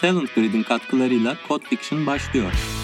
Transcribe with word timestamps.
Talent 0.00 0.34
Grid'in 0.34 0.62
katkılarıyla 0.62 1.36
Code 1.48 1.64
Fiction 1.64 2.06
başlıyor. 2.06 2.79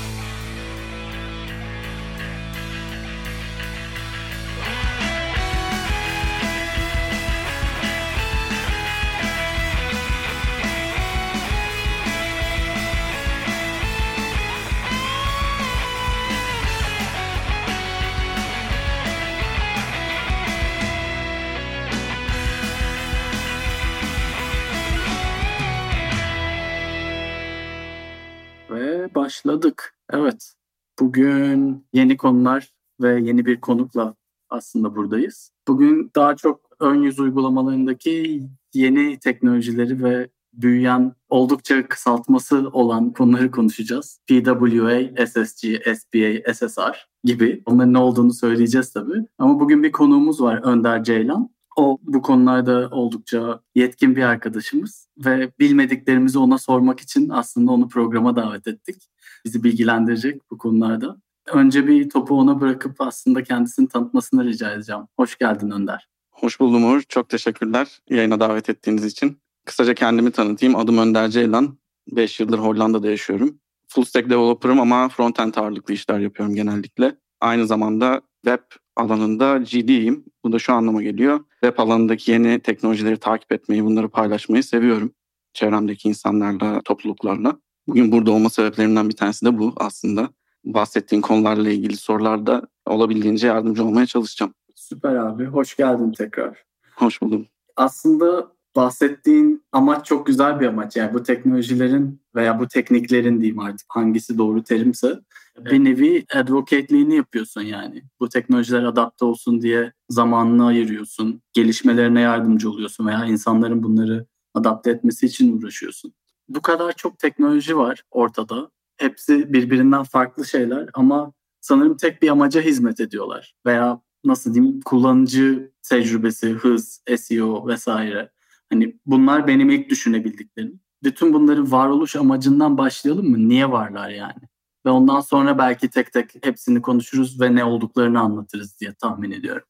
Bugün 31.16 31.86
yeni 31.92 32.16
konular 32.16 32.72
ve 33.00 33.20
yeni 33.20 33.46
bir 33.46 33.60
konukla 33.60 34.14
aslında 34.50 34.96
buradayız. 34.96 35.50
Bugün 35.68 36.10
daha 36.16 36.36
çok 36.36 36.60
ön 36.80 37.02
yüz 37.02 37.20
uygulamalarındaki 37.20 38.42
yeni 38.74 39.18
teknolojileri 39.18 40.04
ve 40.04 40.28
büyüyen 40.52 41.12
oldukça 41.28 41.88
kısaltması 41.88 42.68
olan 42.72 43.12
konuları 43.12 43.50
konuşacağız. 43.50 44.20
PWA, 44.26 45.26
SSG, 45.26 45.66
SPA, 45.96 46.54
SSR 46.54 47.08
gibi. 47.24 47.62
Onların 47.66 47.92
ne 47.92 47.98
olduğunu 47.98 48.32
söyleyeceğiz 48.32 48.92
tabii. 48.92 49.26
Ama 49.38 49.60
bugün 49.60 49.82
bir 49.82 49.92
konuğumuz 49.92 50.40
var 50.40 50.60
Önder 50.64 51.04
Ceylan. 51.04 51.50
O 51.76 51.98
bu 52.02 52.22
konularda 52.22 52.88
oldukça 52.90 53.60
yetkin 53.74 54.16
bir 54.16 54.22
arkadaşımız 54.22 55.08
ve 55.24 55.52
bilmediklerimizi 55.58 56.38
ona 56.38 56.58
sormak 56.58 57.00
için 57.00 57.28
aslında 57.28 57.72
onu 57.72 57.88
programa 57.88 58.36
davet 58.36 58.66
ettik. 58.66 59.02
Bizi 59.44 59.64
bilgilendirecek 59.64 60.50
bu 60.50 60.58
konularda. 60.58 61.16
Önce 61.46 61.86
bir 61.86 62.10
topu 62.10 62.38
ona 62.38 62.60
bırakıp 62.60 63.00
aslında 63.00 63.42
kendisini 63.42 63.88
tanıtmasını 63.88 64.44
rica 64.44 64.72
edeceğim. 64.72 65.02
Hoş 65.16 65.38
geldin 65.38 65.70
Önder. 65.70 66.08
Hoş 66.30 66.60
buldum 66.60 66.84
Uğur. 66.84 67.02
Çok 67.08 67.28
teşekkürler 67.28 67.98
yayına 68.10 68.40
davet 68.40 68.70
ettiğiniz 68.70 69.04
için. 69.04 69.38
Kısaca 69.64 69.94
kendimi 69.94 70.30
tanıtayım. 70.30 70.76
Adım 70.76 70.98
Önder 70.98 71.28
Ceylan. 71.28 71.78
5 72.08 72.40
yıldır 72.40 72.58
Hollanda'da 72.58 73.10
yaşıyorum. 73.10 73.58
Full 73.88 74.04
stack 74.04 74.30
developer'ım 74.30 74.80
ama 74.80 75.08
frontend 75.08 75.54
ağırlıklı 75.54 75.94
işler 75.94 76.18
yapıyorum 76.18 76.54
genellikle. 76.54 77.16
Aynı 77.40 77.66
zamanda 77.66 78.22
web 78.44 78.62
alanında 78.96 79.58
GD'yim. 79.58 80.24
Bu 80.44 80.52
da 80.52 80.58
şu 80.58 80.72
anlama 80.72 81.02
geliyor. 81.02 81.40
Web 81.62 81.78
alanındaki 81.78 82.30
yeni 82.30 82.60
teknolojileri 82.60 83.16
takip 83.16 83.52
etmeyi, 83.52 83.84
bunları 83.84 84.08
paylaşmayı 84.08 84.62
seviyorum. 84.62 85.12
Çevremdeki 85.52 86.08
insanlarla, 86.08 86.80
topluluklarla. 86.84 87.56
Bugün 87.86 88.12
burada 88.12 88.30
olma 88.30 88.50
sebeplerimden 88.50 89.08
bir 89.08 89.16
tanesi 89.16 89.46
de 89.46 89.58
bu 89.58 89.72
aslında. 89.76 90.28
Bahsettiğin 90.64 91.22
konularla 91.22 91.70
ilgili 91.70 91.96
sorularda 91.96 92.62
olabildiğince 92.86 93.46
yardımcı 93.46 93.84
olmaya 93.84 94.06
çalışacağım. 94.06 94.54
Süper 94.74 95.14
abi. 95.16 95.44
Hoş 95.44 95.76
geldin 95.76 96.12
tekrar. 96.12 96.64
Hoş 96.94 97.22
buldum. 97.22 97.46
Aslında 97.76 98.52
bahsettiğin 98.76 99.64
amaç 99.72 100.06
çok 100.06 100.26
güzel 100.26 100.60
bir 100.60 100.66
amaç. 100.66 100.96
Yani 100.96 101.14
bu 101.14 101.22
teknolojilerin 101.22 102.20
veya 102.34 102.60
bu 102.60 102.68
tekniklerin 102.68 103.40
diyeyim 103.40 103.58
artık 103.58 103.86
hangisi 103.88 104.38
doğru 104.38 104.62
terimse 104.62 105.20
bir 105.64 105.84
nevi 105.84 106.24
advocateliğini 106.34 107.16
yapıyorsun 107.16 107.62
yani. 107.62 108.02
Bu 108.20 108.28
teknolojiler 108.28 108.82
adapte 108.82 109.24
olsun 109.24 109.62
diye 109.62 109.92
zamanını 110.08 110.66
ayırıyorsun. 110.66 111.42
Gelişmelerine 111.52 112.20
yardımcı 112.20 112.70
oluyorsun 112.70 113.06
veya 113.06 113.24
insanların 113.24 113.82
bunları 113.82 114.26
adapte 114.54 114.90
etmesi 114.90 115.26
için 115.26 115.58
uğraşıyorsun. 115.58 116.12
Bu 116.48 116.62
kadar 116.62 116.92
çok 116.92 117.18
teknoloji 117.18 117.76
var 117.76 118.02
ortada. 118.10 118.70
Hepsi 118.96 119.52
birbirinden 119.52 120.02
farklı 120.02 120.44
şeyler 120.46 120.90
ama 120.94 121.32
sanırım 121.60 121.96
tek 121.96 122.22
bir 122.22 122.28
amaca 122.28 122.60
hizmet 122.60 123.00
ediyorlar. 123.00 123.54
Veya 123.66 124.00
nasıl 124.24 124.54
diyeyim 124.54 124.80
kullanıcı 124.80 125.72
tecrübesi, 125.82 126.50
hız, 126.52 127.02
SEO 127.16 127.66
vesaire. 127.68 128.30
Hani 128.72 128.96
bunlar 129.06 129.46
benim 129.46 129.70
ilk 129.70 129.90
düşünebildiklerim. 129.90 130.80
Bütün 131.02 131.32
bunların 131.32 131.72
varoluş 131.72 132.16
amacından 132.16 132.78
başlayalım 132.78 133.30
mı? 133.30 133.48
Niye 133.48 133.70
varlar 133.70 134.10
yani? 134.10 134.40
Ve 134.86 134.90
ondan 134.90 135.20
sonra 135.20 135.58
belki 135.58 135.90
tek 135.90 136.12
tek 136.12 136.30
hepsini 136.42 136.82
konuşuruz 136.82 137.40
ve 137.40 137.54
ne 137.54 137.64
olduklarını 137.64 138.20
anlatırız 138.20 138.80
diye 138.80 138.94
tahmin 138.94 139.30
ediyorum. 139.30 139.66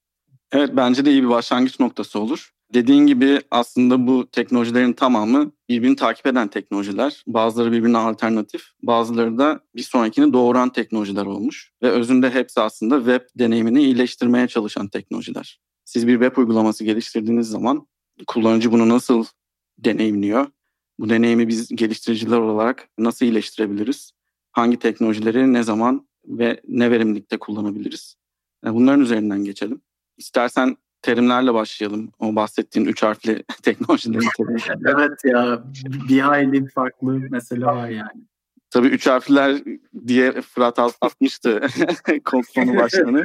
Evet 0.53 0.71
bence 0.77 1.05
de 1.05 1.11
iyi 1.11 1.23
bir 1.23 1.29
başlangıç 1.29 1.81
noktası 1.81 2.19
olur. 2.19 2.51
Dediğin 2.75 3.07
gibi 3.07 3.41
aslında 3.51 4.07
bu 4.07 4.27
teknolojilerin 4.33 4.93
tamamı 4.93 5.53
birbirini 5.69 5.97
takip 5.97 6.27
eden 6.27 6.49
teknolojiler. 6.49 7.25
Bazıları 7.27 7.73
birbirine 7.73 7.99
alternatif, 7.99 8.63
bazıları 8.83 9.39
da 9.39 9.61
bir 9.77 9.83
sonrakini 9.83 10.33
doğuran 10.33 10.73
teknolojiler 10.73 11.27
olmuş. 11.27 11.73
Ve 11.83 11.91
özünde 11.91 12.31
hepsi 12.31 12.61
aslında 12.61 12.97
web 12.97 13.39
deneyimini 13.39 13.83
iyileştirmeye 13.83 14.49
çalışan 14.49 14.89
teknolojiler. 14.89 15.61
Siz 15.85 16.07
bir 16.07 16.21
web 16.21 16.37
uygulaması 16.37 16.85
geliştirdiğiniz 16.85 17.49
zaman 17.49 17.87
kullanıcı 18.27 18.73
bunu 18.73 18.89
nasıl 18.89 19.25
deneyimliyor? 19.79 20.47
Bu 20.99 21.09
deneyimi 21.09 21.49
biz 21.49 21.69
geliştiriciler 21.69 22.39
olarak 22.39 22.89
nasıl 22.99 23.27
iyileştirebiliriz? 23.27 24.16
Hangi 24.57 24.79
teknolojileri 24.79 25.53
ne 25.53 25.63
zaman 25.63 26.07
ve 26.27 26.61
ne 26.69 26.91
verimlilikte 26.91 27.39
kullanabiliriz? 27.39 28.17
Bunların 28.65 29.01
üzerinden 29.01 29.45
geçelim. 29.45 29.81
İstersen 30.17 30.77
terimlerle 31.03 31.55
başlayalım. 31.55 32.13
O 32.19 32.37
bahsettiğin 32.37 32.87
üç 32.87 33.03
harfli 33.03 33.43
teknolojilerin 33.63 34.29
evet 34.87 35.25
ya 35.25 35.65
bir 36.09 36.21
hayli 36.21 36.69
farklı 36.69 37.13
mesele 37.31 37.65
var 37.67 37.89
yani. 37.89 38.25
Tabii 38.71 38.89
üç 38.89 39.07
harfler 39.07 39.63
diye 40.07 40.33
Fırat 40.41 40.79
atmıştı 40.79 41.67
konu 42.25 42.77
başkanı. 42.77 43.25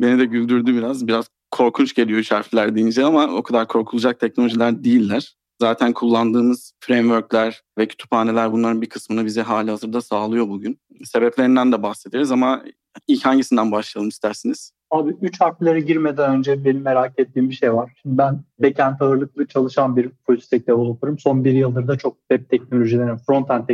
Beni 0.00 0.18
de 0.18 0.24
güldürdü 0.24 0.74
biraz. 0.74 1.06
Biraz 1.06 1.26
korkunç 1.50 1.94
geliyor 1.94 2.18
üç 2.18 2.30
harfler 2.30 2.74
deyince 2.74 3.04
ama 3.04 3.26
o 3.26 3.42
kadar 3.42 3.68
korkulacak 3.68 4.20
teknolojiler 4.20 4.84
değiller. 4.84 5.36
Zaten 5.62 5.92
kullandığımız 5.92 6.72
frameworkler 6.80 7.62
ve 7.78 7.88
kütüphaneler 7.88 8.52
bunların 8.52 8.82
bir 8.82 8.88
kısmını 8.88 9.24
bize 9.24 9.42
hali 9.42 9.70
hazırda 9.70 10.00
sağlıyor 10.00 10.48
bugün. 10.48 10.78
Sebeplerinden 11.04 11.72
de 11.72 11.82
bahsederiz 11.82 12.30
ama 12.30 12.62
ilk 13.08 13.26
hangisinden 13.26 13.72
başlayalım 13.72 14.08
isterseniz? 14.08 14.72
Abi 14.90 15.16
üç 15.22 15.40
harflere 15.40 15.80
girmeden 15.80 16.36
önce 16.36 16.64
benim 16.64 16.82
merak 16.82 17.18
ettiğim 17.18 17.50
bir 17.50 17.54
şey 17.54 17.74
var. 17.74 17.92
Şimdi 18.02 18.18
ben 18.18 18.40
backend 18.58 19.00
ağırlıklı 19.00 19.46
çalışan 19.46 19.96
bir 19.96 20.10
full 20.26 20.40
developer'ım. 20.52 21.18
Son 21.18 21.44
bir 21.44 21.52
yıldır 21.52 21.88
da 21.88 21.98
çok 21.98 22.16
web 22.30 22.50
teknolojilerine, 22.50 23.16
frontend 23.26 23.68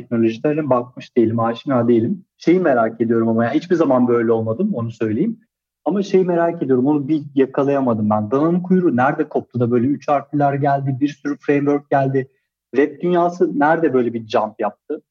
bakmış 0.70 1.16
değilim, 1.16 1.40
aşina 1.40 1.88
değilim. 1.88 2.24
Şeyi 2.38 2.60
merak 2.60 3.00
ediyorum 3.00 3.28
ama 3.28 3.44
ya 3.44 3.52
hiçbir 3.52 3.76
zaman 3.76 4.08
böyle 4.08 4.32
olmadım 4.32 4.74
onu 4.74 4.90
söyleyeyim. 4.90 5.40
Ama 5.88 6.02
şeyi 6.02 6.24
merak 6.24 6.62
ediyorum 6.62 6.86
onu 6.86 7.08
bir 7.08 7.22
yakalayamadım 7.34 8.10
ben. 8.10 8.30
Dananın 8.30 8.60
kuyruğu 8.60 8.96
nerede 8.96 9.28
koptu 9.28 9.60
da 9.60 9.70
böyle 9.70 9.86
üç 9.86 10.08
harfler 10.08 10.54
geldi, 10.54 10.96
bir 11.00 11.08
sürü 11.08 11.36
framework 11.38 11.90
geldi. 11.90 12.30
Web 12.74 13.00
dünyası 13.00 13.58
nerede 13.58 13.94
böyle 13.94 14.14
bir 14.14 14.28
jump 14.28 14.60
yaptı? 14.60 15.02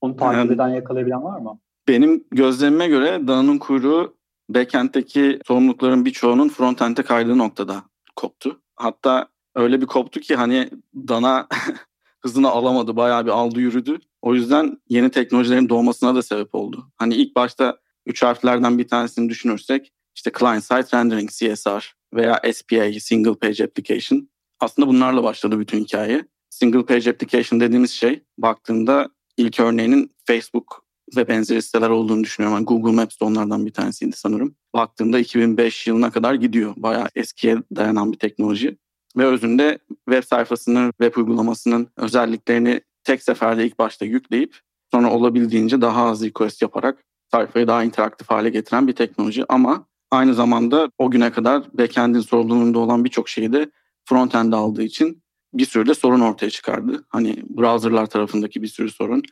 Onu 0.00 0.16
takip 0.16 0.38
yani, 0.38 0.52
eden 0.52 0.68
yakalayabilen 0.68 1.24
var 1.24 1.40
mı? 1.40 1.58
Benim 1.88 2.24
gözlemime 2.30 2.88
göre 2.88 3.26
dananın 3.28 3.58
kuyruğu 3.58 4.14
backend'deki 4.48 5.38
sorumlulukların 5.46 6.04
birçoğunun 6.04 6.48
frontend'e 6.48 7.02
kaydığı 7.02 7.38
noktada 7.38 7.82
koptu. 8.16 8.60
Hatta 8.76 9.26
öyle 9.54 9.80
bir 9.80 9.86
koptu 9.86 10.20
ki 10.20 10.36
hani 10.36 10.70
dana 10.94 11.46
hızını 12.20 12.50
alamadı. 12.50 12.96
Bayağı 12.96 13.26
bir 13.26 13.30
aldı 13.30 13.60
yürüdü. 13.60 13.98
O 14.22 14.34
yüzden 14.34 14.78
yeni 14.88 15.10
teknolojilerin 15.10 15.68
doğmasına 15.68 16.14
da 16.14 16.22
sebep 16.22 16.54
oldu. 16.54 16.86
Hani 16.96 17.14
ilk 17.14 17.36
başta 17.36 17.78
üç 18.06 18.22
harflerden 18.22 18.78
bir 18.78 18.88
tanesini 18.88 19.28
düşünürsek 19.28 19.92
işte 20.16 20.30
client 20.38 20.64
side 20.64 20.98
rendering 20.98 21.30
CSR 21.30 21.94
veya 22.14 22.40
SPA 22.52 23.00
single 23.00 23.34
page 23.34 23.64
application 23.64 24.28
aslında 24.60 24.88
bunlarla 24.88 25.22
başladı 25.22 25.60
bütün 25.60 25.84
hikaye. 25.84 26.24
Single 26.50 26.86
page 26.86 27.10
application 27.10 27.60
dediğimiz 27.60 27.90
şey 27.90 28.22
baktığında 28.38 29.08
ilk 29.36 29.60
örneğinin 29.60 30.10
Facebook 30.26 30.82
ve 31.16 31.28
benzeri 31.28 31.62
siteler 31.62 31.88
olduğunu 31.88 32.24
düşünüyorum. 32.24 32.56
Yani 32.56 32.64
Google 32.64 32.92
Maps 32.92 33.20
de 33.20 33.24
onlardan 33.24 33.66
bir 33.66 33.72
tanesiydi 33.72 34.16
sanırım. 34.16 34.54
Baktığımda 34.74 35.18
2005 35.18 35.86
yılına 35.86 36.10
kadar 36.10 36.34
gidiyor. 36.34 36.74
Bayağı 36.76 37.08
eskiye 37.14 37.56
dayanan 37.76 38.12
bir 38.12 38.18
teknoloji. 38.18 38.78
Ve 39.16 39.26
özünde 39.26 39.78
web 40.08 40.24
sayfasının, 40.24 40.90
web 40.90 41.16
uygulamasının 41.16 41.88
özelliklerini 41.96 42.80
tek 43.04 43.22
seferde 43.22 43.66
ilk 43.66 43.78
başta 43.78 44.04
yükleyip 44.04 44.60
sonra 44.92 45.12
olabildiğince 45.12 45.80
daha 45.80 46.04
az 46.04 46.22
request 46.22 46.62
yaparak 46.62 47.04
sayfayı 47.30 47.66
daha 47.66 47.84
interaktif 47.84 48.30
hale 48.30 48.50
getiren 48.50 48.88
bir 48.88 48.92
teknoloji. 48.92 49.44
Ama 49.48 49.86
aynı 50.12 50.34
zamanda 50.34 50.90
o 50.98 51.10
güne 51.10 51.32
kadar 51.32 51.62
backend'in 51.78 52.20
sorumluluğunda 52.20 52.78
olan 52.78 53.04
birçok 53.04 53.28
şeyi 53.28 53.52
de 53.52 53.70
frontend'e 54.04 54.56
aldığı 54.56 54.82
için 54.82 55.22
bir 55.54 55.64
sürü 55.64 55.86
de 55.86 55.94
sorun 55.94 56.20
ortaya 56.20 56.50
çıkardı. 56.50 57.04
Hani 57.08 57.36
browserlar 57.48 58.06
tarafındaki 58.06 58.62
bir 58.62 58.66
sürü 58.66 58.90
sorun 58.90 59.22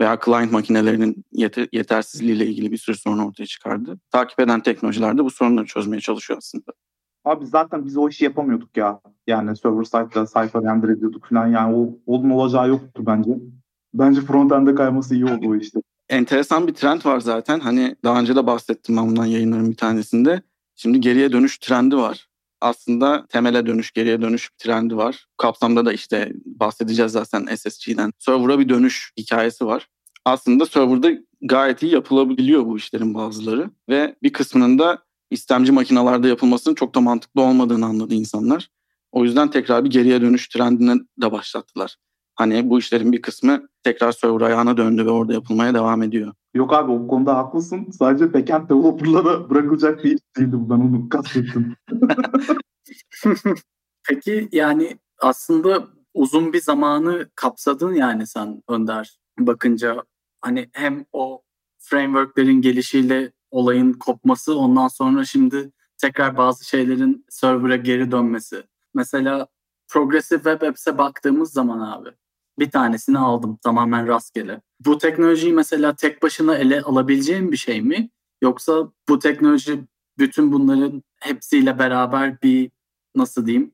veya 0.00 0.18
client 0.24 0.52
makinelerinin 0.52 1.24
yeter, 1.32 1.68
yetersizliğiyle 1.72 2.46
ilgili 2.46 2.72
bir 2.72 2.76
sürü 2.76 2.96
sorun 2.96 3.18
ortaya 3.18 3.46
çıkardı. 3.46 3.98
Takip 4.10 4.40
eden 4.40 4.60
teknolojiler 4.60 5.18
de 5.18 5.24
bu 5.24 5.30
sorunları 5.30 5.66
çözmeye 5.66 6.00
çalışıyor 6.00 6.38
aslında. 6.38 6.72
Abi 7.24 7.46
zaten 7.46 7.86
biz 7.86 7.96
o 7.96 8.08
işi 8.08 8.24
yapamıyorduk 8.24 8.76
ya. 8.76 9.00
Yani 9.26 9.56
server 9.56 9.84
side'da 9.84 10.26
sayfa 10.26 10.62
render 10.62 10.88
ediyorduk 10.88 11.26
falan. 11.28 11.46
Yani 11.46 11.76
o, 11.76 11.98
onun 12.06 12.30
olacağı 12.30 12.68
yoktu 12.68 13.02
bence. 13.06 13.30
Bence 13.94 14.20
frontend'e 14.20 14.74
kayması 14.74 15.14
iyi 15.14 15.24
oldu 15.24 15.48
o 15.48 15.56
işte. 15.56 15.80
Enteresan 16.08 16.66
bir 16.66 16.74
trend 16.74 17.04
var 17.04 17.20
zaten. 17.20 17.60
Hani 17.60 17.96
daha 18.04 18.20
önce 18.20 18.36
de 18.36 18.46
bahsettim 18.46 18.96
ben 18.96 19.08
bundan 19.08 19.26
yayınların 19.26 19.70
bir 19.70 19.76
tanesinde. 19.76 20.42
Şimdi 20.76 21.00
geriye 21.00 21.32
dönüş 21.32 21.58
trendi 21.58 21.96
var. 21.96 22.28
Aslında 22.60 23.26
temele 23.26 23.66
dönüş, 23.66 23.92
geriye 23.92 24.22
dönüş 24.22 24.50
trendi 24.58 24.96
var. 24.96 25.26
Kapsamda 25.36 25.86
da 25.86 25.92
işte 25.92 26.32
bahsedeceğiz 26.44 27.12
zaten 27.12 27.54
SSG'den. 27.54 28.12
Server'a 28.18 28.58
bir 28.58 28.68
dönüş 28.68 29.12
hikayesi 29.16 29.66
var. 29.66 29.88
Aslında 30.24 30.66
server'da 30.66 31.10
gayet 31.42 31.82
iyi 31.82 31.92
yapılabiliyor 31.92 32.66
bu 32.66 32.76
işlerin 32.76 33.14
bazıları. 33.14 33.70
Ve 33.88 34.16
bir 34.22 34.32
kısmının 34.32 34.78
da 34.78 34.98
istemci 35.30 35.72
makinalarda 35.72 36.28
yapılmasının 36.28 36.74
çok 36.74 36.94
da 36.94 37.00
mantıklı 37.00 37.42
olmadığını 37.42 37.86
anladı 37.86 38.14
insanlar. 38.14 38.70
O 39.12 39.24
yüzden 39.24 39.50
tekrar 39.50 39.84
bir 39.84 39.90
geriye 39.90 40.20
dönüş 40.20 40.48
trendine 40.48 40.94
de 41.22 41.32
başlattılar. 41.32 41.96
Hani 42.38 42.70
bu 42.70 42.78
işlerin 42.78 43.12
bir 43.12 43.22
kısmı 43.22 43.68
tekrar 43.82 44.12
server 44.12 44.40
ayağına 44.40 44.76
döndü 44.76 45.06
ve 45.06 45.10
orada 45.10 45.32
yapılmaya 45.32 45.74
devam 45.74 46.02
ediyor. 46.02 46.32
Yok 46.54 46.72
abi 46.72 46.92
o 46.92 47.06
konuda 47.06 47.36
haklısın. 47.36 47.90
Sadece 47.90 48.34
backend 48.34 48.68
developer'lara 48.68 49.50
bırakılacak 49.50 50.04
bir 50.04 50.14
iş 50.14 50.20
değildi 50.36 50.52
bu. 50.52 50.70
Ben 50.70 50.74
onu 50.74 51.08
kastettim. 51.08 51.76
Peki 54.08 54.48
yani 54.52 54.98
aslında 55.18 55.86
uzun 56.14 56.52
bir 56.52 56.60
zamanı 56.60 57.28
kapsadın 57.34 57.94
yani 57.94 58.26
sen 58.26 58.62
Önder 58.68 59.18
bakınca 59.38 60.02
hani 60.40 60.70
hem 60.72 61.04
o 61.12 61.42
frameworklerin 61.78 62.60
gelişiyle 62.60 63.32
olayın 63.50 63.92
kopması 63.92 64.58
ondan 64.58 64.88
sonra 64.88 65.24
şimdi 65.24 65.72
tekrar 65.96 66.36
bazı 66.36 66.64
şeylerin 66.64 67.24
server'a 67.28 67.76
geri 67.76 68.10
dönmesi. 68.10 68.62
Mesela 68.94 69.46
Progressive 69.88 70.38
Web 70.38 70.62
Apps'e 70.62 70.98
baktığımız 70.98 71.52
zaman 71.52 71.80
abi 71.80 72.08
bir 72.58 72.70
tanesini 72.70 73.18
aldım 73.18 73.58
tamamen 73.62 74.06
rastgele. 74.08 74.60
Bu 74.80 74.98
teknolojiyi 74.98 75.52
mesela 75.52 75.94
tek 75.96 76.22
başına 76.22 76.56
ele 76.56 76.82
alabileceğim 76.82 77.52
bir 77.52 77.56
şey 77.56 77.82
mi? 77.82 78.10
Yoksa 78.42 78.92
bu 79.08 79.18
teknoloji 79.18 79.80
bütün 80.18 80.52
bunların 80.52 81.02
hepsiyle 81.20 81.78
beraber 81.78 82.42
bir 82.42 82.70
nasıl 83.14 83.46
diyeyim 83.46 83.72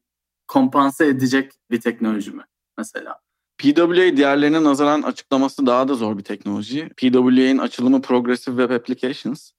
kompanse 0.48 1.06
edecek 1.06 1.52
bir 1.70 1.80
teknoloji 1.80 2.30
mi 2.30 2.42
mesela? 2.78 3.20
PWA 3.58 4.16
diğerlerine 4.16 4.64
nazaran 4.64 5.02
açıklaması 5.02 5.66
daha 5.66 5.88
da 5.88 5.94
zor 5.94 6.18
bir 6.18 6.22
teknoloji. 6.22 6.88
PWA'nin 6.96 7.58
açılımı 7.58 8.02
Progressive 8.02 8.62
Web 8.62 8.76
Applications. 8.76 9.50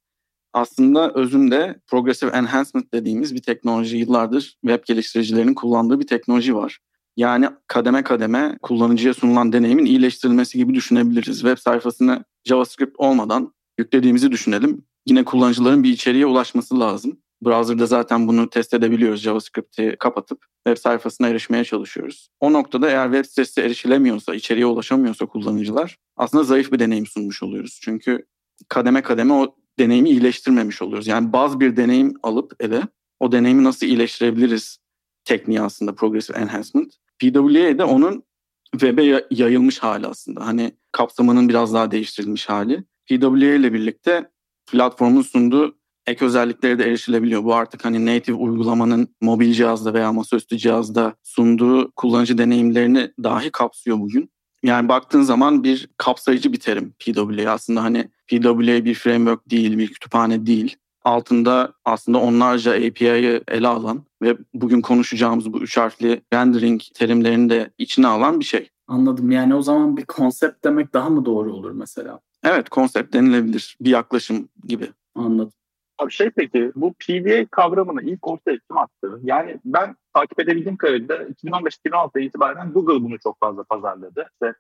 Aslında 0.54 1.12
özünde 1.14 1.80
Progressive 1.88 2.32
Enhancement 2.32 2.94
dediğimiz 2.94 3.36
bir 3.36 3.42
teknoloji 3.42 3.98
yıllardır 3.98 4.58
web 4.62 4.86
geliştiricilerinin 4.86 5.54
kullandığı 5.54 6.00
bir 6.00 6.08
teknoloji 6.08 6.56
var. 6.56 6.80
Yani 7.18 7.50
kademe 7.68 8.04
kademe 8.04 8.58
kullanıcıya 8.62 9.14
sunulan 9.14 9.54
deneyimin 9.54 9.86
iyileştirilmesi 9.86 10.58
gibi 10.58 10.74
düşünebiliriz. 10.74 11.40
Web 11.40 11.58
sayfasını 11.58 12.24
JavaScript 12.46 12.96
olmadan 12.98 13.54
yüklediğimizi 13.78 14.32
düşünelim. 14.32 14.86
Yine 15.06 15.26
kullanıcıların 15.26 15.84
bir 15.84 15.90
içeriğe 15.90 16.26
ulaşması 16.26 16.80
lazım. 16.80 17.18
Browser'da 17.46 17.86
zaten 17.86 18.28
bunu 18.28 18.50
test 18.50 18.74
edebiliyoruz. 18.74 19.22
JavaScript'i 19.22 19.96
kapatıp 20.00 20.46
web 20.68 20.82
sayfasına 20.82 21.28
erişmeye 21.28 21.64
çalışıyoruz. 21.64 22.30
O 22.40 22.54
noktada 22.54 22.90
eğer 22.90 23.06
web 23.06 23.26
sitesi 23.26 23.62
erişilemiyorsa, 23.62 24.36
içeriye 24.36 24.66
ulaşamıyorsa 24.66 25.26
kullanıcılar 25.26 25.98
aslında 26.18 26.44
zayıf 26.44 26.72
bir 26.72 26.80
deneyim 26.80 27.06
sunmuş 27.06 27.44
oluyoruz. 27.44 27.80
Çünkü 27.84 28.26
kademe 28.70 29.02
kademe 29.02 29.34
o 29.34 29.56
deneyimi 29.80 30.10
iyileştirmemiş 30.10 30.82
oluyoruz. 30.82 31.08
Yani 31.08 31.34
bazı 31.34 31.60
bir 31.60 31.78
deneyim 31.78 32.14
alıp 32.24 32.54
ele 32.60 32.82
o 33.20 33.32
deneyimi 33.32 33.64
nasıl 33.64 33.88
iyileştirebiliriz 33.88 34.78
tekniği 35.26 35.62
aslında 35.62 35.96
Progressive 35.96 36.38
Enhancement. 36.38 36.94
PWA 37.20 37.78
de 37.78 37.84
onun 37.84 38.24
web'e 38.72 39.28
yayılmış 39.32 39.80
hali 39.80 40.08
aslında. 40.08 40.46
Hani 40.46 40.72
kapsamının 40.92 41.50
biraz 41.50 41.74
daha 41.74 41.92
değiştirilmiş 41.92 42.50
hali. 42.50 42.84
PWA 43.10 43.56
ile 43.56 43.74
birlikte 43.74 44.32
platformun 44.72 45.22
sunduğu 45.22 45.78
ek 46.08 46.26
özellikleri 46.26 46.80
de 46.80 46.84
erişilebiliyor. 46.84 47.44
Bu 47.44 47.56
artık 47.56 47.86
hani 47.86 48.06
native 48.06 48.36
uygulamanın 48.36 49.16
mobil 49.22 49.54
cihazda 49.54 49.94
veya 49.94 50.14
masaüstü 50.14 50.58
cihazda 50.58 51.16
sunduğu 51.24 51.92
kullanıcı 51.92 52.38
deneyimlerini 52.38 53.12
dahi 53.24 53.52
kapsıyor 53.52 54.00
bugün. 54.00 54.30
Yani 54.64 54.90
baktığın 54.90 55.22
zaman 55.22 55.64
bir 55.64 55.90
kapsayıcı 55.98 56.54
bir 56.54 56.60
terim 56.60 56.94
PWA. 57.00 57.52
Aslında 57.52 57.84
hani 57.84 58.10
PWA 58.28 58.86
bir 58.86 58.94
framework 58.94 59.50
değil, 59.50 59.78
bir 59.78 59.88
kütüphane 59.88 60.46
değil. 60.46 60.78
Altında 61.06 61.74
aslında 61.86 62.18
onlarca 62.18 62.72
API'yi 62.72 63.42
ele 63.48 63.68
alan 63.68 64.04
ve 64.22 64.38
bugün 64.54 64.82
konuşacağımız 64.82 65.54
bu 65.54 65.60
üç 65.60 65.78
harfli 65.78 66.22
rendering 66.34 66.82
terimlerini 66.94 67.50
de 67.50 67.72
içine 67.78 68.08
alan 68.08 68.40
bir 68.40 68.46
şey. 68.46 68.70
Anladım. 68.88 69.32
Yani 69.32 69.56
o 69.56 69.62
zaman 69.62 69.98
bir 69.98 70.06
konsept 70.06 70.64
demek 70.64 70.94
daha 70.94 71.10
mı 71.10 71.26
doğru 71.26 71.54
olur 71.54 71.72
mesela? 71.72 72.20
Evet 72.44 72.70
konsept 72.70 73.14
denilebilir. 73.14 73.78
Bir 73.82 73.90
yaklaşım 73.90 74.50
gibi. 74.68 74.90
Anladım. 75.16 75.52
Abi 75.98 76.12
şey 76.12 76.30
peki 76.30 76.72
bu 76.76 76.94
PVA 76.94 77.46
kavramını 77.52 78.02
ilk 78.02 78.28
ortaya 78.28 78.58
kim 78.68 78.78
attı? 78.78 79.20
Yani 79.24 79.60
ben 79.66 79.96
takip 80.14 80.40
edebildiğim 80.40 80.78
kadarıyla 80.78 81.16
2015-2016 81.24 82.20
itibaren 82.20 82.72
Google 82.74 83.04
bunu 83.04 83.20
çok 83.20 83.40
fazla 83.40 83.64
pazarladı. 83.64 84.26
İşte 84.34 84.54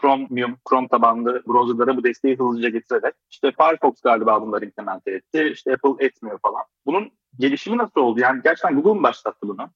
Chromium, 0.00 0.56
Chrome 0.68 0.88
tabanlı 0.88 1.42
browserlara 1.48 1.96
bu 1.96 2.04
desteği 2.04 2.36
hızlıca 2.38 2.68
getirerek 2.68 3.14
işte 3.30 3.52
Firefox 3.60 4.00
galiba 4.00 4.42
bunları 4.42 4.64
implemente 4.64 5.10
etti. 5.10 5.50
İşte 5.52 5.72
Apple 5.72 6.06
etmiyor 6.06 6.38
falan. 6.42 6.62
Bunun 6.86 7.10
gelişimi 7.38 7.78
nasıl 7.78 8.00
oldu? 8.00 8.20
Yani 8.20 8.40
gerçekten 8.44 8.74
Google 8.74 8.98
mu 8.98 9.02
başlattı 9.02 9.48
bunu? 9.48 9.70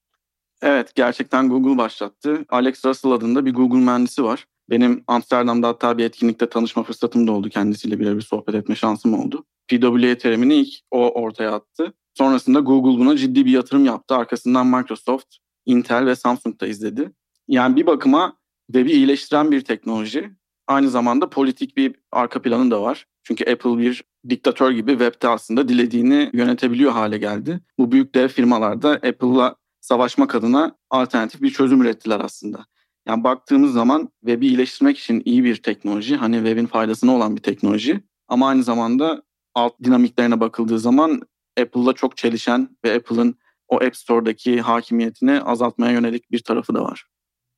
Evet 0.62 0.94
gerçekten 0.94 1.48
Google 1.48 1.78
başlattı. 1.78 2.44
Alex 2.48 2.84
Russell 2.84 3.12
adında 3.12 3.46
bir 3.46 3.54
Google 3.54 3.78
mühendisi 3.78 4.24
var. 4.24 4.46
Benim 4.70 5.04
Amsterdam'da 5.06 5.68
hatta 5.68 5.98
bir 5.98 6.04
etkinlikte 6.04 6.48
tanışma 6.48 6.82
fırsatım 6.82 7.26
da 7.26 7.32
oldu. 7.32 7.48
Kendisiyle 7.48 8.00
birebir 8.00 8.20
sohbet 8.20 8.54
etme 8.54 8.74
şansım 8.74 9.14
oldu. 9.14 9.44
PWA 9.68 10.18
terimini 10.18 10.54
ilk 10.54 10.74
o 10.90 11.22
ortaya 11.22 11.52
attı. 11.52 11.92
Sonrasında 12.14 12.60
Google 12.60 13.00
buna 13.00 13.16
ciddi 13.16 13.44
bir 13.44 13.50
yatırım 13.50 13.84
yaptı. 13.84 14.14
Arkasından 14.14 14.66
Microsoft, 14.66 15.36
Intel 15.66 16.06
ve 16.06 16.16
Samsung 16.16 16.60
da 16.60 16.66
izledi. 16.66 17.12
Yani 17.48 17.76
bir 17.76 17.86
bakıma 17.86 18.36
web'i 18.66 18.92
iyileştiren 18.92 19.50
bir 19.50 19.60
teknoloji. 19.60 20.30
Aynı 20.66 20.90
zamanda 20.90 21.30
politik 21.30 21.76
bir 21.76 21.94
arka 22.12 22.42
planı 22.42 22.70
da 22.70 22.82
var. 22.82 23.06
Çünkü 23.22 23.50
Apple 23.50 23.78
bir 23.78 24.04
diktatör 24.28 24.70
gibi 24.70 24.90
web'te 24.90 25.28
aslında 25.28 25.68
dilediğini 25.68 26.30
yönetebiliyor 26.32 26.92
hale 26.92 27.18
geldi. 27.18 27.60
Bu 27.78 27.92
büyük 27.92 28.14
dev 28.14 28.28
firmalar 28.28 28.82
da 28.82 28.90
Apple'la 28.90 29.56
savaşmak 29.80 30.34
adına 30.34 30.76
alternatif 30.90 31.42
bir 31.42 31.50
çözüm 31.50 31.82
ürettiler 31.82 32.20
aslında. 32.20 32.66
Yani 33.08 33.24
baktığımız 33.24 33.72
zaman 33.72 34.08
web'i 34.20 34.46
iyileştirmek 34.46 34.99
için 34.99 35.23
iyi 35.25 35.44
bir 35.44 35.56
teknoloji. 35.56 36.16
Hani 36.16 36.37
web'in 36.37 36.66
faydasına 36.66 37.14
olan 37.16 37.37
bir 37.37 37.42
teknoloji. 37.42 38.00
Ama 38.28 38.49
aynı 38.49 38.62
zamanda 38.62 39.23
alt 39.54 39.75
dinamiklerine 39.85 40.40
bakıldığı 40.40 40.78
zaman 40.78 41.23
Apple'la 41.61 41.92
çok 41.92 42.16
çelişen 42.16 42.76
ve 42.85 42.94
Apple'ın 42.94 43.35
o 43.68 43.76
App 43.76 43.96
Store'daki 43.96 44.61
hakimiyetini 44.61 45.40
azaltmaya 45.40 45.92
yönelik 45.92 46.30
bir 46.30 46.38
tarafı 46.38 46.75
da 46.75 46.85
var. 46.85 47.04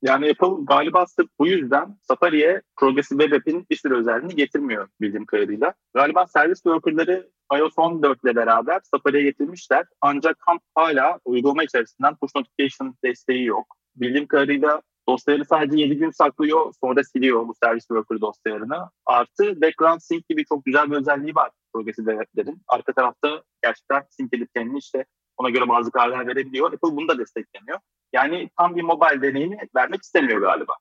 Yani 0.02 0.30
Apple 0.30 0.64
galiba 0.64 1.06
sırf 1.06 1.28
bu 1.38 1.46
yüzden 1.46 1.96
Safari'ye 2.02 2.62
Progressive 2.76 3.22
Web 3.22 3.40
App'in 3.40 3.66
bir 3.70 3.76
sürü 3.76 3.96
özelliğini 3.96 4.34
getirmiyor 4.34 4.88
bildiğim 5.00 5.26
kadarıyla. 5.26 5.74
Galiba 5.94 6.26
servis 6.26 6.62
worker'ları 6.62 7.30
iOS 7.58 7.72
14 7.76 8.24
ile 8.24 8.36
beraber 8.36 8.80
Safari'ye 8.82 9.22
getirmişler. 9.22 9.86
Ancak 10.00 10.36
hala 10.74 11.18
uygulama 11.24 11.64
içerisinden 11.64 12.16
push 12.16 12.30
notification 12.36 12.94
desteği 13.04 13.44
yok. 13.44 13.66
Bildiğim 13.96 14.26
kadarıyla 14.26 14.82
dosyaları 15.08 15.44
sadece 15.44 15.82
7 15.82 15.96
gün 15.96 16.10
saklıyor 16.10 16.72
sonra 16.84 17.04
siliyor 17.04 17.48
bu 17.48 17.54
servis 17.62 17.86
worker 17.86 18.20
dosyalarını. 18.20 18.90
Artı 19.06 19.60
background 19.60 20.00
sync 20.00 20.28
gibi 20.28 20.44
çok 20.44 20.64
güzel 20.64 20.90
bir 20.90 20.96
özelliği 20.96 21.34
var 21.34 21.50
Progressive 21.72 22.10
Web 22.10 22.20
App'lerin. 22.20 22.62
Arka 22.68 22.92
tarafta 22.92 23.42
gerçekten 23.62 24.02
sync 24.10 24.28
edip 24.32 24.54
kendini 24.54 24.78
işte 24.78 25.04
ona 25.38 25.50
göre 25.50 25.68
bazı 25.68 25.90
kararlar 25.90 26.26
verebiliyor. 26.26 26.72
Apple 26.72 26.96
bunu 26.96 27.08
da 27.08 27.18
destekleniyor. 27.18 27.78
Yani 28.12 28.50
tam 28.58 28.76
bir 28.76 28.82
mobile 28.82 29.22
deneyimi 29.22 29.58
vermek 29.76 30.02
istemiyor 30.02 30.40
galiba. 30.40 30.72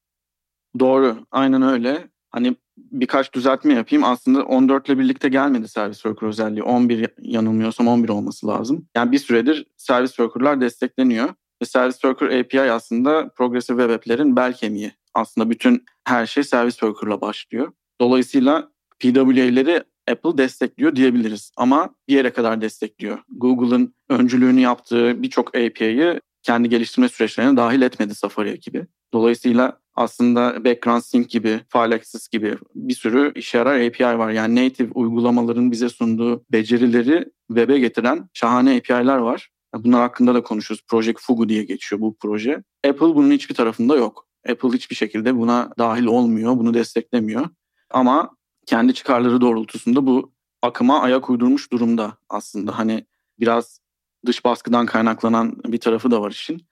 Doğru. 0.80 1.18
Aynen 1.32 1.62
öyle. 1.62 2.08
Hani 2.30 2.56
birkaç 2.78 3.34
düzeltme 3.34 3.74
yapayım. 3.74 4.04
Aslında 4.04 4.44
14 4.44 4.90
ile 4.90 5.00
birlikte 5.00 5.30
gelmedi 5.30 5.68
servis 5.68 5.98
worker 5.98 6.28
özelliği. 6.28 6.64
11 6.64 7.10
yanılmıyorsam 7.22 7.88
11 7.88 8.10
olması 8.10 8.48
lazım. 8.48 8.88
Yani 8.96 9.12
bir 9.12 9.20
süredir 9.20 9.66
servis 9.78 10.10
worker'lar 10.10 10.62
destekleniyor. 10.62 11.30
Ve 11.62 11.66
servis 11.66 11.96
worker 11.96 12.40
API 12.40 12.72
aslında 12.72 13.30
progressive 13.30 13.82
web 13.82 13.96
app'lerin 13.96 14.36
bel 14.36 14.54
kemiği. 14.54 14.92
Aslında 15.14 15.50
bütün 15.50 15.86
her 16.04 16.26
şey 16.26 16.44
servis 16.44 16.74
worker'la 16.74 17.22
başlıyor. 17.22 17.72
Dolayısıyla 18.02 18.72
PWA'leri 19.00 19.84
Apple 20.12 20.38
destekliyor 20.38 20.96
diyebiliriz. 20.96 21.52
Ama 21.58 21.90
bir 22.08 22.14
yere 22.14 22.30
kadar 22.30 22.62
destekliyor. 22.62 23.18
Google'ın 23.30 23.94
öncülüğünü 24.10 24.60
yaptığı 24.60 25.24
birçok 25.24 25.56
API'yi 25.56 26.22
kendi 26.44 26.70
geliştirme 26.70 27.10
süreçlerine 27.10 27.58
dahil 27.58 27.82
etmedi 27.82 28.16
Safari 28.16 28.50
ekibi. 28.50 28.88
Dolayısıyla 29.14 29.80
aslında 29.96 30.66
background 30.66 31.02
sync 31.02 31.30
gibi, 31.30 31.60
file 31.70 31.96
access 31.96 32.28
gibi 32.28 32.58
bir 32.76 32.94
sürü 32.94 33.32
işe 33.36 33.58
yarar 33.58 33.80
API 33.88 34.04
var. 34.04 34.32
Yani 34.32 34.66
native 34.66 34.92
uygulamaların 34.94 35.72
bize 35.72 35.90
sunduğu 35.90 36.44
becerileri 36.52 37.26
web'e 37.48 37.80
getiren 37.80 38.30
şahane 38.34 38.78
API'ler 38.78 39.18
var. 39.18 39.50
Bunlar 39.76 40.02
hakkında 40.02 40.36
da 40.36 40.44
konuşuyoruz. 40.44 40.86
Project 40.88 41.20
Fugu 41.20 41.50
diye 41.50 41.64
geçiyor 41.64 42.02
bu 42.02 42.18
proje. 42.20 42.64
Apple 42.88 43.16
bunun 43.16 43.32
hiçbir 43.32 43.56
tarafında 43.56 43.96
yok. 43.96 44.28
Apple 44.50 44.70
hiçbir 44.70 44.96
şekilde 44.96 45.36
buna 45.36 45.70
dahil 45.78 46.06
olmuyor, 46.06 46.58
bunu 46.58 46.74
desteklemiyor. 46.74 47.50
Ama 47.90 48.37
kendi 48.68 48.94
çıkarları 48.94 49.42
doğrultusunda 49.42 50.06
bu 50.06 50.32
akıma 50.62 51.02
ayak 51.02 51.30
uydurmuş 51.30 51.72
durumda 51.72 52.18
aslında. 52.30 52.78
Hani 52.78 53.06
biraz 53.40 53.80
dış 54.26 54.46
baskıdan 54.46 54.86
kaynaklanan 54.86 55.56
bir 55.66 55.78
tarafı 55.78 56.12
da 56.12 56.22
var 56.22 56.32
işin. 56.32 56.68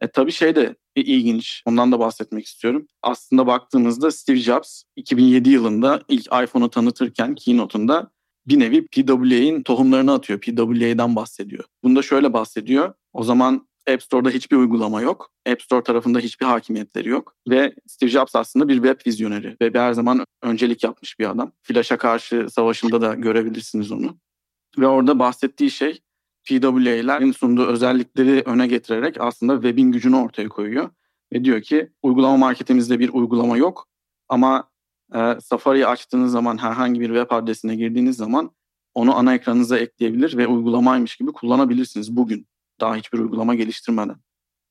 E, 0.00 0.08
tabii 0.08 0.32
şey 0.32 0.56
de 0.56 0.76
ilginç. 0.96 1.62
Ondan 1.66 1.92
da 1.92 1.98
bahsetmek 1.98 2.46
istiyorum. 2.46 2.86
Aslında 3.02 3.46
baktığımızda 3.46 4.10
Steve 4.10 4.38
Jobs 4.38 4.82
2007 4.96 5.50
yılında 5.50 6.02
ilk 6.08 6.26
iPhone'u 6.26 6.70
tanıtırken 6.70 7.34
keynote'unda 7.34 8.10
bir 8.46 8.58
nevi 8.58 8.86
PWA'nin 8.86 9.62
tohumlarını 9.62 10.12
atıyor. 10.12 10.40
PWA'dan 10.40 11.16
bahsediyor. 11.16 11.64
Bunda 11.82 12.02
şöyle 12.02 12.32
bahsediyor. 12.32 12.94
O 13.12 13.22
zaman 13.24 13.67
App 13.88 14.02
Store'da 14.02 14.30
hiçbir 14.30 14.56
uygulama 14.56 15.02
yok. 15.02 15.30
App 15.50 15.62
Store 15.62 15.82
tarafında 15.82 16.18
hiçbir 16.18 16.46
hakimiyetleri 16.46 17.08
yok. 17.08 17.34
Ve 17.48 17.74
Steve 17.86 18.10
Jobs 18.10 18.36
aslında 18.36 18.68
bir 18.68 18.74
web 18.74 19.06
vizyoneri. 19.06 19.56
Ve 19.62 19.78
her 19.80 19.92
zaman 19.92 20.24
öncelik 20.42 20.84
yapmış 20.84 21.18
bir 21.18 21.30
adam. 21.30 21.52
Flash'a 21.62 21.96
karşı 21.96 22.46
savaşında 22.50 23.00
da 23.00 23.14
görebilirsiniz 23.14 23.92
onu. 23.92 24.18
Ve 24.78 24.86
orada 24.86 25.18
bahsettiği 25.18 25.70
şey 25.70 26.00
PWA'lerin 26.44 27.32
sunduğu 27.32 27.66
özellikleri 27.66 28.42
öne 28.46 28.66
getirerek 28.66 29.20
aslında 29.20 29.54
webin 29.54 29.92
gücünü 29.92 30.16
ortaya 30.16 30.48
koyuyor. 30.48 30.90
Ve 31.32 31.44
diyor 31.44 31.62
ki 31.62 31.90
uygulama 32.02 32.36
marketimizde 32.36 32.98
bir 32.98 33.08
uygulama 33.08 33.56
yok 33.56 33.88
ama 34.28 34.70
e, 35.14 35.36
Safari'yi 35.40 35.86
açtığınız 35.86 36.32
zaman 36.32 36.58
herhangi 36.58 37.00
bir 37.00 37.08
web 37.08 37.30
adresine 37.30 37.76
girdiğiniz 37.76 38.16
zaman 38.16 38.50
onu 38.94 39.16
ana 39.16 39.34
ekranınıza 39.34 39.78
ekleyebilir 39.78 40.36
ve 40.36 40.46
uygulamaymış 40.46 41.16
gibi 41.16 41.32
kullanabilirsiniz 41.32 42.16
bugün. 42.16 42.46
Daha 42.80 42.96
hiçbir 42.96 43.18
uygulama 43.18 43.54
geliştirmeden 43.54 44.16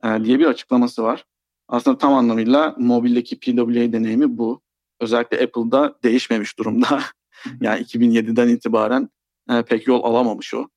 e, 0.04 0.24
diye 0.24 0.40
bir 0.40 0.46
açıklaması 0.46 1.04
var. 1.04 1.26
Aslında 1.68 1.98
tam 1.98 2.14
anlamıyla 2.14 2.76
mobildeki 2.78 3.40
PWA 3.40 3.94
deneyimi 3.94 4.38
bu. 4.38 4.62
Özellikle 5.00 5.44
Apple'da 5.44 6.00
değişmemiş 6.04 6.60
durumda. 6.60 7.00
yani 7.62 7.82
2007'den 7.82 8.48
itibaren 8.48 9.10
e, 9.50 9.62
pek 9.62 9.88
yol 9.88 10.04
alamamış 10.04 10.54
o 10.54 10.68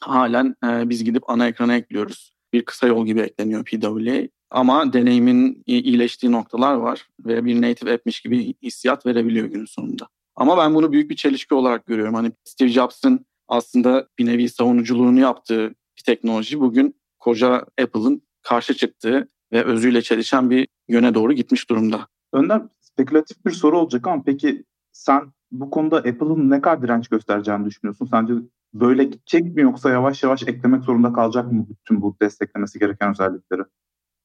halen 0.00 0.56
e, 0.64 0.88
biz 0.88 1.04
gidip 1.04 1.30
ana 1.30 1.48
ekrana 1.48 1.76
ekliyoruz. 1.76 2.32
Bir 2.52 2.64
kısa 2.64 2.86
yol 2.86 3.06
gibi 3.06 3.20
ekleniyor 3.20 3.64
PWA. 3.64 4.28
Ama 4.50 4.92
deneyimin 4.92 5.62
iyileştiği 5.66 6.32
noktalar 6.32 6.74
var 6.74 7.08
ve 7.26 7.44
bir 7.44 7.62
native 7.62 7.94
app'miş 7.94 8.20
gibi 8.20 8.54
hissiyat 8.62 9.06
verebiliyor 9.06 9.46
günün 9.46 9.64
sonunda. 9.64 10.08
Ama 10.36 10.58
ben 10.58 10.74
bunu 10.74 10.92
büyük 10.92 11.10
bir 11.10 11.16
çelişki 11.16 11.54
olarak 11.54 11.86
görüyorum. 11.86 12.14
Hani 12.14 12.32
Steve 12.44 12.68
Jobs'ın 12.68 13.26
aslında 13.48 14.08
bir 14.18 14.26
nevi 14.26 14.48
savunuculuğunu 14.48 15.20
yaptığı 15.20 15.74
teknoloji 16.02 16.60
bugün 16.60 16.96
koca 17.18 17.66
Apple'ın 17.82 18.22
karşı 18.42 18.74
çıktığı 18.74 19.28
ve 19.52 19.64
özüyle 19.64 20.02
çelişen 20.02 20.50
bir 20.50 20.68
yöne 20.88 21.14
doğru 21.14 21.32
gitmiş 21.32 21.70
durumda. 21.70 22.08
Önder 22.32 22.62
spekülatif 22.80 23.44
bir 23.46 23.50
soru 23.50 23.78
olacak 23.78 24.06
ama 24.06 24.22
peki 24.26 24.64
sen 24.92 25.32
bu 25.50 25.70
konuda 25.70 25.96
Apple'ın 25.96 26.50
ne 26.50 26.60
kadar 26.60 26.82
direnç 26.82 27.08
göstereceğini 27.08 27.64
düşünüyorsun? 27.64 28.06
Sence 28.10 28.34
böyle 28.74 29.04
gidecek 29.04 29.44
mi 29.44 29.62
yoksa 29.62 29.90
yavaş 29.90 30.22
yavaş 30.22 30.42
eklemek 30.42 30.84
zorunda 30.84 31.12
kalacak 31.12 31.52
mı 31.52 31.66
bütün 31.68 32.02
bu 32.02 32.16
desteklemesi 32.22 32.78
gereken 32.78 33.10
özellikleri? 33.10 33.62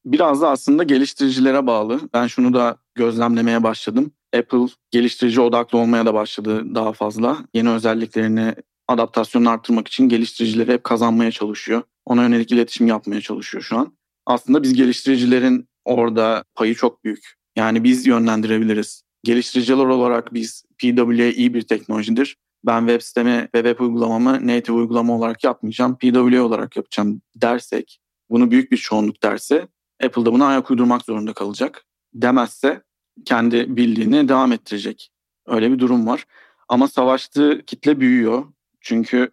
Biraz 0.05 0.41
da 0.41 0.49
aslında 0.49 0.83
geliştiricilere 0.83 1.67
bağlı. 1.67 1.99
Ben 2.13 2.27
şunu 2.27 2.53
da 2.53 2.77
gözlemlemeye 2.95 3.63
başladım. 3.63 4.11
Apple 4.37 4.65
geliştirici 4.91 5.41
odaklı 5.41 5.77
olmaya 5.77 6.05
da 6.05 6.13
başladı 6.13 6.75
daha 6.75 6.93
fazla. 6.93 7.37
Yeni 7.53 7.69
özelliklerini 7.69 8.55
adaptasyonunu 8.87 9.49
arttırmak 9.49 9.87
için 9.87 10.09
geliştiricileri 10.09 10.73
hep 10.73 10.83
kazanmaya 10.83 11.31
çalışıyor. 11.31 11.81
Ona 12.05 12.23
yönelik 12.23 12.51
iletişim 12.51 12.87
yapmaya 12.87 13.21
çalışıyor 13.21 13.63
şu 13.63 13.77
an. 13.77 13.97
Aslında 14.25 14.63
biz 14.63 14.73
geliştiricilerin 14.73 15.67
orada 15.85 16.43
payı 16.55 16.75
çok 16.75 17.03
büyük. 17.03 17.35
Yani 17.55 17.83
biz 17.83 18.07
yönlendirebiliriz. 18.07 19.01
Geliştiriciler 19.23 19.85
olarak 19.85 20.33
biz 20.33 20.63
PWA 20.77 21.25
iyi 21.25 21.53
bir 21.53 21.61
teknolojidir 21.61 22.37
ben 22.65 22.79
web 22.79 23.01
sitemi 23.01 23.49
ve 23.55 23.63
web 23.63 23.79
uygulamamı 23.79 24.47
native 24.47 24.75
uygulama 24.75 25.15
olarak 25.15 25.43
yapmayacağım, 25.43 25.97
PWA 25.97 26.41
olarak 26.41 26.75
yapacağım 26.75 27.21
dersek, 27.35 27.99
bunu 28.29 28.51
büyük 28.51 28.71
bir 28.71 28.77
çoğunluk 28.77 29.23
derse 29.23 29.67
Apple 30.03 30.25
da 30.25 30.33
buna 30.33 30.47
ayak 30.47 30.71
uydurmak 30.71 31.01
zorunda 31.01 31.33
kalacak. 31.33 31.85
Demezse 32.13 32.83
kendi 33.25 33.75
bildiğini 33.77 34.29
devam 34.29 34.51
ettirecek. 34.51 35.09
Öyle 35.45 35.71
bir 35.71 35.79
durum 35.79 36.07
var. 36.07 36.25
Ama 36.69 36.87
savaştığı 36.87 37.61
kitle 37.67 37.99
büyüyor. 37.99 38.45
Çünkü 38.87 39.31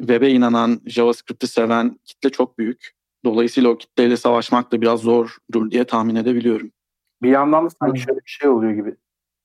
web'e 0.00 0.30
inanan, 0.30 0.80
JavaScript'i 0.86 1.46
seven 1.46 1.98
kitle 2.04 2.30
çok 2.30 2.58
büyük. 2.58 2.90
Dolayısıyla 3.24 3.70
o 3.70 3.78
kitleyle 3.78 4.16
savaşmak 4.16 4.72
da 4.72 4.80
biraz 4.80 5.00
zordur 5.00 5.70
diye 5.70 5.84
tahmin 5.84 6.14
edebiliyorum. 6.14 6.70
Bir 7.22 7.30
yandan 7.30 7.64
da 7.64 7.70
sanki 7.70 8.00
şöyle 8.00 8.18
bir 8.18 8.30
şey 8.30 8.50
oluyor 8.50 8.72
gibi. 8.72 8.96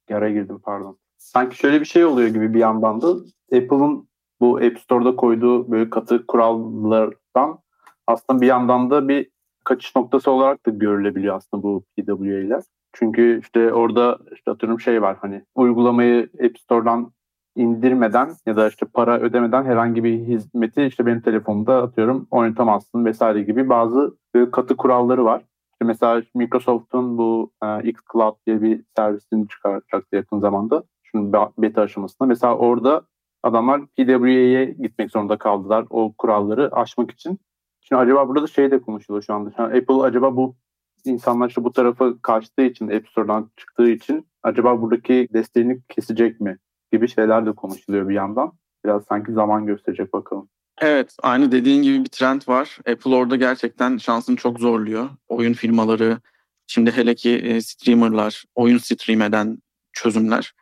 Yara 0.10 0.30
girdim 0.30 0.60
pardon 0.64 0.98
sanki 1.18 1.58
şöyle 1.58 1.80
bir 1.80 1.86
şey 1.86 2.06
oluyor 2.06 2.28
gibi 2.28 2.54
bir 2.54 2.60
yandan 2.60 3.02
da 3.02 3.08
Apple'ın 3.54 4.10
bu 4.40 4.58
App 4.58 4.80
Store'da 4.80 5.16
koyduğu 5.16 5.72
böyle 5.72 5.90
katı 5.90 6.28
kurallardan 6.28 7.60
aslında 8.08 8.42
bir 8.42 8.48
yandan 8.48 8.90
da 8.90 9.08
bir 9.08 9.30
kaçış 9.64 9.96
noktası 9.96 10.32
olarak 10.32 10.66
da 10.66 10.72
görülebiliyor 10.72 11.36
aslında 11.36 11.64
bu 11.64 11.84
PWA'ler. 11.98 12.64
Çünkü 12.94 13.40
işte 13.42 13.74
orada 13.74 14.20
işte 14.34 14.52
atıyorum 14.52 14.80
şey 14.80 15.02
var 15.02 15.18
hani 15.22 15.46
uygulamayı 15.56 16.30
App 16.46 16.60
Store'dan 16.60 17.12
indirmeden 17.56 18.30
ya 18.46 18.56
da 18.56 18.68
işte 18.68 18.86
para 18.86 19.20
ödemeden 19.20 19.66
herhangi 19.66 20.04
bir 20.04 20.20
hizmeti 20.20 20.84
işte 20.84 21.06
benim 21.06 21.22
telefonumda 21.22 21.84
atıyorum 21.84 22.28
oynatamazsın 22.32 23.06
vesaire 23.06 23.42
gibi 23.42 23.70
bazı 23.70 24.18
böyle 24.34 24.52
katı 24.52 24.78
kuralları 24.78 25.26
var. 25.26 25.42
İşte 25.74 25.86
mesela 25.86 26.24
Microsoft'un 26.36 27.18
bu 27.18 27.52
e, 27.64 27.90
xCloud 27.90 28.36
diye 28.48 28.62
bir 28.62 28.84
servisini 28.98 29.48
çıkaracaktı 29.48 30.16
yakın 30.16 30.40
zamanda 30.40 30.84
beta 31.58 31.82
aşamasında. 31.82 32.28
Mesela 32.28 32.58
orada 32.58 33.02
adamlar 33.44 33.82
PWA'ye 33.86 34.66
gitmek 34.66 35.12
zorunda 35.12 35.38
kaldılar 35.38 35.86
o 35.90 36.14
kuralları 36.18 36.76
aşmak 36.76 37.12
için. 37.12 37.40
Şimdi 37.82 38.02
acaba 38.02 38.28
burada 38.28 38.44
da 38.44 38.48
şey 38.48 38.72
de 38.72 38.82
konuşuluyor 38.82 39.24
şu 39.24 39.34
anda. 39.34 39.52
Yani 39.58 39.78
Apple 39.78 40.02
acaba 40.02 40.36
bu 40.36 40.56
insanlar 41.06 41.50
işte 41.50 41.64
bu 41.64 41.72
tarafa 41.72 42.14
kaçtığı 42.22 42.62
için, 42.62 42.88
App 42.88 43.10
Store'dan 43.10 43.50
çıktığı 43.58 43.90
için 43.90 44.28
acaba 44.44 44.82
buradaki 44.82 45.28
desteğini 45.34 45.82
kesecek 45.90 46.42
mi 46.42 46.58
gibi 46.92 47.08
şeyler 47.08 47.46
de 47.46 47.52
konuşuluyor 47.52 48.10
bir 48.10 48.16
yandan. 48.16 48.52
Biraz 48.86 49.04
sanki 49.10 49.32
zaman 49.32 49.66
gösterecek 49.66 50.14
bakalım. 50.14 50.50
Evet, 50.82 51.16
aynı 51.24 51.52
dediğin 51.52 51.84
gibi 51.84 52.04
bir 52.04 52.10
trend 52.10 52.42
var. 52.48 52.78
Apple 52.90 53.16
orada 53.16 53.36
gerçekten 53.36 53.98
şansını 53.98 54.36
çok 54.36 54.60
zorluyor. 54.60 55.10
Oyun 55.28 55.54
firmaları, 55.54 56.18
şimdi 56.68 56.92
hele 56.92 57.16
ki 57.16 57.32
e, 57.32 57.62
streamerlar, 57.62 58.44
oyun 58.56 58.78
stream 58.78 59.22
eden 59.22 59.58
çözümler 59.94 60.54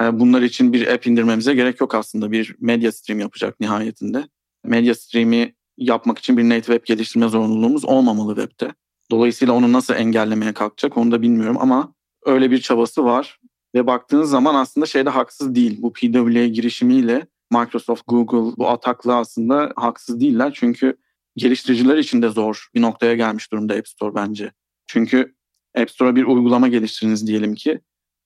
e, 0.00 0.20
bunlar 0.20 0.42
için 0.42 0.72
bir 0.72 0.86
app 0.86 1.06
indirmemize 1.06 1.54
gerek 1.54 1.80
yok 1.80 1.94
aslında. 1.94 2.32
Bir 2.32 2.56
medya 2.60 2.92
stream 2.92 3.20
yapacak 3.20 3.60
nihayetinde. 3.60 4.24
Medya 4.64 4.94
stream'i 4.94 5.54
yapmak 5.76 6.18
için 6.18 6.36
bir 6.36 6.44
native 6.44 6.76
web 6.76 6.86
geliştirme 6.86 7.28
zorunluluğumuz 7.28 7.84
olmamalı 7.84 8.36
webde. 8.36 8.72
Dolayısıyla 9.10 9.54
onu 9.54 9.72
nasıl 9.72 9.94
engellemeye 9.94 10.52
kalkacak 10.52 10.96
onu 10.96 11.12
da 11.12 11.22
bilmiyorum 11.22 11.56
ama 11.60 11.94
öyle 12.24 12.50
bir 12.50 12.58
çabası 12.60 13.04
var. 13.04 13.40
Ve 13.74 13.86
baktığınız 13.86 14.30
zaman 14.30 14.54
aslında 14.54 14.86
şeyde 14.86 15.10
haksız 15.10 15.54
değil. 15.54 15.82
Bu 15.82 15.92
PWA 15.92 16.46
girişimiyle 16.46 17.26
Microsoft, 17.52 18.02
Google 18.06 18.56
bu 18.58 18.68
atakla 18.68 19.14
aslında 19.16 19.72
haksız 19.76 20.20
değiller. 20.20 20.52
Çünkü 20.54 20.96
geliştiriciler 21.36 21.96
için 21.96 22.22
de 22.22 22.28
zor 22.28 22.68
bir 22.74 22.82
noktaya 22.82 23.14
gelmiş 23.14 23.52
durumda 23.52 23.74
App 23.74 23.88
Store 23.88 24.14
bence. 24.14 24.52
Çünkü 24.86 25.34
App 25.78 25.90
Store'a 25.90 26.16
bir 26.16 26.24
uygulama 26.24 26.68
geliştiriniz 26.68 27.26
diyelim 27.26 27.54
ki. 27.54 27.80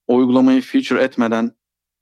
O 0.07 0.15
uygulamayı 0.15 0.61
feature 0.61 1.03
etmeden 1.03 1.51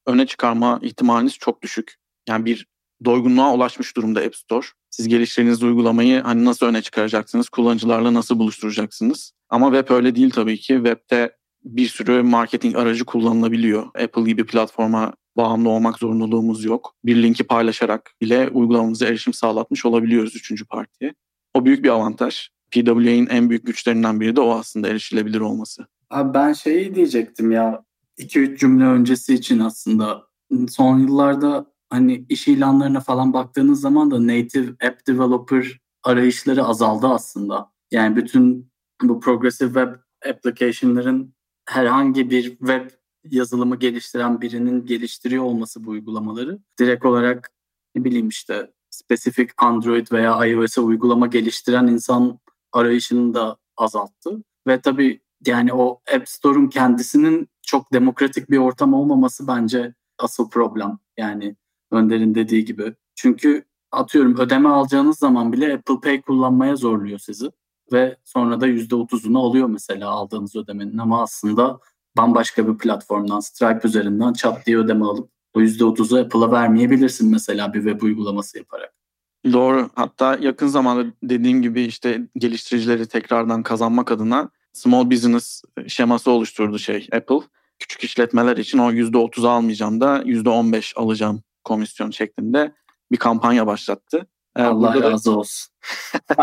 öne 0.08 0.26
çıkarma 0.26 0.80
ihtimaliniz 0.82 1.34
çok 1.38 1.62
düşük. 1.62 1.96
Yani 2.30 2.46
bir 2.46 2.68
doygunluğa 3.06 3.54
ulaşmış 3.54 3.96
durumda 3.96 4.20
App 4.20 4.36
Store. 4.36 4.66
Siz 4.90 5.08
geliştirdiğiniz 5.08 5.64
uygulamayı 5.64 6.22
hani 6.22 6.46
nasıl 6.46 6.66
öne 6.66 6.82
çıkaracaksınız, 6.82 7.50
kullanıcılarla 7.50 8.14
nasıl 8.14 8.40
buluşturacaksınız? 8.40 9.34
Ama 9.50 9.72
web 9.72 9.96
öyle 9.96 10.16
değil 10.16 10.30
tabii 10.30 10.58
ki. 10.58 10.74
Web'de 10.74 11.38
bir 11.64 11.88
sürü 11.88 12.22
marketing 12.22 12.76
aracı 12.76 13.06
kullanılabiliyor. 13.06 13.86
Apple 13.86 14.24
gibi 14.24 14.46
platforma 14.46 15.14
bağımlı 15.38 15.70
olmak 15.70 15.98
zorunluluğumuz 15.98 16.66
yok. 16.66 16.96
Bir 17.06 17.24
linki 17.24 17.44
paylaşarak 17.44 18.12
bile 18.22 18.50
uygulamamıza 18.50 19.06
erişim 19.06 19.34
sağlatmış 19.34 19.86
olabiliyoruz 19.86 20.36
üçüncü 20.36 20.66
partiye. 20.66 21.14
O 21.54 21.66
büyük 21.66 21.84
bir 21.84 21.90
avantaj. 21.90 22.50
PWA'nin 22.72 23.28
en 23.28 23.50
büyük 23.50 23.66
güçlerinden 23.66 24.20
biri 24.20 24.36
de 24.36 24.42
o 24.42 24.52
aslında 24.52 24.88
erişilebilir 24.88 25.40
olması. 25.40 25.88
Abi 26.10 26.34
ben 26.34 26.54
şeyi 26.54 26.96
diyecektim 26.96 27.52
ya 27.52 27.84
2-3 28.18 28.58
cümle 28.58 28.86
öncesi 28.86 29.34
için 29.34 29.60
aslında 29.60 30.24
son 30.70 31.00
yıllarda 31.00 31.66
hani 31.90 32.26
iş 32.30 32.48
ilanlarına 32.48 33.00
falan 33.00 33.34
baktığınız 33.34 33.82
zaman 33.82 34.12
da 34.12 34.28
native 34.28 34.72
app 34.88 35.08
developer 35.08 35.80
arayışları 36.04 36.66
azaldı 36.66 37.08
aslında. 37.08 37.72
Yani 37.92 38.16
bütün 38.16 38.72
bu 39.04 39.20
progressive 39.20 39.68
web 39.68 39.94
application'ların 40.30 41.34
herhangi 41.70 42.30
bir 42.30 42.44
web 42.44 42.90
yazılımı 43.24 43.76
geliştiren 43.76 44.42
birinin 44.42 44.86
geliştiriyor 44.86 45.44
olması 45.44 45.86
bu 45.86 45.90
uygulamaları 45.90 46.60
direkt 46.80 47.06
olarak 47.06 47.52
ne 47.96 48.04
bileyim 48.04 48.30
işte 48.30 48.72
spesifik 48.90 49.64
Android 49.64 50.08
veya 50.12 50.46
iOS'e 50.46 50.82
uygulama 50.82 51.28
geliştiren 51.28 51.88
insan 51.88 52.40
arayışını 52.72 53.34
da 53.34 53.58
azalttı. 53.78 54.44
Ve 54.68 54.82
tabii 54.82 55.22
Yani 55.46 55.74
o 55.74 56.02
App 56.16 56.30
Store'un 56.30 56.68
kendisinin 56.68 57.50
çok 57.62 57.94
demokratik 57.94 58.50
bir 58.50 58.58
ortam 58.58 58.94
olmaması 58.94 59.48
bence 59.48 59.94
asıl 60.18 60.50
problem. 60.50 61.00
Yani 61.18 61.56
Önder'in 61.92 62.36
dediği 62.36 62.66
gibi. 62.66 62.96
Çünkü 63.16 63.66
atıyorum 63.92 64.38
ödeme 64.38 64.70
alacağınız 64.70 65.18
zaman 65.20 65.54
bile 65.54 65.74
Apple 65.74 66.00
Pay 66.04 66.22
kullanmaya 66.22 66.76
zorluyor 66.76 67.20
sizi. 67.20 67.52
Ve 67.94 68.18
sonra 68.24 68.62
da 68.62 68.68
%30'unu 68.68 69.38
alıyor 69.38 69.68
mesela 69.68 70.10
aldığınız 70.10 70.56
ödemenin 70.56 70.98
ama 70.98 71.22
aslında 71.22 71.80
bambaşka 72.18 72.68
bir 72.68 72.78
platformdan 72.78 73.40
Stripe 73.40 73.88
üzerinden 73.88 74.34
çat 74.34 74.66
diye 74.66 74.78
ödeme 74.78 75.06
alıp 75.06 75.30
o 75.54 75.62
%30'u 75.62 76.20
Apple'a 76.20 76.52
vermeyebilirsin 76.52 77.32
mesela 77.32 77.74
bir 77.74 77.84
web 77.84 78.02
uygulaması 78.02 78.58
yaparak. 78.58 78.94
Doğru. 79.54 79.90
Hatta 79.96 80.38
yakın 80.42 80.68
zamanda 80.68 81.14
dediğim 81.24 81.62
gibi 81.62 81.82
işte 81.82 82.28
geliştiricileri 82.36 83.08
tekrardan 83.08 83.64
kazanmak 83.64 84.12
adına 84.12 84.50
small 84.74 85.12
business 85.12 85.62
şeması 85.88 86.32
oluşturdu 86.32 86.80
şey 86.80 87.08
Apple. 87.14 87.40
Küçük 87.80 88.04
işletmeler 88.04 88.58
için 88.58 88.78
o 88.78 88.92
%30 88.92 89.48
almayacağım 89.48 90.02
da 90.02 90.24
%15 90.24 90.96
alacağım 90.96 91.44
komisyon 91.64 92.12
şeklinde 92.12 92.72
bir 93.12 93.18
kampanya 93.18 93.68
başlattı. 93.68 94.28
Allah 94.56 94.94
burada 94.94 95.12
razı 95.12 95.32
da, 95.32 95.38
olsun. 95.38 95.74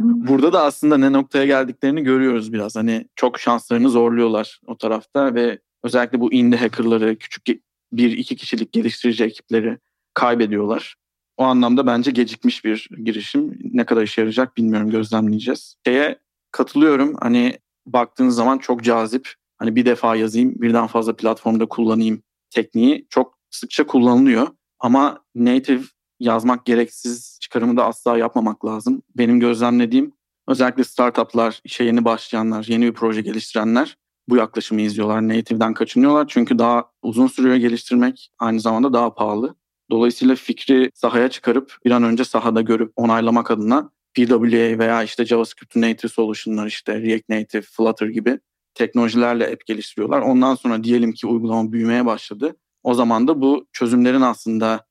burada 0.00 0.52
da 0.52 0.64
aslında 0.64 0.98
ne 0.98 1.12
noktaya 1.12 1.46
geldiklerini 1.46 2.02
görüyoruz 2.02 2.52
biraz. 2.52 2.76
Hani 2.76 3.08
çok 3.16 3.40
şanslarını 3.40 3.90
zorluyorlar 3.90 4.60
o 4.66 4.78
tarafta 4.78 5.34
ve 5.34 5.58
özellikle 5.84 6.20
bu 6.20 6.32
indie 6.32 6.58
hackerları, 6.58 7.16
küçük 7.16 7.62
bir 7.92 8.12
iki 8.18 8.36
kişilik 8.36 8.72
geliştirici 8.72 9.24
ekipleri 9.24 9.78
kaybediyorlar. 10.14 10.94
O 11.36 11.42
anlamda 11.42 11.86
bence 11.86 12.10
gecikmiş 12.10 12.64
bir 12.64 12.88
girişim. 13.04 13.58
Ne 13.72 13.84
kadar 13.84 14.02
işe 14.02 14.20
yarayacak 14.20 14.56
bilmiyorum 14.56 14.90
gözlemleyeceğiz. 14.90 15.74
Şeye 15.86 16.18
katılıyorum 16.50 17.14
hani 17.20 17.58
baktığınız 17.86 18.34
zaman 18.34 18.58
çok 18.58 18.84
cazip. 18.84 19.34
Hani 19.58 19.76
bir 19.76 19.86
defa 19.86 20.16
yazayım 20.16 20.54
birden 20.56 20.86
fazla 20.86 21.16
platformda 21.16 21.66
kullanayım 21.66 22.22
tekniği 22.50 23.06
çok 23.10 23.38
sıkça 23.50 23.86
kullanılıyor. 23.86 24.48
Ama 24.78 25.24
native 25.34 25.82
yazmak 26.20 26.66
gereksiz 26.66 27.38
çıkarımı 27.40 27.76
da 27.76 27.86
asla 27.86 28.18
yapmamak 28.18 28.64
lazım. 28.64 29.02
Benim 29.16 29.40
gözlemlediğim 29.40 30.12
özellikle 30.48 30.84
startuplar, 30.84 31.60
işe 31.64 31.84
yeni 31.84 32.04
başlayanlar, 32.04 32.64
yeni 32.68 32.86
bir 32.86 32.92
proje 32.92 33.20
geliştirenler 33.20 33.96
bu 34.28 34.36
yaklaşımı 34.36 34.80
izliyorlar. 34.80 35.28
Native'den 35.28 35.74
kaçınıyorlar 35.74 36.26
çünkü 36.28 36.58
daha 36.58 36.84
uzun 37.02 37.26
sürüyor 37.26 37.56
geliştirmek. 37.56 38.30
Aynı 38.38 38.60
zamanda 38.60 38.92
daha 38.92 39.14
pahalı. 39.14 39.54
Dolayısıyla 39.90 40.34
fikri 40.34 40.90
sahaya 40.94 41.28
çıkarıp 41.28 41.76
bir 41.84 41.90
an 41.90 42.02
önce 42.02 42.24
sahada 42.24 42.60
görüp 42.60 42.92
onaylamak 42.96 43.50
adına 43.50 43.90
PWA 44.14 44.78
veya 44.78 45.02
işte 45.02 45.24
JavaScript 45.24 45.76
Native 45.76 46.08
Solution'lar 46.08 46.66
işte 46.66 47.02
React 47.02 47.28
Native, 47.28 47.62
Flutter 47.62 48.06
gibi 48.06 48.38
teknolojilerle 48.74 49.46
app 49.46 49.66
geliştiriyorlar. 49.66 50.20
Ondan 50.20 50.54
sonra 50.54 50.84
diyelim 50.84 51.12
ki 51.12 51.26
uygulama 51.26 51.72
büyümeye 51.72 52.06
başladı. 52.06 52.56
O 52.82 52.94
zaman 52.94 53.28
da 53.28 53.40
bu 53.40 53.66
çözümlerin 53.72 54.20
aslında 54.20 54.86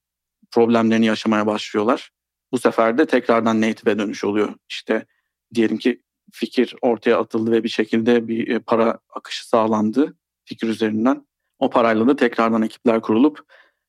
problemlerini 0.52 1.06
yaşamaya 1.06 1.48
başlıyorlar. 1.48 2.12
Bu 2.52 2.58
sefer 2.58 2.98
de 2.98 3.06
tekrardan 3.06 3.62
native'e 3.62 4.00
dönüş 4.00 4.24
oluyor. 4.24 4.54
İşte 4.70 5.06
diyelim 5.54 5.78
ki 5.78 6.02
fikir 6.32 6.76
ortaya 6.82 7.20
atıldı 7.20 7.52
ve 7.52 7.64
bir 7.64 7.70
şekilde 7.70 8.28
bir 8.28 8.48
e, 8.48 8.60
para 8.60 9.00
akışı 9.16 9.48
sağlandı 9.48 10.18
fikir 10.46 10.68
üzerinden. 10.68 11.28
O 11.60 11.70
parayla 11.70 12.08
da 12.08 12.16
tekrardan 12.16 12.62
ekipler 12.62 13.02
kurulup 13.02 13.40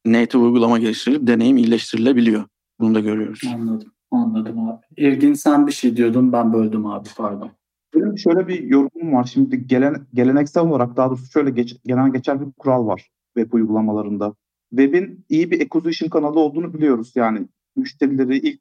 native 0.07 0.43
uygulama 0.43 0.79
geliştirilip 0.79 1.26
deneyim 1.26 1.57
iyileştirilebiliyor. 1.57 2.45
Bunu 2.81 2.95
da 2.95 3.00
görüyoruz. 3.00 3.40
Anladım. 3.55 3.93
Anladım 4.11 4.69
abi. 4.69 4.81
İlgin 4.97 5.35
sen 5.35 5.67
bir 5.67 5.73
şey 5.73 5.97
diyordun 5.97 6.33
ben 6.33 6.52
böldüm 6.52 6.87
abi 6.87 7.09
pardon. 7.17 7.50
Benim 7.95 8.19
şöyle 8.19 8.49
bir 8.49 8.62
yorumum 8.62 9.12
var. 9.12 9.25
Şimdi 9.25 9.67
gelen, 9.67 10.07
geleneksel 10.14 10.62
olarak 10.62 10.97
daha 10.97 11.11
doğrusu 11.11 11.31
şöyle 11.33 11.50
geç, 11.50 11.76
genel 11.85 12.12
geçer 12.12 12.40
bir 12.40 12.52
kural 12.52 12.87
var 12.87 13.11
web 13.37 13.52
uygulamalarında. 13.52 14.34
Web'in 14.71 15.25
iyi 15.28 15.50
bir 15.50 15.61
acquisition 15.61 16.09
kanalı 16.09 16.41
olduğunu 16.41 16.75
biliyoruz. 16.75 17.13
Yani 17.15 17.49
müşterileri 17.76 18.39
ilk 18.39 18.61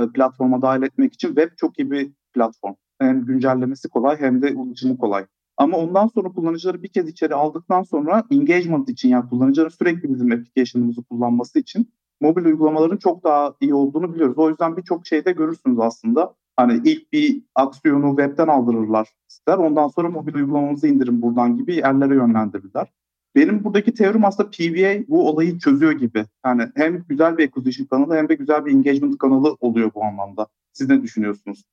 e, 0.00 0.08
platforma 0.14 0.62
dahil 0.62 0.82
etmek 0.82 1.14
için 1.14 1.28
web 1.28 1.50
çok 1.56 1.78
iyi 1.78 1.90
bir 1.90 2.12
platform. 2.34 2.74
Hem 2.98 3.24
güncellemesi 3.24 3.88
kolay 3.88 4.20
hem 4.20 4.42
de 4.42 4.54
ulaşımı 4.54 4.98
kolay. 4.98 5.26
Ama 5.56 5.76
ondan 5.76 6.06
sonra 6.06 6.28
kullanıcıları 6.28 6.82
bir 6.82 6.88
kez 6.88 7.08
içeri 7.08 7.34
aldıktan 7.34 7.82
sonra 7.82 8.24
engagement 8.30 8.88
için 8.88 9.08
yani 9.08 9.28
kullanıcıların 9.28 9.70
sürekli 9.70 10.14
bizim 10.14 10.32
application'ımızı 10.32 11.02
kullanması 11.02 11.58
için 11.58 11.92
mobil 12.20 12.44
uygulamaların 12.44 12.96
çok 12.96 13.24
daha 13.24 13.54
iyi 13.60 13.74
olduğunu 13.74 14.14
biliyoruz. 14.14 14.38
O 14.38 14.48
yüzden 14.48 14.76
birçok 14.76 15.06
şeyde 15.06 15.32
görürsünüz 15.32 15.78
aslında. 15.78 16.34
Hani 16.56 16.80
ilk 16.84 17.12
bir 17.12 17.42
aksiyonu 17.54 18.16
webten 18.16 18.48
aldırırlar 18.48 19.08
ister. 19.30 19.58
Ondan 19.58 19.88
sonra 19.88 20.10
mobil 20.10 20.34
uygulamamızı 20.34 20.88
indirin 20.88 21.22
buradan 21.22 21.56
gibi 21.56 21.74
yerlere 21.74 22.14
yönlendirirler. 22.14 22.92
Benim 23.34 23.64
buradaki 23.64 23.94
teorim 23.94 24.24
aslında 24.24 24.50
PVA 24.50 25.04
bu 25.08 25.28
olayı 25.28 25.58
çözüyor 25.58 25.92
gibi. 25.92 26.24
Yani 26.46 26.62
hem 26.76 27.04
güzel 27.08 27.38
bir 27.38 27.48
acquisition 27.48 27.86
kanalı 27.86 28.16
hem 28.16 28.28
de 28.28 28.34
güzel 28.34 28.64
bir 28.64 28.72
engagement 28.72 29.18
kanalı 29.18 29.56
oluyor 29.60 29.90
bu 29.94 30.04
anlamda. 30.04 30.46
Siz 30.72 30.88
ne 30.88 31.02
düşünüyorsunuz? 31.02 31.64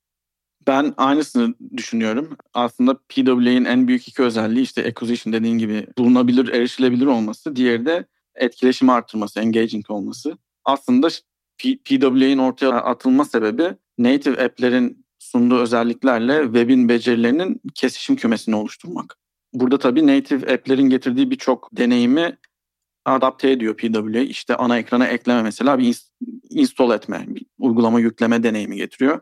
Ben 0.68 0.94
aynısını 0.98 1.56
düşünüyorum. 1.78 2.38
Aslında 2.54 2.98
PWA'nin 3.10 3.66
en 3.66 3.88
büyük 3.88 4.08
iki 4.08 4.22
özelliği 4.22 4.64
işte 4.64 4.86
acquisition 4.86 5.34
dediğin 5.34 5.58
gibi 5.58 5.88
bulunabilir, 5.98 6.48
erişilebilir 6.48 7.06
olması. 7.06 7.56
Diğeri 7.56 7.86
de 7.86 8.06
etkileşimi 8.36 8.92
arttırması, 8.92 9.40
engaging 9.40 9.90
olması. 9.90 10.38
Aslında 10.66 11.08
PWA'nin 11.58 12.38
ortaya 12.38 12.72
atılma 12.72 13.26
sebebi 13.26 13.76
native 13.98 14.44
app'lerin 14.44 15.06
sunduğu 15.20 15.60
özelliklerle 15.60 16.44
web'in 16.44 16.90
becerilerinin 16.90 17.62
kesişim 17.76 18.16
kümesini 18.16 18.56
oluşturmak. 18.56 19.21
Burada 19.54 19.78
tabii 19.80 20.08
native 20.08 20.54
app'lerin 20.54 20.90
getirdiği 20.90 21.32
birçok 21.32 21.70
deneyimi 21.78 22.38
adapte 23.06 23.52
ediyor 23.52 23.78
PWA. 23.78 24.20
İşte 24.20 24.56
ana 24.56 24.78
ekrana 24.78 25.08
ekleme 25.08 25.42
mesela 25.42 25.80
bir 25.80 25.98
install 26.50 26.96
etme, 26.96 27.26
bir 27.28 27.46
uygulama 27.60 28.00
yükleme 28.00 28.44
deneyimi 28.44 28.76
getiriyor. 28.76 29.20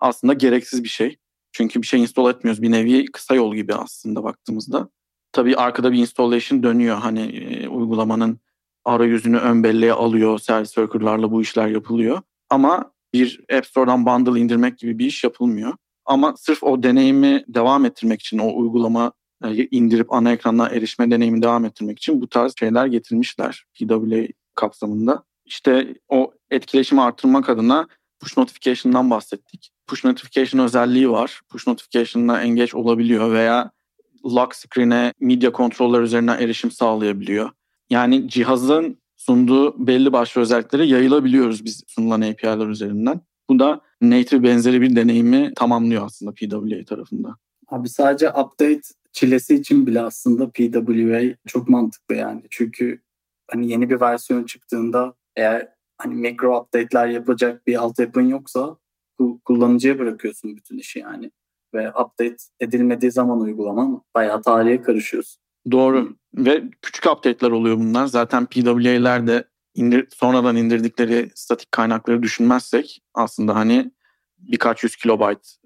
Aslında 0.00 0.32
gereksiz 0.32 0.84
bir 0.84 0.88
şey. 0.88 1.16
Çünkü 1.52 1.82
bir 1.82 1.86
şey 1.86 2.00
install 2.00 2.30
etmiyoruz. 2.30 2.62
Bir 2.62 2.70
nevi 2.70 3.06
kısa 3.06 3.34
yol 3.34 3.54
gibi 3.54 3.74
aslında 3.74 4.24
baktığımızda. 4.24 4.88
Tabii 5.32 5.56
arkada 5.56 5.92
bir 5.92 5.98
installation 5.98 6.62
dönüyor. 6.62 6.96
Hani 6.96 7.20
e, 7.20 7.68
uygulamanın 7.68 8.40
arayüzünü 8.84 9.38
ön 9.38 9.64
belleğe 9.64 9.92
alıyor. 9.92 10.38
Service 10.38 10.68
worker'larla 10.68 11.30
bu 11.30 11.42
işler 11.42 11.68
yapılıyor. 11.68 12.22
Ama 12.50 12.92
bir 13.12 13.40
App 13.56 13.66
Store'dan 13.66 14.06
bundle 14.06 14.40
indirmek 14.40 14.78
gibi 14.78 14.98
bir 14.98 15.06
iş 15.06 15.24
yapılmıyor. 15.24 15.72
Ama 16.04 16.36
sırf 16.36 16.62
o 16.62 16.82
deneyimi 16.82 17.44
devam 17.48 17.84
ettirmek 17.84 18.20
için 18.20 18.38
o 18.38 18.56
uygulama 18.56 19.12
indirip 19.70 20.12
ana 20.12 20.32
ekrandan 20.32 20.74
erişme 20.74 21.10
deneyimi 21.10 21.42
devam 21.42 21.64
ettirmek 21.64 21.98
için 21.98 22.20
bu 22.20 22.28
tarz 22.28 22.54
şeyler 22.58 22.86
getirmişler 22.86 23.64
PWA 23.74 24.26
kapsamında. 24.54 25.22
İşte 25.44 25.94
o 26.08 26.32
etkileşimi 26.50 27.02
arttırmak 27.02 27.48
adına 27.48 27.88
push 28.20 28.36
notification'dan 28.36 29.10
bahsettik. 29.10 29.70
Push 29.86 30.04
notification 30.04 30.64
özelliği 30.64 31.10
var. 31.10 31.40
Push 31.48 31.66
notification'la 31.66 32.42
engage 32.42 32.76
olabiliyor 32.76 33.32
veya 33.32 33.70
lock 34.24 34.54
screen'e 34.54 35.12
media 35.20 35.52
kontroller 35.52 36.00
üzerinden 36.00 36.38
erişim 36.38 36.70
sağlayabiliyor. 36.70 37.50
Yani 37.90 38.28
cihazın 38.28 38.98
sunduğu 39.16 39.86
belli 39.86 40.12
başlı 40.12 40.40
özelliklere 40.40 40.84
yayılabiliyoruz 40.84 41.64
biz 41.64 41.84
sunulan 41.86 42.20
API'ler 42.20 42.66
üzerinden. 42.66 43.20
Bu 43.50 43.58
da 43.58 43.80
native 44.00 44.42
benzeri 44.42 44.80
bir 44.80 44.96
deneyimi 44.96 45.52
tamamlıyor 45.56 46.06
aslında 46.06 46.32
PWA 46.32 46.84
tarafında. 46.84 47.36
Abi 47.68 47.88
sadece 47.88 48.30
update 48.30 48.80
çilesi 49.12 49.54
için 49.54 49.86
bile 49.86 50.00
aslında 50.00 50.50
PWA 50.50 51.36
çok 51.46 51.68
mantıklı 51.68 52.14
yani. 52.14 52.42
Çünkü 52.50 53.02
hani 53.50 53.70
yeni 53.70 53.90
bir 53.90 54.00
versiyon 54.00 54.44
çıktığında 54.44 55.14
eğer 55.36 55.68
hani 55.98 56.14
mikro 56.14 56.60
update'ler 56.60 57.06
yapacak 57.06 57.66
bir 57.66 57.76
altyapın 57.76 58.26
yoksa 58.28 58.76
kullanıcıya 59.44 59.98
bırakıyorsun 59.98 60.56
bütün 60.56 60.78
işi 60.78 60.98
yani. 60.98 61.30
Ve 61.74 61.90
update 61.90 62.36
edilmediği 62.60 63.12
zaman 63.12 63.40
uygulaman 63.40 64.02
bayağı 64.14 64.42
tarihe 64.42 64.82
karışıyorsun. 64.82 65.42
Doğru. 65.70 66.16
Ve 66.34 66.64
küçük 66.82 67.06
update'ler 67.06 67.50
oluyor 67.50 67.76
bunlar. 67.76 68.06
Zaten 68.06 68.46
PWA'lerde 68.46 69.44
indir, 69.74 70.08
sonradan 70.10 70.56
indirdikleri 70.56 71.30
statik 71.34 71.72
kaynakları 71.72 72.22
düşünmezsek 72.22 73.02
aslında 73.14 73.54
hani 73.54 73.90
birkaç 74.38 74.84
yüz 74.84 74.96
kilobayt 74.96 75.56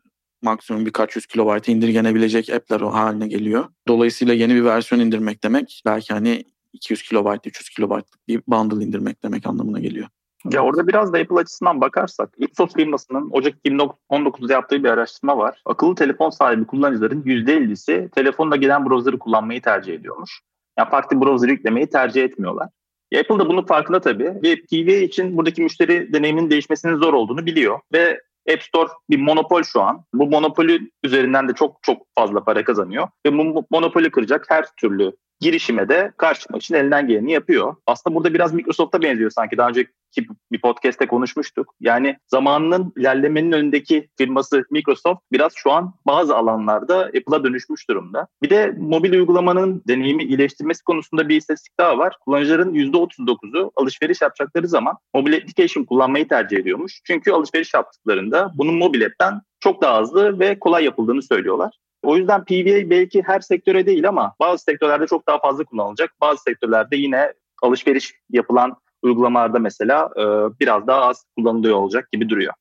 maksimum 0.45 0.87
birkaç 0.87 1.17
yüz 1.17 1.27
kilobayta 1.27 1.73
indirgenebilecek 1.73 2.51
app'ler 2.51 2.81
o 2.81 2.93
haline 2.93 3.29
geliyor. 3.29 3.65
Dolayısıyla 3.89 4.35
yeni 4.35 4.55
bir 4.55 4.65
versiyon 4.65 5.01
indirmek 5.01 5.45
demek 5.45 5.83
belki 5.87 6.15
hani 6.15 6.45
200 6.73 7.03
kilobayt, 7.03 7.47
300 7.47 7.69
kilobaytlık 7.69 8.29
bir 8.29 8.43
bundle 8.47 8.85
indirmek 8.85 9.23
demek 9.23 9.47
anlamına 9.47 9.81
geliyor. 9.81 10.09
Ya 10.53 10.65
orada 10.65 10.87
biraz 10.89 11.13
da 11.13 11.19
Apple 11.19 11.37
açısından 11.37 11.81
bakarsak 11.81 12.31
Ipsos 12.39 12.73
firmasının 12.73 13.29
Ocak 13.31 13.55
2019'da 13.65 14.53
yaptığı 14.53 14.85
bir 14.85 14.89
araştırma 14.89 15.39
var. 15.39 15.63
Akıllı 15.67 15.95
telefon 15.95 16.31
sahibi 16.31 16.65
kullanıcıların 16.65 17.23
%50'si 17.23 18.11
telefonla 18.11 18.57
gelen 18.57 18.87
browser'ı 18.87 19.19
kullanmayı 19.19 19.63
tercih 19.63 19.95
ediyormuş. 19.95 20.41
Yani 20.79 20.91
farklı 20.91 21.21
browser 21.21 21.49
yüklemeyi 21.49 21.87
tercih 21.87 22.25
etmiyorlar. 22.25 22.69
Ya 23.11 23.21
Apple 23.21 23.39
da 23.39 23.49
bunun 23.49 23.63
farkında 23.63 24.01
tabii 24.01 24.35
ve 24.43 24.57
PVA 24.57 24.97
için 24.97 25.37
buradaki 25.37 25.63
müşteri 25.63 26.13
deneyiminin 26.13 26.51
değişmesinin 26.51 26.97
zor 26.97 27.15
olduğunu 27.15 27.47
biliyor 27.47 27.81
ve 27.93 28.21
App 28.53 28.63
Store 28.63 28.89
bir 29.11 29.21
monopol 29.21 29.63
şu 29.63 29.83
an. 29.83 30.05
Bu 30.15 30.27
monopolü 30.27 30.91
üzerinden 31.03 31.49
de 31.49 31.53
çok 31.53 31.83
çok 31.83 32.07
fazla 32.15 32.45
para 32.45 32.65
kazanıyor. 32.65 33.09
Ve 33.27 33.39
bu 33.39 33.67
monopolü 33.71 34.11
kıracak 34.11 34.47
her 34.49 34.65
türlü 34.77 35.13
girişime 35.41 35.89
de 35.89 36.13
karşılamak 36.17 36.63
için 36.63 36.75
elinden 36.75 37.09
geleni 37.09 37.33
yapıyor. 37.33 37.77
Aslında 37.87 38.17
burada 38.17 38.35
biraz 38.35 38.55
Microsoft'a 38.55 39.03
benziyor 39.03 39.31
sanki. 39.31 39.57
Daha 39.57 39.73
önceki 40.19 40.35
bir 40.53 40.61
podcast'te 40.61 41.07
konuşmuştuk. 41.07 41.75
Yani 41.81 42.17
zamanının 42.27 42.93
ilerlemenin 42.97 43.53
önündeki 43.53 44.09
firması 44.19 44.65
Microsoft 44.71 45.23
biraz 45.33 45.53
şu 45.57 45.73
an 45.73 45.95
bazı 46.07 46.37
alanlarda 46.37 46.99
Apple'a 46.99 47.45
dönüşmüş 47.45 47.89
durumda. 47.89 48.27
Bir 48.43 48.51
de 48.51 48.75
mobil 48.79 49.13
uygulamanın 49.13 49.83
deneyimi 49.89 50.25
iyileştirmesi 50.25 50.85
konusunda 50.85 51.29
bir 51.29 51.37
istatistik 51.37 51.79
daha 51.79 51.99
var. 51.99 52.17
Kullanıcıların 52.21 52.75
%39'u 52.75 53.73
alışveriş 53.77 54.23
yapacakları 54.23 54.69
zaman 54.69 54.97
mobil 55.15 55.37
application 55.37 55.85
kullanmayı 55.85 56.29
tercih 56.29 56.59
ediyormuş. 56.59 57.01
Çünkü 57.05 57.33
alışveriş 57.33 57.75
yaptıklarında 57.75 58.53
bunun 58.55 58.75
mobil 58.75 59.07
app'ten 59.07 59.41
çok 59.61 59.83
daha 59.83 60.01
hızlı 60.01 60.39
ve 60.39 60.59
kolay 60.59 60.85
yapıldığını 60.85 61.23
söylüyorlar. 61.23 61.75
O 62.03 62.17
yüzden 62.17 62.45
PVA 62.45 62.91
belki 62.91 63.23
her 63.23 63.41
sektöre 63.41 63.87
değil 63.87 64.09
ama 64.09 64.35
bazı 64.41 64.65
sektörlerde 64.65 65.07
çok 65.07 65.29
daha 65.29 65.39
fazla 65.39 65.65
kullanılacak. 65.65 66.11
Bazı 66.21 66.43
sektörlerde 66.43 66.97
yine 66.97 67.33
alışveriş 67.63 68.15
yapılan 68.31 68.77
uygulamalarda 69.05 69.59
mesela 69.59 70.11
e, 70.17 70.23
biraz 70.61 70.87
daha 70.87 71.01
az 71.01 71.25
kullanılıyor 71.37 71.77
olacak 71.77 72.13
gibi 72.13 72.29
duruyor. 72.29 72.53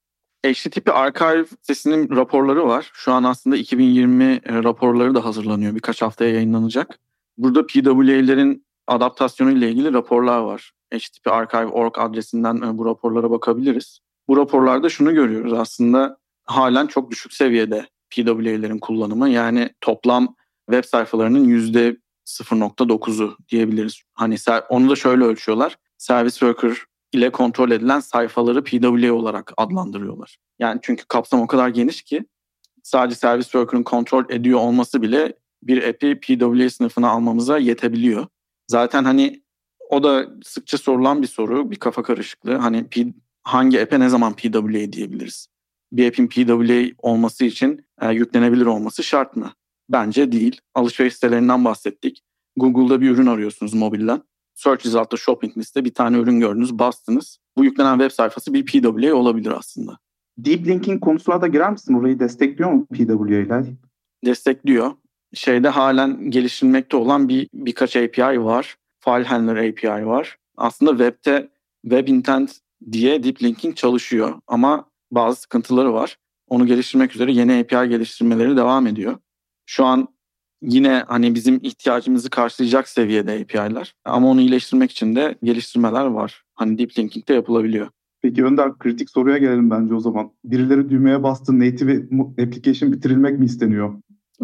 HTTP 0.46 0.90
Archive 0.90 1.46
sitesinin 1.46 2.16
raporları 2.16 2.68
var. 2.68 2.92
Şu 2.94 3.14
an 3.14 3.24
aslında 3.24 3.56
2020 3.56 4.24
e, 4.24 4.40
raporları 4.64 5.16
da 5.16 5.26
hazırlanıyor. 5.26 5.76
Birkaç 5.76 6.02
haftaya 6.02 6.34
yayınlanacak. 6.34 7.00
Burada 7.38 7.66
PWA'lerin 7.68 8.66
adaptasyonu 8.88 9.52
ile 9.52 9.70
ilgili 9.70 9.94
raporlar 9.94 10.40
var. 10.40 10.72
HTTP 10.94 11.28
Archive.org 11.28 11.94
adresinden 11.98 12.56
e, 12.56 12.78
bu 12.78 12.86
raporlara 12.86 13.32
bakabiliriz. 13.32 14.00
Bu 14.28 14.38
raporlarda 14.38 14.90
şunu 14.90 15.14
görüyoruz 15.14 15.54
aslında 15.54 16.18
halen 16.44 16.88
çok 16.88 17.12
düşük 17.12 17.34
seviyede 17.34 17.88
PWA'lerin 18.10 18.80
kullanımı. 18.80 19.30
Yani 19.30 19.70
toplam 19.82 20.36
web 20.70 20.84
sayfalarının 20.84 21.44
yüzde 21.44 21.98
0.9'u 22.26 23.38
diyebiliriz. 23.50 24.02
Hani 24.14 24.36
onu 24.70 24.90
da 24.90 24.96
şöyle 24.96 25.24
ölçüyorlar. 25.24 25.78
Service 25.98 26.40
Worker 26.40 26.78
ile 27.14 27.32
kontrol 27.32 27.72
edilen 27.72 28.00
sayfaları 28.00 28.64
PWA 28.64 29.14
olarak 29.14 29.54
adlandırıyorlar. 29.58 30.38
Yani 30.60 30.80
çünkü 30.84 31.06
kapsam 31.08 31.42
o 31.42 31.48
kadar 31.48 31.70
geniş 31.70 32.02
ki 32.02 32.26
sadece 32.84 33.16
Service 33.16 33.44
Worker'ın 33.44 33.84
kontrol 33.84 34.26
ediyor 34.30 34.60
olması 34.60 35.02
bile 35.02 35.38
bir 35.64 35.84
app'i 35.84 36.20
PWA 36.20 36.70
sınıfına 36.70 37.10
almamıza 37.10 37.58
yetebiliyor. 37.58 38.28
Zaten 38.68 39.04
hani 39.04 39.44
o 39.90 40.04
da 40.04 40.28
sıkça 40.44 40.78
sorulan 40.78 41.22
bir 41.22 41.28
soru, 41.28 41.72
bir 41.72 41.76
kafa 41.76 42.04
karışıklığı. 42.04 42.56
Hani 42.56 42.88
P, 42.90 43.06
hangi 43.44 43.82
app'e 43.82 44.00
ne 44.00 44.10
zaman 44.10 44.34
PWA 44.34 44.92
diyebiliriz? 44.92 45.48
bir 45.94 46.08
app'in 46.08 46.28
PWA 46.28 46.96
olması 46.98 47.46
için 47.46 47.86
e, 48.02 48.12
yüklenebilir 48.12 48.66
olması 48.66 49.04
şart 49.04 49.36
mı? 49.36 49.54
Bence 49.90 50.32
değil. 50.32 50.62
Alışveriş 50.76 51.14
sitelerinden 51.14 51.66
bahsettik. 51.66 52.24
Google'da 52.58 53.02
bir 53.02 53.10
ürün 53.10 53.26
arıyorsunuz 53.26 53.74
mobilden. 53.74 54.24
Search 54.56 54.86
result'ta 54.86 55.18
shopping 55.18 55.58
liste 55.58 55.86
bir 55.86 55.94
tane 55.94 56.18
ürün 56.18 56.40
gördünüz, 56.40 56.80
bastınız. 56.80 57.38
Bu 57.58 57.64
yüklenen 57.64 57.98
web 58.00 58.12
sayfası 58.12 58.54
bir 58.54 58.66
PWA 58.66 59.14
olabilir 59.14 59.52
aslında. 59.52 59.98
Deep 60.38 60.68
linking 60.68 61.02
konusuna 61.02 61.42
da 61.42 61.48
girer 61.48 61.72
misin? 61.72 61.94
Orayı 61.94 62.20
destekliyor 62.20 62.72
mu 62.72 62.86
PWA 62.86 63.28
ile? 63.28 63.66
Destekliyor. 64.26 64.92
Şeyde 65.34 65.70
halen 65.70 66.32
geliştirilmekte 66.32 66.98
olan 66.98 67.30
bir 67.30 67.50
birkaç 67.54 67.96
API 67.96 68.44
var. 68.44 68.76
File 69.00 69.24
Handler 69.24 69.70
API 69.70 70.08
var. 70.08 70.38
Aslında 70.58 70.92
web'te 70.92 71.50
Web 71.82 72.08
Intent 72.08 72.60
diye 72.92 73.24
deep 73.24 73.44
linking 73.44 73.76
çalışıyor 73.76 74.36
ama 74.48 74.90
bazı 75.12 75.42
sıkıntıları 75.42 75.94
var. 75.94 76.18
Onu 76.48 76.66
geliştirmek 76.68 77.16
üzere 77.16 77.32
yeni 77.32 77.60
API 77.60 77.90
geliştirmeleri 77.90 78.58
devam 78.58 78.88
ediyor. 78.88 79.18
Şu 79.66 79.86
an 79.86 80.08
yine 80.64 81.04
hani 81.08 81.36
bizim 81.36 81.60
ihtiyacımızı 81.64 82.30
karşılayacak 82.30 82.90
seviyede 82.90 83.40
API'ler. 83.42 83.96
Ama 84.06 84.28
onu 84.28 84.42
iyileştirmek 84.42 84.92
için 84.92 85.16
de 85.16 85.36
geliştirmeler 85.44 86.06
var. 86.06 86.44
Hani 86.56 86.78
deep 86.78 87.00
linking 87.00 87.28
de 87.28 87.34
yapılabiliyor. 87.34 87.88
Peki 88.22 88.46
Önder 88.46 88.78
kritik 88.78 89.10
soruya 89.10 89.38
gelelim 89.38 89.72
bence 89.72 89.94
o 89.94 90.00
zaman. 90.00 90.32
Birileri 90.46 90.90
düğmeye 90.90 91.24
bastı 91.24 91.60
native 91.60 92.04
application 92.44 92.94
bitirilmek 92.94 93.40
mi 93.40 93.46
isteniyor? 93.46 93.94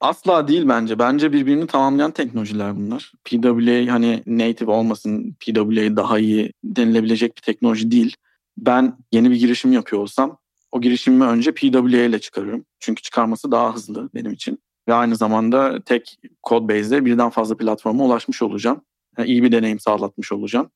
Asla 0.00 0.48
değil 0.48 0.68
bence. 0.68 0.98
Bence 0.98 1.32
birbirini 1.32 1.66
tamamlayan 1.66 2.10
teknolojiler 2.10 2.76
bunlar. 2.76 3.12
PWA 3.24 3.92
hani 3.92 4.22
native 4.26 4.70
olmasın, 4.70 5.36
PWA 5.40 5.96
daha 5.96 6.18
iyi 6.18 6.52
denilebilecek 6.64 7.36
bir 7.36 7.42
teknoloji 7.42 7.90
değil. 7.90 8.16
Ben 8.58 8.98
yeni 9.12 9.30
bir 9.30 9.36
girişim 9.36 9.72
yapıyor 9.72 10.02
olsam 10.02 10.38
o 10.72 10.80
girişimimi 10.80 11.24
önce 11.24 11.54
PWA 11.54 12.00
ile 12.00 12.18
çıkarırım. 12.18 12.64
Çünkü 12.80 13.02
çıkarması 13.02 13.50
daha 13.50 13.74
hızlı 13.74 14.10
benim 14.14 14.32
için. 14.32 14.58
Ve 14.88 14.94
aynı 14.94 15.16
zamanda 15.16 15.82
tek 15.82 16.18
code 16.48 16.68
base'de 16.68 17.04
birden 17.04 17.30
fazla 17.30 17.56
platforma 17.56 18.04
ulaşmış 18.04 18.42
olacağım. 18.42 18.80
Yani 19.18 19.28
iyi 19.28 19.42
bir 19.42 19.52
deneyim 19.52 19.80
sağlatmış 19.80 20.32
olacağım. 20.32 20.70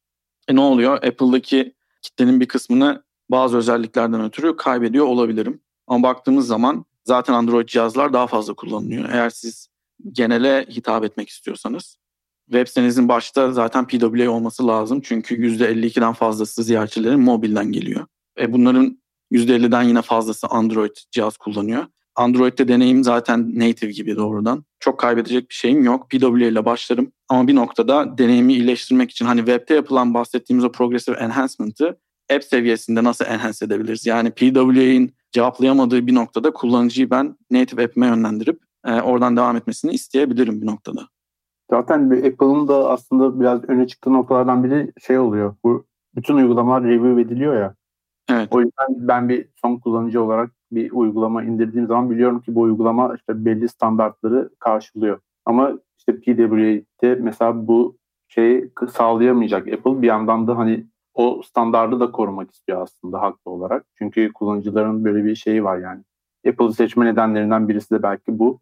E 0.49 0.57
ne 0.57 0.61
oluyor? 0.61 0.95
Apple'daki 0.95 1.75
kitlenin 2.03 2.41
bir 2.41 2.49
kısmını 2.49 3.03
bazı 3.31 3.57
özelliklerden 3.57 4.25
ötürü 4.25 4.57
kaybediyor 4.57 5.07
olabilirim. 5.07 5.61
Ama 5.87 6.09
baktığımız 6.09 6.47
zaman 6.47 6.85
zaten 7.05 7.35
Android 7.35 7.69
cihazlar 7.69 8.13
daha 8.13 8.27
fazla 8.27 8.55
kullanılıyor. 8.55 9.09
Eğer 9.13 9.31
siz 9.31 9.69
genele 10.13 10.67
hitap 10.71 11.05
etmek 11.05 11.29
istiyorsanız 11.29 11.97
web 12.47 12.67
sitenizin 12.67 13.09
başta 13.09 13.53
zaten 13.53 13.87
PWA 13.87 14.31
olması 14.31 14.67
lazım. 14.67 15.01
Çünkü 15.01 15.35
%52'den 15.37 16.13
fazlası 16.13 16.63
ziyaretçilerin 16.63 17.21
mobilden 17.21 17.73
geliyor. 17.73 18.07
E 18.39 18.53
bunların 18.53 19.01
%50'den 19.33 19.83
yine 19.83 20.03
fazlası 20.03 20.47
Android 20.47 20.97
cihaz 21.11 21.37
kullanıyor. 21.37 21.85
Android'de 22.17 22.69
deneyim 22.69 23.05
zaten 23.05 23.53
native 23.55 23.91
gibi 23.91 24.17
doğrudan. 24.17 24.65
Çok 24.81 24.99
kaybedecek 24.99 25.49
bir 25.51 25.55
şeyim 25.55 25.85
yok. 25.85 26.11
PWA 26.11 26.47
ile 26.47 26.65
başlarım. 26.65 27.13
Ama 27.29 27.49
bir 27.49 27.55
noktada 27.55 28.19
deneyimi 28.19 28.53
iyileştirmek 28.53 29.11
için 29.11 29.27
hani 29.27 29.39
web'te 29.39 29.75
yapılan 29.75 30.15
bahsettiğimiz 30.15 30.65
o 30.65 30.73
progressive 30.73 31.17
enhancement'ı 31.17 31.99
app 32.35 32.45
seviyesinde 32.45 33.05
nasıl 33.05 33.25
enhance 33.25 33.65
edebiliriz? 33.65 34.07
Yani 34.07 34.31
PWA'in 34.31 35.15
cevaplayamadığı 35.33 36.07
bir 36.07 36.15
noktada 36.15 36.51
kullanıcıyı 36.53 37.11
ben 37.11 37.37
native 37.51 37.85
app'ime 37.85 38.07
yönlendirip 38.07 38.61
e, 38.87 39.01
oradan 39.01 39.37
devam 39.37 39.57
etmesini 39.57 39.93
isteyebilirim 39.93 40.63
bir 40.63 40.67
noktada. 40.67 41.01
Zaten 41.71 42.11
Apple'ın 42.11 42.69
da 42.69 42.91
aslında 42.91 43.41
biraz 43.41 43.65
öne 43.65 43.87
çıktığı 43.87 44.13
noktalardan 44.13 44.65
biri 44.65 44.93
şey 45.07 45.19
oluyor. 45.19 45.55
Bu 45.65 45.87
bütün 46.17 46.35
uygulamalar 46.35 46.85
review 46.85 47.23
ediliyor 47.23 47.57
ya. 47.57 47.75
Evet. 48.31 48.49
O 48.51 48.61
yüzden 48.61 49.09
ben 49.09 49.29
bir 49.29 49.49
son 49.55 49.77
kullanıcı 49.77 50.23
olarak 50.23 50.51
bir 50.73 50.93
uygulama 50.93 51.43
indirdiğim 51.43 51.87
zaman 51.87 52.11
biliyorum 52.11 52.41
ki 52.41 52.55
bu 52.55 52.61
uygulama 52.61 53.15
işte 53.15 53.45
belli 53.45 53.69
standartları 53.69 54.51
karşılıyor. 54.59 55.21
Ama 55.45 55.73
işte 55.99 56.21
PWA'de 56.21 57.15
mesela 57.15 57.67
bu 57.67 57.97
şeyi 58.29 58.71
sağlayamayacak 58.93 59.69
Apple 59.69 60.03
bir 60.03 60.07
yandan 60.07 60.47
da 60.47 60.59
hani 60.59 60.87
o 61.15 61.43
standardı 61.45 62.01
da 62.01 62.11
korumak 62.11 62.51
istiyor 62.51 62.83
aslında 62.83 63.23
haklı 63.23 63.51
olarak. 63.51 63.87
Çünkü 63.99 64.33
kullanıcıların 64.33 65.05
böyle 65.05 65.25
bir 65.25 65.35
şeyi 65.35 65.65
var 65.65 65.79
yani. 65.79 66.03
Apple'ı 66.49 66.73
seçme 66.73 67.07
nedenlerinden 67.07 67.69
birisi 67.69 67.95
de 67.95 68.03
belki 68.03 68.39
bu. 68.39 68.61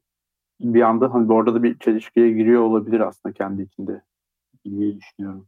Bir 0.60 0.82
anda 0.82 1.14
hani 1.14 1.32
orada 1.32 1.54
da 1.54 1.62
bir 1.62 1.78
çelişkiye 1.78 2.32
giriyor 2.32 2.62
olabilir 2.62 3.00
aslında 3.00 3.32
kendi 3.32 3.62
içinde 3.62 4.02
diye 4.64 4.96
düşünüyorum. 4.96 5.46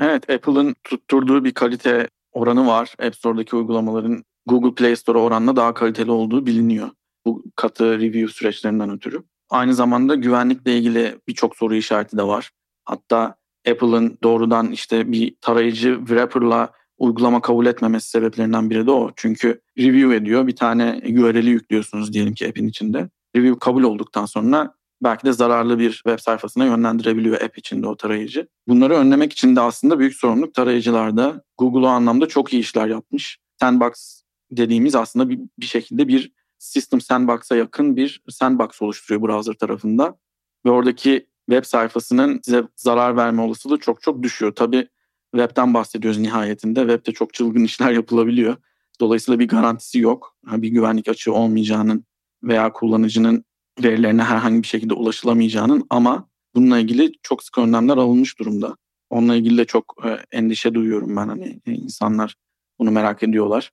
Evet 0.00 0.30
Apple'ın 0.30 0.74
tutturduğu 0.84 1.44
bir 1.44 1.54
kalite 1.54 2.08
oranı 2.38 2.66
var. 2.66 2.94
App 3.02 3.16
Store'daki 3.16 3.56
uygulamaların 3.56 4.24
Google 4.46 4.74
Play 4.74 4.96
Store 4.96 5.18
oranla 5.18 5.56
daha 5.56 5.74
kaliteli 5.74 6.10
olduğu 6.10 6.46
biliniyor. 6.46 6.90
Bu 7.26 7.44
katı 7.56 7.98
review 7.98 8.28
süreçlerinden 8.32 8.90
ötürü. 8.90 9.22
Aynı 9.50 9.74
zamanda 9.74 10.14
güvenlikle 10.14 10.78
ilgili 10.78 11.18
birçok 11.28 11.56
soru 11.56 11.74
işareti 11.74 12.16
de 12.16 12.22
var. 12.22 12.50
Hatta 12.84 13.34
Apple'ın 13.70 14.18
doğrudan 14.22 14.70
işte 14.70 15.12
bir 15.12 15.36
tarayıcı 15.40 15.98
wrapper'la 15.98 16.72
uygulama 16.98 17.40
kabul 17.40 17.66
etmemesi 17.66 18.10
sebeplerinden 18.10 18.70
biri 18.70 18.86
de 18.86 18.90
o. 18.90 19.10
Çünkü 19.16 19.60
review 19.78 20.16
ediyor. 20.16 20.46
Bir 20.46 20.56
tane 20.56 21.02
URL'i 21.04 21.50
yüklüyorsunuz 21.50 22.12
diyelim 22.12 22.34
ki 22.34 22.48
app'in 22.48 22.68
içinde. 22.68 23.10
Review 23.36 23.58
kabul 23.58 23.82
olduktan 23.82 24.26
sonra 24.26 24.74
belki 25.02 25.26
de 25.26 25.32
zararlı 25.32 25.78
bir 25.78 25.92
web 25.92 26.18
sayfasına 26.18 26.64
yönlendirebiliyor 26.64 27.40
app 27.40 27.58
içinde 27.58 27.86
o 27.86 27.96
tarayıcı. 27.96 28.48
Bunları 28.68 28.94
önlemek 28.94 29.32
için 29.32 29.56
de 29.56 29.60
aslında 29.60 29.98
büyük 29.98 30.14
sorumluluk 30.14 30.54
tarayıcılarda. 30.54 31.42
Google 31.58 31.86
o 31.86 31.88
anlamda 31.88 32.28
çok 32.28 32.52
iyi 32.52 32.60
işler 32.60 32.86
yapmış. 32.86 33.38
Sandbox 33.60 34.22
dediğimiz 34.50 34.94
aslında 34.94 35.28
bir, 35.28 35.40
bir 35.58 35.66
şekilde 35.66 36.08
bir 36.08 36.32
System 36.58 37.00
Sandbox'a 37.00 37.56
yakın 37.56 37.96
bir 37.96 38.22
sandbox 38.28 38.82
oluşturuyor 38.82 39.28
browser 39.28 39.54
tarafında. 39.54 40.18
Ve 40.66 40.70
oradaki 40.70 41.26
web 41.50 41.64
sayfasının 41.64 42.40
size 42.44 42.62
zarar 42.76 43.16
verme 43.16 43.42
olasılığı 43.42 43.78
çok 43.78 44.02
çok 44.02 44.22
düşüyor. 44.22 44.54
Tabii 44.54 44.88
webten 45.34 45.74
bahsediyoruz 45.74 46.20
nihayetinde. 46.20 46.80
Webde 46.80 47.12
çok 47.12 47.34
çılgın 47.34 47.64
işler 47.64 47.92
yapılabiliyor. 47.92 48.56
Dolayısıyla 49.00 49.38
bir 49.38 49.48
garantisi 49.48 49.98
yok. 49.98 50.36
Bir 50.46 50.68
güvenlik 50.68 51.08
açığı 51.08 51.32
olmayacağının 51.32 52.04
veya 52.42 52.72
kullanıcının 52.72 53.44
verilerine 53.84 54.22
herhangi 54.22 54.62
bir 54.62 54.66
şekilde 54.66 54.94
ulaşılamayacağının 54.94 55.86
ama 55.90 56.28
bununla 56.54 56.78
ilgili 56.78 57.12
çok 57.22 57.42
sık 57.42 57.58
önlemler 57.58 57.96
alınmış 57.96 58.38
durumda. 58.38 58.76
Onunla 59.10 59.36
ilgili 59.36 59.58
de 59.58 59.64
çok 59.64 59.94
e, 60.04 60.36
endişe 60.36 60.74
duyuyorum 60.74 61.16
ben. 61.16 61.28
Hani 61.28 61.60
e, 61.66 61.72
insanlar 61.72 62.36
bunu 62.78 62.90
merak 62.90 63.22
ediyorlar. 63.22 63.72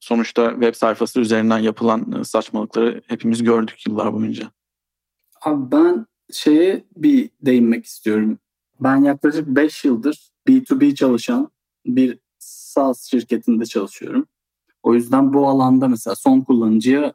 Sonuçta 0.00 0.50
web 0.50 0.74
sayfası 0.74 1.20
üzerinden 1.20 1.58
yapılan 1.58 2.20
e, 2.20 2.24
saçmalıkları 2.24 3.02
hepimiz 3.06 3.42
gördük 3.42 3.86
yıllar 3.86 4.12
boyunca. 4.12 4.50
Abi 5.42 5.72
ben 5.72 6.06
şeye 6.32 6.84
bir 6.96 7.30
değinmek 7.42 7.84
istiyorum. 7.84 8.38
Ben 8.80 8.96
yaklaşık 8.96 9.46
5 9.46 9.84
yıldır 9.84 10.30
B2B 10.48 10.94
çalışan 10.94 11.50
bir 11.86 12.18
SaaS 12.38 13.10
şirketinde 13.10 13.66
çalışıyorum. 13.66 14.26
O 14.82 14.94
yüzden 14.94 15.32
bu 15.32 15.48
alanda 15.48 15.88
mesela 15.88 16.14
son 16.14 16.40
kullanıcıya 16.40 17.14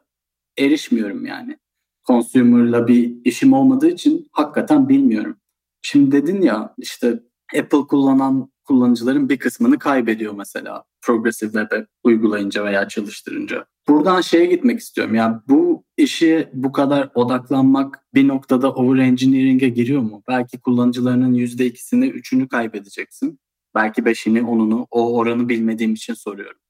erişmiyorum 0.58 1.26
yani. 1.26 1.58
Consumer'la 2.06 2.88
bir 2.88 3.12
işim 3.24 3.52
olmadığı 3.52 3.88
için 3.88 4.28
hakikaten 4.32 4.88
bilmiyorum. 4.88 5.36
Şimdi 5.82 6.12
dedin 6.12 6.42
ya 6.42 6.74
işte 6.78 7.20
Apple 7.58 7.86
kullanan 7.88 8.50
kullanıcıların 8.64 9.28
bir 9.28 9.38
kısmını 9.38 9.78
kaybediyor 9.78 10.34
mesela 10.34 10.84
Progressive 11.02 11.60
Web 11.60 11.86
uygulayınca 12.04 12.64
veya 12.64 12.88
çalıştırınca. 12.88 13.66
Buradan 13.88 14.20
şeye 14.20 14.46
gitmek 14.46 14.80
istiyorum. 14.80 15.14
Yani 15.14 15.36
bu 15.48 15.84
işi 15.96 16.48
bu 16.52 16.72
kadar 16.72 17.10
odaklanmak 17.14 18.06
bir 18.14 18.28
noktada 18.28 18.72
over 18.72 18.98
engineering'e 18.98 19.68
giriyor 19.68 20.02
mu? 20.02 20.22
Belki 20.28 20.60
kullanıcılarının 20.60 21.34
%2'sini, 21.34 22.10
3'ünü 22.10 22.48
kaybedeceksin. 22.48 23.38
Belki 23.74 24.02
5'ini, 24.02 24.40
10'unu 24.40 24.86
o 24.90 25.16
oranı 25.16 25.48
bilmediğim 25.48 25.94
için 25.94 26.14
soruyorum. 26.14 26.60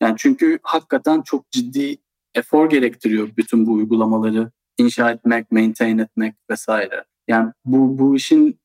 Yani 0.00 0.14
çünkü 0.18 0.58
hakikaten 0.62 1.22
çok 1.22 1.50
ciddi 1.50 1.96
efor 2.34 2.70
gerektiriyor 2.70 3.28
bütün 3.36 3.66
bu 3.66 3.72
uygulamaları 3.72 4.50
inşa 4.78 5.10
etmek, 5.10 5.52
maintain 5.52 5.98
etmek 5.98 6.34
vesaire. 6.50 7.04
Yani 7.28 7.52
bu 7.64 7.98
bu 7.98 8.16
işin 8.16 8.58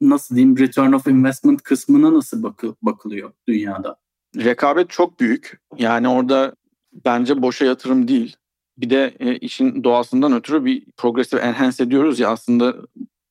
nasıl 0.00 0.34
diyeyim 0.36 0.58
return 0.58 0.92
of 0.92 1.06
investment 1.06 1.62
kısmına 1.62 2.14
nasıl 2.14 2.42
bakı, 2.42 2.74
bakılıyor 2.82 3.32
dünyada? 3.48 3.96
Rekabet 4.36 4.90
çok 4.90 5.20
büyük. 5.20 5.60
Yani 5.78 6.08
orada 6.08 6.54
bence 7.04 7.42
boşa 7.42 7.64
yatırım 7.64 8.08
değil. 8.08 8.36
Bir 8.78 8.90
de 8.90 9.14
e, 9.20 9.36
işin 9.36 9.84
doğasından 9.84 10.32
ötürü 10.32 10.64
bir 10.64 10.86
progressive 10.96 11.40
enhance 11.40 11.84
ediyoruz 11.84 12.20
ya 12.20 12.28
aslında 12.28 12.74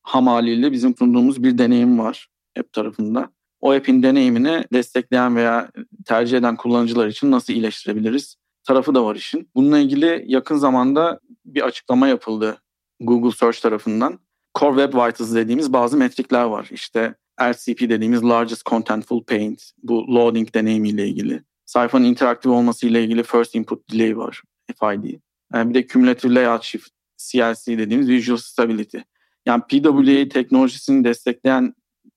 ham 0.02 0.26
haliyle 0.26 0.72
bizim 0.72 0.96
sunduğumuz 0.96 1.42
bir 1.42 1.58
deneyim 1.58 1.98
var 1.98 2.28
app 2.58 2.72
tarafında. 2.72 3.30
O 3.60 3.72
app'in 3.72 4.02
deneyimini 4.02 4.64
destekleyen 4.72 5.36
veya 5.36 5.70
tercih 6.06 6.38
eden 6.38 6.56
kullanıcılar 6.56 7.06
için 7.06 7.30
nasıl 7.30 7.52
iyileştirebiliriz 7.52 8.36
tarafı 8.64 8.94
da 8.94 9.04
var 9.04 9.16
işin. 9.16 9.48
Bununla 9.54 9.78
ilgili 9.78 10.24
yakın 10.26 10.56
zamanda 10.56 11.20
bir 11.44 11.62
açıklama 11.62 12.08
yapıldı 12.08 12.62
Google 13.00 13.36
Search 13.36 13.60
tarafından. 13.60 14.18
Core 14.58 14.82
Web 14.82 14.94
Vitals 14.94 15.34
dediğimiz 15.34 15.72
bazı 15.72 15.96
metrikler 15.96 16.44
var. 16.44 16.68
İşte 16.70 17.14
LCP 17.42 17.80
dediğimiz 17.80 18.24
Largest 18.24 18.66
Contentful 18.66 19.24
Paint, 19.24 19.62
bu 19.82 20.14
loading 20.14 20.54
deneyimiyle 20.54 21.08
ilgili. 21.08 21.42
Sayfanın 21.66 22.04
interaktif 22.04 22.50
olması 22.50 22.86
ile 22.86 23.04
ilgili 23.04 23.22
First 23.22 23.54
Input 23.54 23.92
Delay 23.92 24.16
var, 24.16 24.42
FID. 24.66 25.18
Yani 25.54 25.70
bir 25.70 25.74
de 25.74 25.86
Cumulative 25.86 26.34
Layout 26.34 26.62
Shift, 26.62 26.88
CLC 27.16 27.78
dediğimiz 27.78 28.08
Visual 28.08 28.38
Stability. 28.38 28.98
Yani 29.46 29.62
PWA 29.68 30.28
teknolojisini 30.28 31.04
destekleyen 31.04 31.74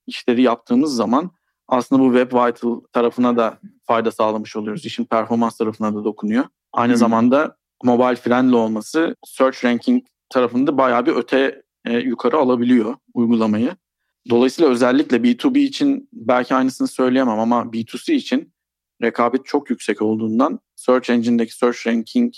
işleri 0.08 0.42
yaptığımız 0.42 0.96
zaman 0.96 1.32
aslında 1.68 2.02
bu 2.02 2.18
Web 2.18 2.34
Vital 2.34 2.82
tarafına 2.94 3.38
da 3.38 3.60
fayda 3.84 4.12
sağlamış 4.12 4.56
oluyoruz. 4.56 4.86
İşin 4.86 5.06
performans 5.06 5.58
tarafına 5.58 5.96
da 5.96 6.04
dokunuyor. 6.04 6.46
Aynı 6.74 6.92
hmm. 6.92 6.98
zamanda 6.98 7.58
mobile 7.84 8.16
friendly 8.16 8.56
olması 8.56 9.16
search 9.26 9.66
ranking 9.66 10.04
tarafında 10.30 10.78
bayağı 10.78 11.06
bir 11.06 11.16
öte 11.16 11.62
e, 11.86 11.98
yukarı 11.98 12.38
alabiliyor 12.38 12.96
uygulamayı. 13.14 13.76
Dolayısıyla 14.30 14.72
özellikle 14.72 15.18
B2B 15.18 15.60
için 15.60 16.10
belki 16.14 16.56
aynısını 16.56 16.88
söyleyemem 16.88 17.40
ama 17.40 17.62
B2C 17.62 18.14
için 18.14 18.54
rekabet 19.02 19.46
çok 19.46 19.70
yüksek 19.70 20.02
olduğundan 20.02 20.60
search 20.76 21.10
engine'deki 21.10 21.56
search 21.58 21.88
ranking 21.88 22.34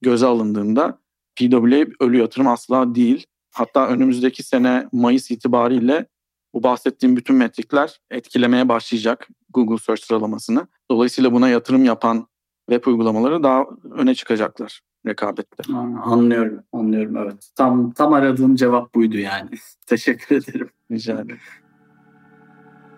göze 0.00 0.26
alındığında 0.26 0.98
PWA 1.36 1.86
ölü 2.00 2.18
yatırım 2.18 2.48
asla 2.48 2.94
değil. 2.94 3.26
Hatta 3.50 3.88
önümüzdeki 3.88 4.42
sene 4.42 4.88
Mayıs 4.92 5.30
itibariyle 5.30 6.06
bu 6.54 6.62
bahsettiğim 6.62 7.16
bütün 7.16 7.36
metrikler 7.36 8.00
etkilemeye 8.10 8.68
başlayacak 8.68 9.28
Google 9.50 9.78
Search 9.78 10.02
sıralamasını. 10.02 10.66
Dolayısıyla 10.90 11.32
buna 11.32 11.48
yatırım 11.48 11.84
yapan 11.84 12.26
web 12.70 12.86
uygulamaları 12.86 13.42
daha 13.42 13.64
öne 13.90 14.14
çıkacaklar 14.14 14.80
rekabette. 15.06 15.74
Anlıyorum, 16.04 16.62
anlıyorum 16.72 17.16
evet. 17.16 17.50
Tam 17.56 17.90
tam 17.90 18.12
aradığım 18.12 18.56
cevap 18.56 18.94
buydu 18.94 19.16
yani. 19.16 19.50
Teşekkür 19.86 20.36
ederim. 20.36 20.70
Rica 20.90 21.14
ederim. 21.14 21.38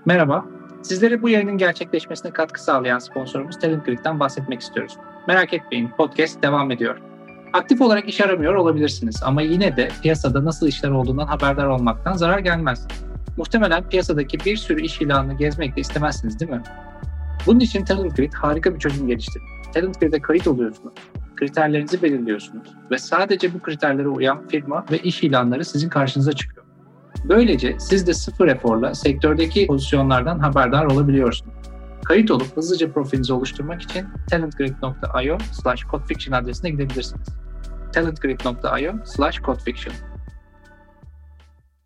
Merhaba. 0.07 0.45
Sizlere 0.83 1.23
bu 1.23 1.29
yayının 1.29 1.59
gerçekleşmesine 1.59 2.31
katkı 2.31 2.65
sağlayan 2.65 2.99
sponsorumuz 2.99 3.59
Talent 3.59 4.05
bahsetmek 4.21 4.61
istiyoruz. 4.61 4.97
Merak 5.29 5.55
etmeyin, 5.55 5.89
podcast 5.89 6.43
devam 6.43 6.71
ediyor. 6.71 7.01
Aktif 7.53 7.81
olarak 7.81 8.09
iş 8.09 8.21
aramıyor 8.21 8.55
olabilirsiniz 8.55 9.23
ama 9.23 9.43
yine 9.43 9.77
de 9.77 9.89
piyasada 10.03 10.45
nasıl 10.45 10.69
işler 10.69 10.91
olduğundan 10.91 11.27
haberdar 11.27 11.67
olmaktan 11.67 12.13
zarar 12.13 12.39
gelmez. 12.39 12.87
Muhtemelen 13.37 13.89
piyasadaki 13.89 14.39
bir 14.45 14.57
sürü 14.57 14.83
iş 14.83 15.01
ilanını 15.01 15.37
gezmek 15.37 15.77
de 15.77 15.81
istemezsiniz 15.81 16.41
değil 16.41 16.51
mi? 16.51 16.63
Bunun 17.47 17.61
için 17.61 17.85
Talent 17.85 18.17
Grid 18.17 18.33
harika 18.33 18.75
bir 18.75 18.79
çözüm 18.79 19.07
geliştirdi. 19.07 19.45
Talent 19.75 20.01
Grid'e 20.01 20.21
kayıt 20.21 20.47
oluyorsunuz, 20.47 20.95
kriterlerinizi 21.37 22.03
belirliyorsunuz 22.03 22.69
ve 22.91 22.99
sadece 22.99 23.55
bu 23.55 23.63
kriterlere 23.63 24.09
uyan 24.09 24.49
firma 24.49 24.85
ve 24.91 24.99
iş 24.99 25.23
ilanları 25.23 25.65
sizin 25.65 25.89
karşınıza 25.89 26.33
çıkıyor. 26.33 26.67
Böylece 27.29 27.77
siz 27.79 28.07
de 28.07 28.15
sıfır 28.15 28.49
eforla 28.49 28.95
sektördeki 28.95 29.67
pozisyonlardan 29.67 30.39
haberdar 30.39 30.85
olabiliyorsunuz. 30.85 31.55
Kayıt 32.05 32.31
olup 32.31 32.57
hızlıca 32.57 32.93
profilinizi 32.93 33.33
oluşturmak 33.33 33.83
için 33.83 34.07
talentgrid.io 34.31 35.39
slash 35.53 35.85
codefiction 35.91 36.43
adresine 36.43 36.71
gidebilirsiniz. 36.71 37.29
talentgrid.io 37.93 38.93
slash 39.05 39.41
codefiction 39.41 39.95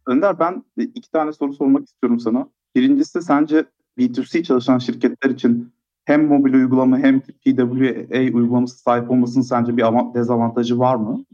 Önder 0.06 0.38
ben 0.38 0.64
iki 0.76 1.10
tane 1.10 1.32
soru 1.32 1.52
sormak 1.52 1.86
istiyorum 1.86 2.20
sana. 2.20 2.48
Birincisi 2.74 3.22
sence 3.22 3.64
B2C 3.98 4.42
çalışan 4.42 4.78
şirketler 4.78 5.30
için 5.30 5.72
hem 6.04 6.26
mobil 6.26 6.54
uygulama 6.54 6.98
hem 6.98 7.20
PWA 7.20 8.20
uygulaması 8.34 8.78
sahip 8.78 9.10
olmasının 9.10 9.44
sence 9.44 9.76
bir 9.76 9.82
dezavantajı 10.14 10.78
var 10.78 10.96
mı? 10.96 11.24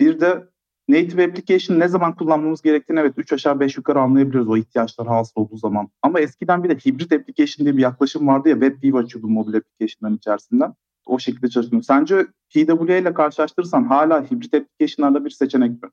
Bir 0.00 0.20
de 0.20 0.48
native 0.88 1.24
application 1.24 1.80
ne 1.80 1.88
zaman 1.88 2.16
kullanmamız 2.16 2.62
gerektiğini 2.62 3.00
evet 3.00 3.14
3 3.16 3.32
aşağı 3.32 3.60
5 3.60 3.76
yukarı 3.76 4.00
anlayabiliyoruz 4.00 4.48
o 4.48 4.56
ihtiyaçlar 4.56 5.06
hasıl 5.06 5.40
olduğu 5.40 5.56
zaman. 5.56 5.88
Ama 6.02 6.20
eskiden 6.20 6.64
bir 6.64 6.68
de 6.68 6.74
hibrit 6.74 7.12
application 7.12 7.64
diye 7.64 7.76
bir 7.76 7.82
yaklaşım 7.82 8.26
vardı 8.26 8.48
ya 8.48 8.60
WebView 8.60 8.98
açıyordu 8.98 9.28
mobil 9.28 9.56
application'ların 9.56 10.16
içerisinden. 10.16 10.74
O 11.06 11.18
şekilde 11.18 11.48
çalışıyor. 11.48 11.82
Sence 11.82 12.26
PWA 12.54 12.96
ile 12.96 13.14
karşılaştırırsan 13.14 13.84
hala 13.84 14.30
hibrit 14.30 14.54
application'larda 14.54 15.24
bir 15.24 15.30
seçenek 15.30 15.82
mi? 15.82 15.88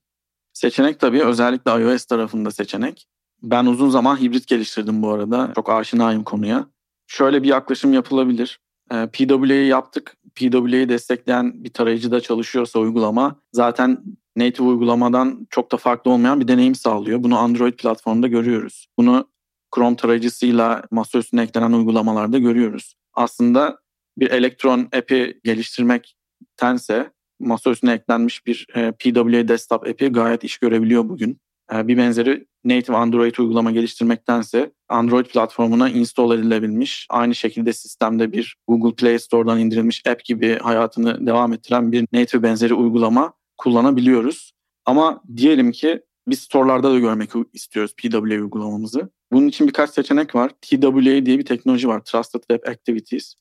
Seçenek 0.54 1.00
tabii 1.00 1.24
özellikle 1.24 1.72
iOS 1.72 2.06
tarafında 2.06 2.52
seçenek. 2.52 3.08
Ben 3.44 3.66
uzun 3.66 3.90
zaman 3.90 4.22
hibrit 4.22 4.48
geliştirdim 4.48 5.02
bu 5.02 5.12
arada. 5.12 5.52
Çok 5.56 5.70
aşinayım 5.70 6.24
konuya. 6.24 6.68
Şöyle 7.08 7.44
bir 7.44 7.48
yaklaşım 7.48 7.94
yapılabilir. 7.94 8.60
Ee, 8.92 9.10
PWA'yı 9.14 9.66
yaptık. 9.66 10.18
PWA'yı 10.36 10.90
destekleyen 10.90 11.64
bir 11.64 11.74
tarayıcıda 11.74 12.22
çalışıyorsa 12.22 12.80
uygulama 12.80 13.36
zaten 13.52 14.04
native 14.36 14.68
uygulamadan 14.68 15.48
çok 15.50 15.72
da 15.72 15.78
farklı 15.78 16.12
olmayan 16.12 16.40
bir 16.40 16.48
deneyim 16.48 16.76
sağlıyor. 16.76 17.24
Bunu 17.24 17.38
Android 17.38 17.74
platformunda 17.74 18.28
görüyoruz. 18.28 18.88
Bunu 18.98 19.28
Chrome 19.76 19.96
tarayıcısıyla 19.96 20.84
masa 20.92 21.20
üstüne 21.20 21.42
eklenen 21.42 21.72
uygulamalarda 21.72 22.38
görüyoruz. 22.38 22.96
Aslında 23.14 23.78
bir 24.18 24.32
elektron 24.32 24.80
app'i 24.80 25.40
geliştirmektense 25.44 27.12
masa 27.40 27.72
üstüne 27.72 27.92
eklenmiş 27.94 28.46
bir 28.46 28.68
e, 28.76 28.92
PWA 28.92 29.48
desktop 29.48 29.88
app'i 29.88 30.08
gayet 30.08 30.44
iş 30.44 30.58
görebiliyor 30.58 31.10
bugün. 31.10 31.38
E, 31.74 31.88
bir 31.88 31.98
benzeri 31.98 32.46
native 32.66 32.98
Android 32.98 33.36
uygulama 33.38 33.72
geliştirmektense 33.72 34.72
Android 34.90 35.26
platformuna 35.26 35.90
install 35.90 36.40
edilebilmiş, 36.40 37.08
aynı 37.10 37.36
şekilde 37.36 37.74
sistemde 37.74 38.32
bir 38.32 38.56
Google 38.68 38.96
Play 38.96 39.20
Store'dan 39.20 39.60
indirilmiş 39.60 40.08
app 40.08 40.26
gibi 40.26 40.60
hayatını 40.60 41.28
devam 41.28 41.54
ettiren 41.54 41.92
bir 41.92 42.08
native 42.14 42.44
benzeri 42.44 42.74
uygulama 42.74 43.34
kullanabiliyoruz. 43.58 44.52
Ama 44.86 45.22
diyelim 45.36 45.72
ki 45.72 46.02
biz 46.28 46.40
store'larda 46.40 46.92
da 46.92 47.00
görmek 47.00 47.30
istiyoruz 47.54 47.96
PWA 47.96 48.20
uygulamamızı. 48.22 49.10
Bunun 49.32 49.48
için 49.48 49.68
birkaç 49.68 49.90
seçenek 49.90 50.36
var. 50.36 50.52
TWA 50.62 51.26
diye 51.26 51.40
bir 51.40 51.46
teknoloji 51.46 51.88
var. 51.88 52.04
Trusted 52.04 52.40
Web 52.40 52.68
Activities. 52.68 53.36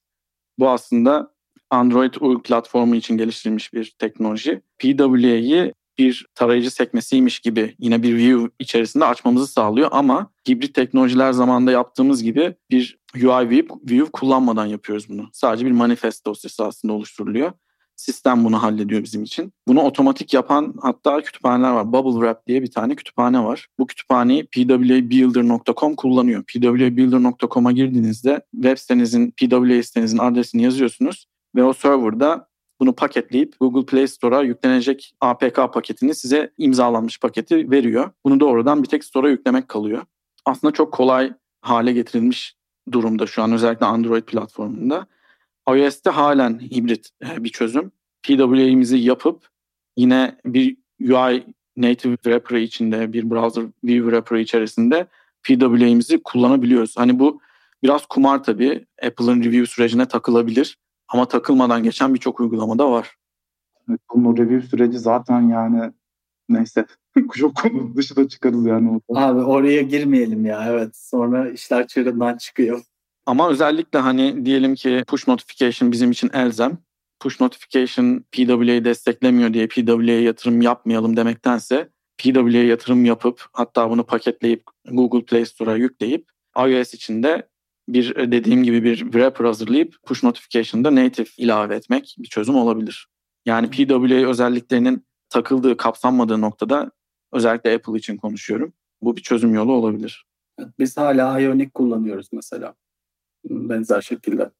Bu 0.58 0.70
aslında 0.70 1.31
Android 1.72 2.14
platformu 2.44 2.94
için 2.96 3.16
geliştirilmiş 3.16 3.72
bir 3.72 3.94
teknoloji. 3.98 4.60
PWA'yı 4.78 5.72
bir 5.98 6.26
tarayıcı 6.34 6.70
sekmesiymiş 6.70 7.40
gibi 7.40 7.74
yine 7.78 8.02
bir 8.02 8.16
view 8.16 8.50
içerisinde 8.58 9.04
açmamızı 9.04 9.46
sağlıyor 9.46 9.88
ama 9.92 10.30
hibrit 10.48 10.74
teknolojiler 10.74 11.32
zamanında 11.32 11.70
yaptığımız 11.70 12.22
gibi 12.22 12.54
bir 12.70 12.98
UI 13.16 13.50
view, 13.50 13.74
view 13.90 14.10
kullanmadan 14.12 14.66
yapıyoruz 14.66 15.08
bunu. 15.08 15.28
Sadece 15.32 15.66
bir 15.66 15.70
manifest 15.70 16.26
dosyası 16.26 16.64
aslında 16.64 16.92
oluşturuluyor. 16.94 17.52
Sistem 17.96 18.44
bunu 18.44 18.62
hallediyor 18.62 19.02
bizim 19.02 19.22
için. 19.22 19.52
Bunu 19.68 19.80
otomatik 19.80 20.34
yapan 20.34 20.74
hatta 20.82 21.22
kütüphaneler 21.22 21.70
var. 21.70 21.92
Bubble 21.92 22.12
Wrap 22.12 22.46
diye 22.46 22.62
bir 22.62 22.70
tane 22.70 22.94
kütüphane 22.96 23.44
var. 23.44 23.68
Bu 23.78 23.86
kütüphaneyi 23.86 24.46
pwabuilder.com 24.46 25.96
kullanıyor. 25.96 26.44
pwabuilder.com'a 26.44 27.72
girdiğinizde 27.72 28.42
web 28.54 28.78
sitenizin, 28.78 29.30
PWA 29.30 29.82
sitenizin 29.82 30.18
adresini 30.18 30.62
yazıyorsunuz 30.62 31.26
ve 31.56 31.64
o 31.64 31.72
serverda 31.72 32.48
bunu 32.80 32.92
paketleyip 32.92 33.60
Google 33.60 33.86
Play 33.86 34.08
Store'a 34.08 34.42
yüklenecek 34.42 35.14
APK 35.20 35.56
paketini 35.72 36.14
size 36.14 36.52
imzalanmış 36.58 37.20
paketi 37.20 37.70
veriyor. 37.70 38.10
Bunu 38.24 38.40
doğrudan 38.40 38.82
bir 38.82 38.88
tek 38.88 39.04
Store'a 39.04 39.30
yüklemek 39.30 39.68
kalıyor. 39.68 40.02
Aslında 40.44 40.72
çok 40.72 40.92
kolay 40.92 41.32
hale 41.60 41.92
getirilmiş 41.92 42.56
durumda 42.92 43.26
şu 43.26 43.42
an 43.42 43.52
özellikle 43.52 43.86
Android 43.86 44.22
platformunda. 44.22 45.06
iOS'te 45.68 46.10
halen 46.10 46.60
hibrit 46.60 47.10
e, 47.24 47.44
bir 47.44 47.48
çözüm. 47.48 47.92
PWA'mizi 48.22 48.98
yapıp 48.98 49.48
yine 49.96 50.36
bir 50.44 50.76
UI 51.00 51.44
native 51.76 52.16
wrapper 52.16 52.56
içinde, 52.56 53.12
bir 53.12 53.30
browser 53.30 53.64
view 53.84 54.10
wrapper 54.10 54.36
içerisinde 54.36 55.06
PWA'mizi 55.42 56.22
kullanabiliyoruz. 56.22 56.96
Hani 56.96 57.18
bu 57.18 57.40
biraz 57.82 58.06
kumar 58.06 58.44
tabii. 58.44 58.86
Apple'ın 59.02 59.44
review 59.44 59.66
sürecine 59.66 60.08
takılabilir. 60.08 60.78
Ama 61.12 61.28
takılmadan 61.28 61.82
geçen 61.82 62.14
birçok 62.14 62.40
uygulamada 62.40 62.90
var. 62.90 63.16
Bunun 64.14 64.36
review 64.36 64.68
süreci 64.68 64.98
zaten 64.98 65.40
yani 65.40 65.92
neyse 66.48 66.86
çok 67.34 67.56
konu 67.56 67.96
dışına 67.96 68.28
çıkarız 68.28 68.66
yani. 68.66 69.00
Abi 69.14 69.40
oraya 69.40 69.82
girmeyelim 69.82 70.46
ya 70.46 70.64
evet. 70.68 70.96
Sonra 70.96 71.50
işler 71.50 71.86
çığırından 71.86 72.36
çıkıyor. 72.36 72.82
Ama 73.26 73.50
özellikle 73.50 73.98
hani 73.98 74.46
diyelim 74.46 74.74
ki 74.74 75.04
push 75.06 75.28
notification 75.28 75.92
bizim 75.92 76.10
için 76.10 76.30
elzem. 76.32 76.78
Push 77.20 77.40
notification 77.40 78.24
PWA'yı 78.32 78.84
desteklemiyor 78.84 79.54
diye 79.54 79.66
PWA'ya 79.66 80.22
yatırım 80.22 80.60
yapmayalım 80.60 81.16
demektense 81.16 81.88
PWA'ya 82.18 82.64
yatırım 82.64 83.04
yapıp 83.04 83.46
hatta 83.52 83.90
bunu 83.90 84.04
paketleyip 84.04 84.62
Google 84.90 85.24
Play 85.24 85.46
Store'a 85.46 85.76
yükleyip 85.76 86.28
iOS 86.56 86.94
içinde 86.94 87.48
bir 87.88 88.32
dediğim 88.32 88.62
gibi 88.62 88.84
bir 88.84 88.96
wrapper 88.96 89.44
hazırlayıp 89.44 89.96
push 90.06 90.24
notification'da 90.24 90.94
native 90.94 91.28
ilave 91.36 91.76
etmek 91.76 92.16
bir 92.18 92.28
çözüm 92.28 92.54
olabilir. 92.54 93.08
Yani 93.46 93.70
PWA 93.70 94.28
özelliklerinin 94.28 95.06
takıldığı, 95.28 95.76
kapsanmadığı 95.76 96.40
noktada 96.40 96.90
özellikle 97.32 97.74
Apple 97.74 97.98
için 97.98 98.16
konuşuyorum. 98.16 98.72
Bu 99.02 99.16
bir 99.16 99.22
çözüm 99.22 99.54
yolu 99.54 99.72
olabilir. 99.72 100.26
Biz 100.78 100.96
hala 100.96 101.40
Ionic 101.40 101.70
kullanıyoruz 101.70 102.28
mesela. 102.32 102.74
Benzer 103.44 104.00
şekilde. 104.00 104.50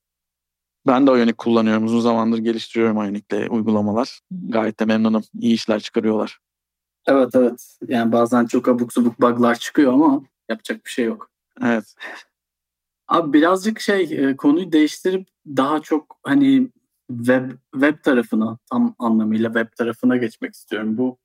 Ben 0.87 1.07
de 1.07 1.11
Ionic 1.11 1.37
kullanıyorum. 1.37 1.85
Uzun 1.85 2.01
zamandır 2.01 2.39
geliştiriyorum 2.39 2.97
Ionic'le 2.97 3.51
uygulamalar. 3.51 4.21
Gayet 4.31 4.81
de 4.81 4.85
memnunum. 4.85 5.23
İyi 5.41 5.55
işler 5.55 5.81
çıkarıyorlar. 5.81 6.39
Evet 7.07 7.35
evet. 7.35 7.79
Yani 7.89 8.13
bazen 8.13 8.47
çok 8.47 8.69
abuk 8.69 8.93
subuk 8.93 9.21
bug'lar 9.21 9.55
çıkıyor 9.59 9.93
ama 9.93 10.23
yapacak 10.49 10.85
bir 10.85 10.91
şey 10.91 11.05
yok. 11.05 11.31
Evet. 11.63 11.95
Abi 13.13 13.33
birazcık 13.33 13.81
şey 13.81 14.37
konuyu 14.37 14.73
değiştirip 14.73 15.29
daha 15.47 15.81
çok 15.81 16.19
hani 16.23 16.69
web 17.09 17.51
web 17.73 18.03
tarafına 18.03 18.59
tam 18.71 18.95
anlamıyla 18.99 19.53
web 19.53 19.77
tarafına 19.77 20.17
geçmek 20.17 20.55
istiyorum. 20.55 20.99
Bu 20.99 21.19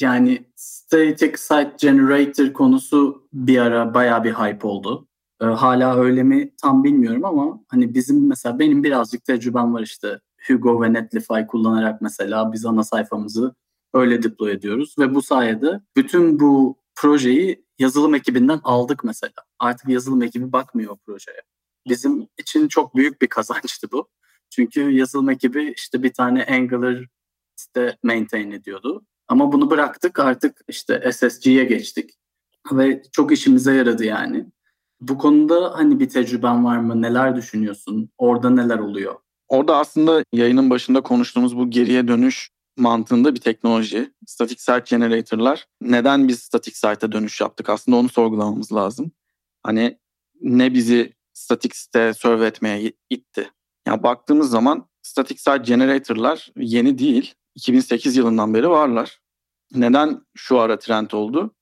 yani 0.00 0.44
static 0.56 1.36
site 1.36 1.72
generator 1.80 2.52
konusu 2.52 3.28
bir 3.32 3.58
ara 3.58 3.94
bayağı 3.94 4.24
bir 4.24 4.32
hype 4.32 4.66
oldu. 4.66 5.08
Ee, 5.40 5.44
hala 5.44 5.96
öyle 5.96 6.22
mi 6.22 6.52
tam 6.62 6.84
bilmiyorum 6.84 7.24
ama 7.24 7.60
hani 7.68 7.94
bizim 7.94 8.26
mesela 8.28 8.58
benim 8.58 8.84
birazcık 8.84 9.24
tecrübem 9.24 9.74
var 9.74 9.82
işte 9.82 10.20
Hugo 10.48 10.82
ve 10.82 10.92
Netlify 10.92 11.46
kullanarak 11.48 12.02
mesela 12.02 12.52
biz 12.52 12.66
ana 12.66 12.84
sayfamızı 12.84 13.54
öyle 13.94 14.22
deploy 14.22 14.52
ediyoruz 14.52 14.94
ve 14.98 15.14
bu 15.14 15.22
sayede 15.22 15.80
bütün 15.96 16.40
bu 16.40 16.76
projeyi 16.96 17.64
yazılım 17.78 18.14
ekibinden 18.14 18.60
aldık 18.64 19.04
mesela. 19.04 19.32
Artık 19.58 19.88
yazılım 19.88 20.22
ekibi 20.22 20.52
bakmıyor 20.52 20.96
projeye. 21.06 21.42
Bizim 21.88 22.28
için 22.38 22.68
çok 22.68 22.96
büyük 22.96 23.22
bir 23.22 23.26
kazançtı 23.26 23.88
bu. 23.92 24.08
Çünkü 24.50 24.90
yazılım 24.90 25.30
ekibi 25.30 25.72
işte 25.76 26.02
bir 26.02 26.12
tane 26.12 26.46
Angular 26.46 27.06
site 27.56 27.96
maintain 28.02 28.50
ediyordu. 28.50 29.06
Ama 29.28 29.52
bunu 29.52 29.70
bıraktık 29.70 30.18
artık 30.18 30.60
işte 30.68 31.12
SSG'ye 31.12 31.64
geçtik. 31.64 32.10
Ve 32.72 33.02
çok 33.12 33.32
işimize 33.32 33.74
yaradı 33.74 34.04
yani. 34.04 34.46
Bu 35.00 35.18
konuda 35.18 35.72
hani 35.74 36.00
bir 36.00 36.08
tecrüben 36.08 36.64
var 36.64 36.78
mı? 36.78 37.02
Neler 37.02 37.36
düşünüyorsun? 37.36 38.10
Orada 38.18 38.50
neler 38.50 38.78
oluyor? 38.78 39.14
Orada 39.48 39.76
aslında 39.76 40.24
yayının 40.32 40.70
başında 40.70 41.00
konuştuğumuz 41.00 41.56
bu 41.56 41.70
geriye 41.70 42.08
dönüş 42.08 42.50
mantığında 42.76 43.34
bir 43.34 43.40
teknoloji. 43.40 44.12
Static 44.26 44.60
Site 44.60 44.96
Generator'lar. 44.96 45.66
Neden 45.80 46.28
biz 46.28 46.38
Static 46.38 46.76
Site'a 46.76 47.12
dönüş 47.12 47.40
yaptık? 47.40 47.68
Aslında 47.68 47.96
onu 47.96 48.08
sorgulamamız 48.08 48.72
lazım. 48.72 49.12
Hani 49.62 49.98
ne 50.40 50.74
bizi 50.74 51.12
static 51.32 51.74
site 51.74 52.14
serve 52.14 52.46
etmeye 52.46 52.92
itti? 53.10 53.50
Yani 53.86 54.02
baktığımız 54.02 54.50
zaman 54.50 54.88
Static 55.02 55.38
Site 55.38 55.62
Generator'lar 55.64 56.52
yeni 56.56 56.98
değil. 56.98 57.34
2008 57.54 58.16
yılından 58.16 58.54
beri 58.54 58.70
varlar. 58.70 59.20
Neden 59.74 60.20
şu 60.34 60.58
ara 60.60 60.78
trend 60.78 61.10
oldu? 61.10 61.54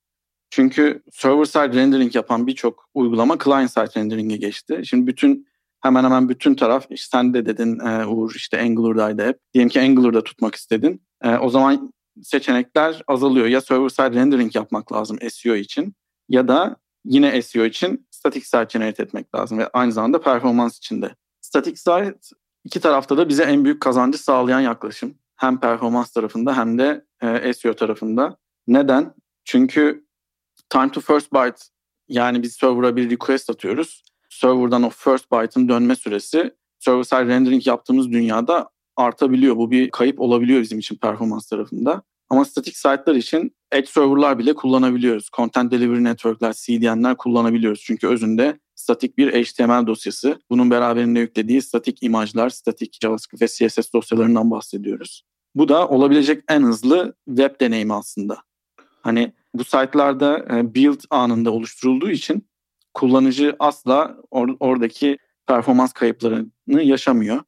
Çünkü 0.50 1.02
server 1.12 1.44
side 1.44 1.72
rendering 1.72 2.14
yapan 2.14 2.46
birçok 2.46 2.88
uygulama 2.94 3.38
client 3.44 3.70
side 3.70 4.00
rendering'e 4.00 4.36
geçti. 4.36 4.82
Şimdi 4.84 5.06
bütün 5.06 5.48
hemen 5.84 6.04
hemen 6.04 6.28
bütün 6.28 6.54
taraf 6.54 6.86
işte 6.90 7.08
sen 7.10 7.34
de 7.34 7.46
dedin 7.46 7.78
e, 7.78 8.06
Uğur 8.06 8.34
işte 8.34 8.60
Angular'daydı 8.60 9.26
hep. 9.26 9.38
Diyelim 9.54 9.68
ki 9.68 9.80
Angular'da 9.80 10.24
tutmak 10.24 10.54
istedin. 10.54 11.02
E, 11.22 11.36
o 11.36 11.48
zaman 11.48 11.92
seçenekler 12.22 13.02
azalıyor. 13.06 13.46
Ya 13.46 13.60
server 13.60 13.88
side 13.88 14.10
rendering 14.10 14.56
yapmak 14.56 14.92
lazım 14.92 15.18
SEO 15.30 15.54
için 15.54 15.94
ya 16.28 16.48
da 16.48 16.76
yine 17.04 17.42
SEO 17.42 17.64
için 17.64 18.06
static 18.10 18.44
site 18.44 18.66
generate 18.72 19.02
etmek 19.02 19.34
lazım 19.34 19.58
ve 19.58 19.68
aynı 19.72 19.92
zamanda 19.92 20.20
performans 20.20 20.78
için 20.78 21.02
de. 21.02 21.14
Static 21.40 21.76
site 21.76 22.14
iki 22.64 22.80
tarafta 22.80 23.16
da 23.16 23.28
bize 23.28 23.42
en 23.42 23.64
büyük 23.64 23.82
kazancı 23.82 24.18
sağlayan 24.18 24.60
yaklaşım. 24.60 25.14
Hem 25.36 25.60
performans 25.60 26.12
tarafında 26.12 26.56
hem 26.56 26.78
de 26.78 27.04
e, 27.22 27.54
SEO 27.54 27.74
tarafında. 27.74 28.36
Neden? 28.66 29.14
Çünkü 29.44 30.06
time 30.70 30.90
to 30.90 31.00
first 31.00 31.32
byte 31.32 31.56
yani 32.08 32.42
biz 32.42 32.52
server'a 32.52 32.96
bir 32.96 33.10
request 33.10 33.50
atıyoruz. 33.50 34.04
Server'dan 34.34 34.82
o 34.82 34.90
first 34.90 35.32
byte'ın 35.32 35.68
dönme 35.68 35.96
süresi 35.96 36.54
server 36.78 37.02
side 37.02 37.26
rendering 37.26 37.66
yaptığımız 37.66 38.12
dünyada 38.12 38.68
artabiliyor. 38.96 39.56
Bu 39.56 39.70
bir 39.70 39.90
kayıp 39.90 40.20
olabiliyor 40.20 40.60
bizim 40.60 40.78
için 40.78 40.96
performans 40.96 41.48
tarafında. 41.48 42.02
Ama 42.30 42.44
statik 42.44 42.76
site'lar 42.76 43.14
için 43.14 43.56
edge 43.72 43.86
server'lar 43.86 44.38
bile 44.38 44.54
kullanabiliyoruz. 44.54 45.28
Content 45.36 45.72
Delivery 45.72 46.04
Network'ler, 46.04 46.52
CDN'ler 46.52 47.16
kullanabiliyoruz. 47.16 47.82
Çünkü 47.84 48.08
özünde 48.08 48.58
statik 48.74 49.18
bir 49.18 49.44
HTML 49.44 49.86
dosyası. 49.86 50.38
Bunun 50.50 50.70
beraberinde 50.70 51.20
yüklediği 51.20 51.62
statik 51.62 52.02
imajlar, 52.02 52.50
statik 52.50 52.98
JavaScript 53.02 53.42
ve 53.42 53.68
CSS 53.68 53.92
dosyalarından 53.92 54.50
bahsediyoruz. 54.50 55.22
Bu 55.54 55.68
da 55.68 55.88
olabilecek 55.88 56.44
en 56.48 56.62
hızlı 56.62 57.14
web 57.28 57.60
deneyimi 57.60 57.94
aslında. 57.94 58.38
Hani 59.02 59.32
bu 59.54 59.64
site'larda 59.64 60.38
e, 60.38 60.74
build 60.74 61.00
anında 61.10 61.50
oluşturulduğu 61.50 62.10
için 62.10 62.46
kullanıcı 62.94 63.56
asla 63.58 64.16
or- 64.32 64.56
oradaki 64.60 65.18
performans 65.46 65.92
kayıplarını 65.92 66.82
yaşamıyor. 66.82 67.40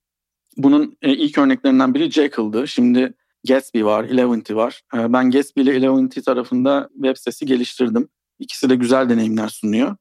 Bunun 0.56 0.96
e, 1.02 1.12
ilk 1.12 1.38
örneklerinden 1.38 1.94
biri 1.94 2.10
Jekyll'dı. 2.10 2.68
Şimdi 2.68 3.14
Gatsby 3.48 3.84
var, 3.84 4.04
Eleventy 4.04 4.54
var. 4.54 4.82
E, 4.94 5.12
ben 5.12 5.30
Gatsby 5.30 5.60
ile 5.60 5.74
Eleventy 5.74 6.20
tarafında 6.20 6.88
web 6.94 7.16
sitesi 7.16 7.46
geliştirdim. 7.46 8.08
İkisi 8.38 8.70
de 8.70 8.76
güzel 8.76 9.08
deneyimler 9.08 9.48
sunuyor. 9.48 9.96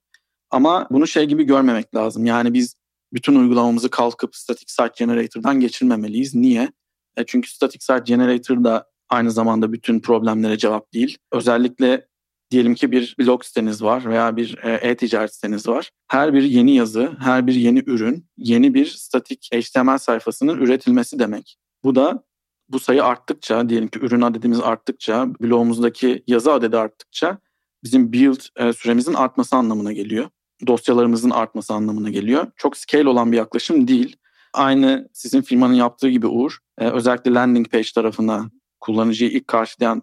Ama 0.50 0.88
bunu 0.92 1.08
şey 1.08 1.26
gibi 1.26 1.44
görmemek 1.44 1.96
lazım. 1.96 2.26
Yani 2.26 2.54
biz 2.54 2.76
bütün 3.14 3.36
uygulamamızı 3.36 3.90
kalkıp 3.90 4.36
Static 4.36 4.66
Site 4.68 5.06
Generator'dan 5.06 5.60
geçirmemeliyiz. 5.60 6.36
Niye? 6.36 6.72
E 7.18 7.26
çünkü 7.26 7.50
Static 7.50 7.86
Site 7.86 8.04
Generator 8.06 8.64
da 8.64 8.90
aynı 9.10 9.32
zamanda 9.32 9.74
bütün 9.74 10.00
problemlere 10.00 10.58
cevap 10.58 10.94
değil. 10.94 11.18
Özellikle 11.32 12.08
diyelim 12.52 12.76
ki 12.76 12.92
bir 12.92 13.16
blog 13.20 13.44
siteniz 13.44 13.84
var 13.84 14.06
veya 14.06 14.38
bir 14.38 14.58
e-ticaret 14.64 15.34
siteniz 15.34 15.68
var. 15.68 15.92
Her 16.08 16.34
bir 16.34 16.44
yeni 16.44 16.76
yazı, 16.76 17.12
her 17.20 17.48
bir 17.48 17.54
yeni 17.54 17.80
ürün, 17.86 18.26
yeni 18.38 18.74
bir 18.74 18.86
statik 18.86 19.50
HTML 19.54 19.98
sayfasının 19.98 20.58
üretilmesi 20.58 21.20
demek. 21.20 21.58
Bu 21.84 21.96
da 21.96 22.24
bu 22.70 22.80
sayı 22.80 23.04
arttıkça, 23.04 23.70
diyelim 23.70 23.88
ki 23.88 24.00
ürün 24.00 24.22
adedimiz 24.22 24.60
arttıkça, 24.60 25.28
blogumuzdaki 25.42 26.24
yazı 26.28 26.54
adedi 26.54 26.78
arttıkça 26.78 27.38
bizim 27.84 28.14
build 28.14 28.72
süremizin 28.74 29.14
artması 29.14 29.56
anlamına 29.56 29.92
geliyor. 29.92 30.30
Dosyalarımızın 30.68 31.30
artması 31.30 31.74
anlamına 31.74 32.10
geliyor. 32.10 32.48
Çok 32.56 32.78
scale 32.78 33.10
olan 33.10 33.32
bir 33.32 33.38
yaklaşım 33.38 33.88
değil. 33.88 34.16
Aynı 34.54 35.10
sizin 35.14 35.42
firmanın 35.42 35.74
yaptığı 35.74 36.10
gibi 36.10 36.28
Uğur, 36.28 36.58
özellikle 36.78 37.34
landing 37.34 37.72
page 37.72 37.88
tarafına 37.96 38.52
kullanıcıyı 38.80 39.32
ilk 39.32 39.48
karşılayan 39.48 40.02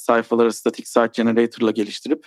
sayfaları 0.00 0.52
static 0.52 0.86
site 0.86 1.10
generator 1.12 1.62
ile 1.62 1.72
geliştirip 1.72 2.26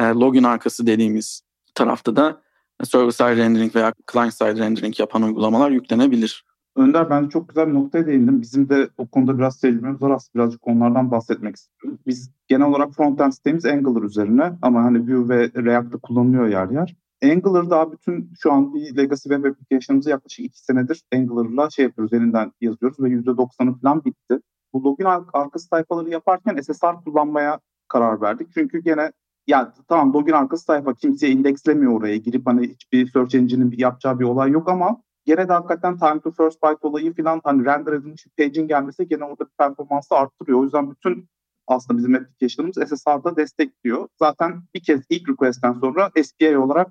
login 0.00 0.42
arkası 0.42 0.86
dediğimiz 0.86 1.42
tarafta 1.74 2.16
da 2.16 2.42
server 2.84 3.10
side 3.10 3.36
rendering 3.36 3.76
veya 3.76 3.92
client 4.12 4.34
side 4.34 4.58
rendering 4.58 5.00
yapan 5.00 5.22
uygulamalar 5.22 5.70
yüklenebilir. 5.70 6.44
Önder 6.76 7.10
bence 7.10 7.30
çok 7.30 7.48
güzel 7.48 7.68
bir 7.68 7.74
noktaya 7.74 8.06
değindim. 8.06 8.40
Bizim 8.40 8.68
de 8.68 8.88
o 8.98 9.06
konuda 9.06 9.38
biraz 9.38 9.60
tecrübemiz 9.60 10.02
var 10.02 10.10
aslında 10.10 10.34
birazcık 10.34 10.68
onlardan 10.68 11.10
bahsetmek 11.10 11.56
istiyorum. 11.56 11.98
Biz 12.06 12.30
genel 12.48 12.66
olarak 12.66 12.94
frontend 12.94 13.32
sitemiz 13.32 13.64
Angular 13.64 14.02
üzerine 14.02 14.52
ama 14.62 14.84
hani 14.84 15.00
Vue 15.00 15.28
ve 15.28 15.64
React'ta 15.64 15.98
kullanılıyor 15.98 16.48
yer 16.48 16.70
yer. 16.70 16.96
Angular 17.24 17.70
daha 17.70 17.92
bütün 17.92 18.32
şu 18.42 18.52
an 18.52 18.74
bir 18.74 18.96
legacy 18.96 19.28
web 19.28 19.44
application'ımızı 19.44 20.10
yaklaşık 20.10 20.44
iki 20.44 20.64
senedir 20.64 21.02
Angular'la 21.14 21.70
şey 21.70 21.84
yapıyoruz, 21.84 22.12
elinden 22.12 22.52
yazıyoruz 22.60 23.00
ve 23.00 23.08
%90'ı 23.08 23.74
falan 23.78 24.04
bitti. 24.04 24.40
Bu 24.76 24.84
login 24.84 25.04
arkası 25.32 25.66
sayfaları 25.66 26.10
yaparken 26.10 26.60
SSR 26.60 27.04
kullanmaya 27.04 27.60
karar 27.88 28.20
verdik. 28.20 28.48
Çünkü 28.54 28.78
gene 28.78 29.12
ya 29.46 29.72
tamam 29.88 30.12
login 30.12 30.32
arkası 30.32 30.64
sayfa 30.64 30.94
kimseye 30.94 31.32
indekslemiyor 31.32 31.92
oraya 31.92 32.16
girip 32.16 32.46
hani 32.46 32.68
hiçbir 32.68 33.10
search 33.10 33.34
engine'in 33.34 33.74
yapacağı 33.76 34.18
bir 34.18 34.24
olay 34.24 34.50
yok 34.50 34.68
ama 34.68 35.02
gene 35.24 35.48
de 35.48 35.52
hakikaten 35.52 35.98
time 35.98 36.20
to 36.20 36.30
first 36.30 36.62
byte 36.62 36.88
olayı 36.88 37.14
falan 37.14 37.40
hani 37.44 37.64
render 37.64 37.92
edilmiş 37.92 38.26
bir 38.26 38.44
page'in 38.44 38.68
gelmesi 38.68 39.08
gene 39.08 39.24
orada 39.24 39.44
bir 39.44 39.50
performansı 39.58 40.14
arttırıyor. 40.14 40.58
O 40.60 40.64
yüzden 40.64 40.90
bütün 40.90 41.28
aslında 41.66 41.98
bizim 41.98 42.14
application'ımız 42.14 42.76
SSR'da 42.88 43.36
destekliyor. 43.36 44.08
Zaten 44.18 44.62
bir 44.74 44.82
kez 44.82 45.00
ilk 45.10 45.28
request'ten 45.28 45.72
sonra 45.72 46.10
SPA 46.24 46.58
olarak 46.58 46.88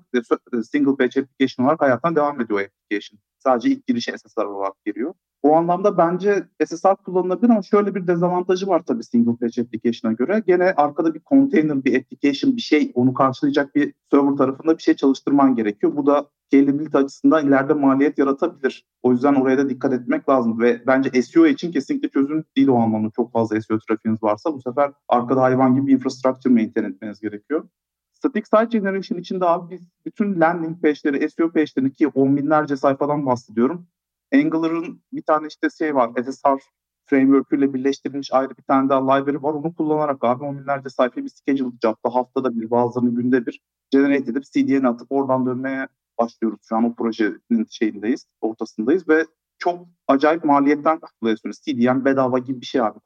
single 0.70 0.96
page 0.96 1.20
application 1.20 1.64
olarak 1.64 1.80
hayattan 1.80 2.16
devam 2.16 2.40
ediyor 2.40 2.60
application. 2.60 3.20
Sadece 3.38 3.68
ilk 3.68 3.86
girişi 3.86 4.12
SSR 4.18 4.44
olarak 4.44 4.84
giriyor. 4.84 5.14
O 5.46 5.54
anlamda 5.54 5.98
bence 5.98 6.44
SSR 6.66 6.96
kullanılabilir 6.96 7.50
ama 7.50 7.62
şöyle 7.62 7.94
bir 7.94 8.06
dezavantajı 8.06 8.66
var 8.66 8.82
tabii 8.86 9.04
single 9.04 9.36
page 9.36 9.62
application'a 9.62 10.12
göre. 10.12 10.42
Gene 10.46 10.72
arkada 10.72 11.14
bir 11.14 11.20
container, 11.20 11.84
bir 11.84 12.00
application, 12.00 12.56
bir 12.56 12.60
şey 12.60 12.92
onu 12.94 13.14
karşılayacak 13.14 13.74
bir 13.74 13.94
server 14.10 14.36
tarafında 14.36 14.78
bir 14.78 14.82
şey 14.82 14.94
çalıştırman 14.94 15.54
gerekiyor. 15.54 15.96
Bu 15.96 16.06
da 16.06 16.26
scalability 16.46 16.98
açısından 16.98 17.46
ileride 17.46 17.74
maliyet 17.74 18.18
yaratabilir. 18.18 18.86
O 19.02 19.12
yüzden 19.12 19.34
oraya 19.34 19.58
da 19.58 19.70
dikkat 19.70 19.92
etmek 19.92 20.28
lazım 20.28 20.60
ve 20.60 20.82
bence 20.86 21.22
SEO 21.22 21.46
için 21.46 21.72
kesinlikle 21.72 22.08
çözüm 22.08 22.44
değil 22.56 22.68
o 22.68 22.76
anlamda 22.76 23.10
çok 23.16 23.32
fazla 23.32 23.60
SEO 23.60 23.78
trafiğiniz 23.78 24.22
varsa 24.22 24.54
bu 24.54 24.60
sefer 24.60 24.92
arkada 25.08 25.42
hayvan 25.42 25.74
gibi 25.74 25.92
infrastructure 25.92 26.54
maintain 26.54 26.84
etmeniz 26.84 27.20
gerekiyor. 27.20 27.68
Static 28.12 28.44
Site 28.44 28.78
Generation 28.78 29.18
içinde 29.18 29.44
abi 29.44 29.74
biz 29.74 29.88
bütün 30.06 30.40
landing 30.40 30.82
page'leri, 30.82 31.30
SEO 31.30 31.52
page'lerini 31.52 31.92
ki 31.92 32.08
on 32.08 32.36
binlerce 32.36 32.76
sayfadan 32.76 33.26
bahsediyorum. 33.26 33.86
Angular'ın 34.34 35.02
bir 35.12 35.22
tane 35.22 35.46
işte 35.46 35.68
şey 35.78 35.94
var, 35.94 36.10
SSR 36.22 36.60
framework'üyle 37.06 37.74
birleştirilmiş 37.74 38.32
ayrı 38.32 38.56
bir 38.56 38.62
tane 38.62 38.88
daha 38.88 39.14
library 39.14 39.42
var. 39.42 39.54
Onu 39.54 39.74
kullanarak 39.74 40.24
abi 40.24 40.44
on 40.44 40.58
binlerce 40.58 40.88
sayfayı 40.88 41.24
bir 41.26 41.30
schedule 41.30 41.76
job'da 41.82 42.14
haftada 42.14 42.60
bir 42.60 42.70
bazılarını 42.70 43.14
günde 43.22 43.46
bir 43.46 43.60
generate 43.90 44.30
edip 44.30 44.44
CDN'e 44.44 44.88
atıp 44.88 45.12
oradan 45.12 45.46
dönmeye 45.46 45.88
başlıyoruz. 46.18 46.60
Şu 46.68 46.76
an 46.76 46.84
o 46.84 46.94
projenin 46.94 47.66
şeyindeyiz, 47.70 48.26
ortasındayız 48.40 49.08
ve 49.08 49.26
çok 49.58 49.88
acayip 50.08 50.44
maliyetten 50.44 51.00
kurtuluyorsunuz. 51.00 51.60
CDN 51.60 52.04
bedava 52.04 52.38
gibi 52.38 52.60
bir 52.60 52.66
şey 52.66 52.80
abi. 52.80 52.98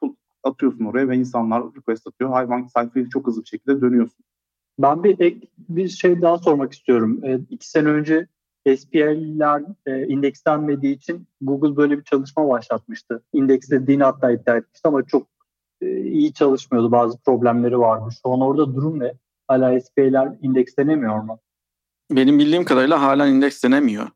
Atıyorsun 0.42 0.84
oraya 0.84 1.08
ve 1.08 1.16
insanlar 1.16 1.62
request 1.76 2.06
atıyor. 2.06 2.30
Hayvan 2.30 2.66
sayfayı 2.66 3.08
çok 3.08 3.26
hızlı 3.26 3.42
bir 3.42 3.48
şekilde 3.48 3.80
dönüyorsun. 3.80 4.24
Ben 4.78 5.04
bir 5.04 5.20
ek 5.20 5.48
bir 5.58 5.88
şey 5.88 6.22
daha 6.22 6.38
sormak 6.38 6.72
istiyorum. 6.72 7.20
E, 7.24 7.38
iki 7.50 7.70
sene 7.70 7.88
önce 7.88 8.26
SPL'ler 8.66 9.62
e, 9.86 10.06
indekslenmediği 10.06 10.96
için 10.96 11.26
Google 11.40 11.76
böyle 11.76 11.98
bir 11.98 12.04
çalışma 12.04 12.48
başlatmıştı. 12.48 13.22
İndekslediğini 13.32 14.02
hatta 14.02 14.30
iddia 14.30 14.56
etmişti 14.56 14.88
ama 14.88 15.02
çok 15.02 15.26
e, 15.80 16.00
iyi 16.00 16.32
çalışmıyordu. 16.32 16.92
Bazı 16.92 17.18
problemleri 17.18 17.78
vardı. 17.78 18.08
Şu 18.22 18.32
an 18.32 18.40
orada 18.40 18.74
durum 18.74 19.00
ne? 19.00 19.12
Hala 19.48 19.80
SPL'ler 19.80 20.28
indekslenemiyor 20.42 21.22
mu? 21.22 21.40
Benim 22.10 22.38
bildiğim 22.38 22.64
kadarıyla 22.64 23.02
hala 23.02 23.26
indekslenemiyor. 23.26 24.08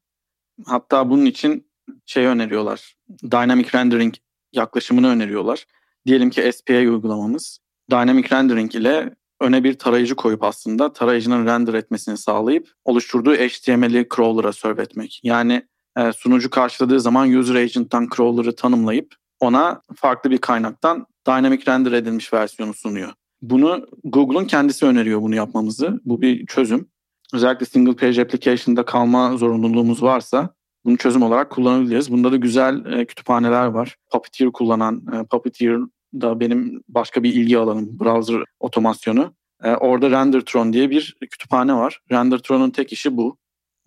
Hatta 0.66 1.10
bunun 1.10 1.24
için 1.24 1.70
şey 2.06 2.26
öneriyorlar. 2.26 2.96
Dynamic 3.22 3.68
Rendering 3.74 4.14
yaklaşımını 4.52 5.08
öneriyorlar. 5.08 5.66
Diyelim 6.06 6.30
ki 6.30 6.52
SPA 6.52 6.74
uygulamamız 6.74 7.58
Dynamic 7.90 8.30
Rendering 8.32 8.74
ile 8.74 9.14
öne 9.40 9.64
bir 9.64 9.78
tarayıcı 9.78 10.14
koyup 10.14 10.44
aslında 10.44 10.92
tarayıcının 10.92 11.46
render 11.46 11.74
etmesini 11.74 12.16
sağlayıp 12.16 12.68
oluşturduğu 12.84 13.34
HTML'i 13.34 14.08
crawler'a 14.16 14.52
serve 14.52 14.82
etmek. 14.82 15.20
Yani 15.22 15.62
e, 15.98 16.12
sunucu 16.12 16.50
karşıladığı 16.50 17.00
zaman 17.00 17.32
user 17.32 17.54
agent'tan 17.54 18.08
crawler'ı 18.16 18.56
tanımlayıp 18.56 19.14
ona 19.40 19.82
farklı 19.96 20.30
bir 20.30 20.38
kaynaktan 20.38 21.06
dynamic 21.26 21.62
render 21.68 21.92
edilmiş 21.92 22.32
versiyonu 22.32 22.74
sunuyor. 22.74 23.12
Bunu 23.42 23.86
Google'un 24.04 24.44
kendisi 24.44 24.86
öneriyor 24.86 25.22
bunu 25.22 25.34
yapmamızı. 25.34 26.00
Bu 26.04 26.20
bir 26.22 26.46
çözüm. 26.46 26.88
Özellikle 27.34 27.66
single 27.66 27.96
page 27.96 28.22
application'da 28.22 28.84
kalma 28.84 29.36
zorunluluğumuz 29.36 30.02
varsa 30.02 30.54
bunu 30.84 30.96
çözüm 30.96 31.22
olarak 31.22 31.50
kullanabiliriz. 31.50 32.12
Bunda 32.12 32.32
da 32.32 32.36
güzel 32.36 32.84
e, 32.84 33.04
kütüphaneler 33.04 33.66
var. 33.66 33.96
Puppeteer 34.12 34.52
kullanan, 34.52 35.06
e, 35.12 35.26
Puppeteer 35.26 35.78
da 36.20 36.40
benim 36.40 36.82
başka 36.88 37.22
bir 37.22 37.34
ilgi 37.34 37.58
alanım 37.58 38.00
browser 38.00 38.44
otomasyonu. 38.60 39.34
E, 39.62 39.70
orada 39.74 40.10
RenderTron 40.10 40.72
diye 40.72 40.90
bir 40.90 41.16
kütüphane 41.30 41.74
var. 41.74 42.00
RenderTron'un 42.12 42.70
tek 42.70 42.92
işi 42.92 43.16
bu. 43.16 43.36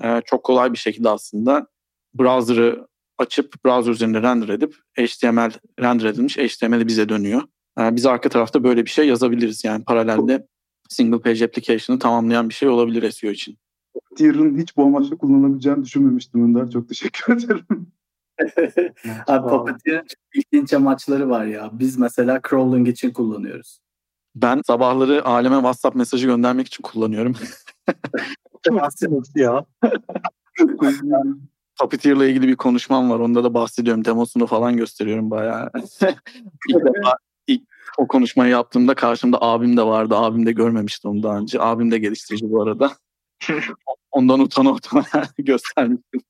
E, 0.03 0.21
çok 0.25 0.43
kolay 0.43 0.73
bir 0.73 0.77
şekilde 0.77 1.09
aslında 1.09 1.67
browser'ı 2.13 2.87
açıp 3.17 3.65
browser 3.65 3.91
üzerinde 3.91 4.21
render 4.21 4.49
edip 4.49 4.75
HTML 4.99 5.51
render 5.79 6.05
edilmiş 6.05 6.37
HTML'i 6.37 6.87
bize 6.87 7.09
dönüyor. 7.09 7.41
E, 7.79 7.95
biz 7.95 8.05
arka 8.05 8.29
tarafta 8.29 8.63
böyle 8.63 8.85
bir 8.85 8.89
şey 8.89 9.07
yazabiliriz. 9.07 9.63
Yani 9.63 9.83
paralelde 9.83 10.47
single 10.89 11.21
page 11.21 11.45
application'ı 11.45 11.99
tamamlayan 11.99 12.49
bir 12.49 12.53
şey 12.53 12.69
olabilir 12.69 13.11
SEO 13.11 13.31
için. 13.31 13.57
Tier'ın 14.17 14.57
hiç 14.57 14.77
bu 14.77 14.83
amaçla 14.83 15.17
kullanabileceğini 15.17 15.83
düşünmemiştim 15.83 16.43
Önder. 16.43 16.71
Çok 16.71 16.89
teşekkür 16.89 17.33
ederim. 17.37 17.87
Abi 19.27 19.49
Puppeteer'in 19.49 20.07
çok 20.07 20.35
ilginç 20.35 20.73
amaçları 20.73 21.29
var 21.29 21.45
ya. 21.45 21.69
Biz 21.73 21.97
mesela 21.97 22.41
crawling 22.49 22.87
için 22.87 23.11
kullanıyoruz. 23.11 23.79
Ben 24.35 24.61
sabahları 24.67 25.25
aleme 25.25 25.55
WhatsApp 25.55 25.95
mesajı 25.95 26.27
göndermek 26.27 26.67
için 26.67 26.81
kullanıyorum. 26.81 27.35
Nasıl 28.71 29.23
ya? 29.35 29.65
Puppeteer'la 31.79 32.25
ilgili 32.25 32.47
bir 32.47 32.55
konuşmam 32.55 33.09
var. 33.09 33.19
Onda 33.19 33.43
da 33.43 33.53
bahsediyorum. 33.53 34.05
Demosunu 34.05 34.47
falan 34.47 34.77
gösteriyorum 34.77 35.31
bayağı. 35.31 35.71
ilk 36.69 36.85
defa 36.85 37.17
ilk 37.47 37.61
o 37.97 38.07
konuşmayı 38.07 38.51
yaptığımda 38.51 38.95
karşımda 38.95 39.41
abim 39.41 39.77
de 39.77 39.83
vardı. 39.83 40.15
Abim 40.15 40.45
de 40.45 40.51
görmemişti 40.51 41.07
onu 41.07 41.23
daha 41.23 41.37
önce. 41.37 41.61
Abim 41.61 41.91
de 41.91 41.97
geliştirici 41.97 42.51
bu 42.51 42.61
arada. 42.61 42.91
Ondan 44.11 44.39
utana 44.39 44.71
utana 44.71 45.03
göstermiştim. 45.37 46.21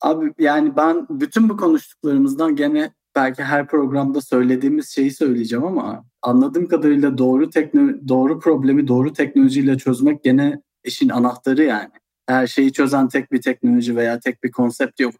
Abi 0.00 0.32
yani 0.38 0.76
ben 0.76 1.06
bütün 1.10 1.48
bu 1.48 1.56
konuştuklarımızdan 1.56 2.56
gene 2.56 2.92
belki 3.16 3.42
her 3.42 3.66
programda 3.66 4.20
söylediğimiz 4.20 4.88
şeyi 4.88 5.10
söyleyeceğim 5.10 5.64
ama 5.64 6.04
anladığım 6.22 6.66
kadarıyla 6.66 7.18
doğru 7.18 7.50
tekno 7.50 8.08
doğru 8.08 8.40
problemi 8.40 8.88
doğru 8.88 9.12
teknolojiyle 9.12 9.78
çözmek 9.78 10.24
gene 10.24 10.62
işin 10.84 11.08
anahtarı 11.08 11.64
yani. 11.64 11.90
Her 12.26 12.46
şeyi 12.46 12.72
çözen 12.72 13.08
tek 13.08 13.32
bir 13.32 13.42
teknoloji 13.42 13.96
veya 13.96 14.20
tek 14.20 14.44
bir 14.44 14.50
konsept 14.50 15.00
yok. 15.00 15.14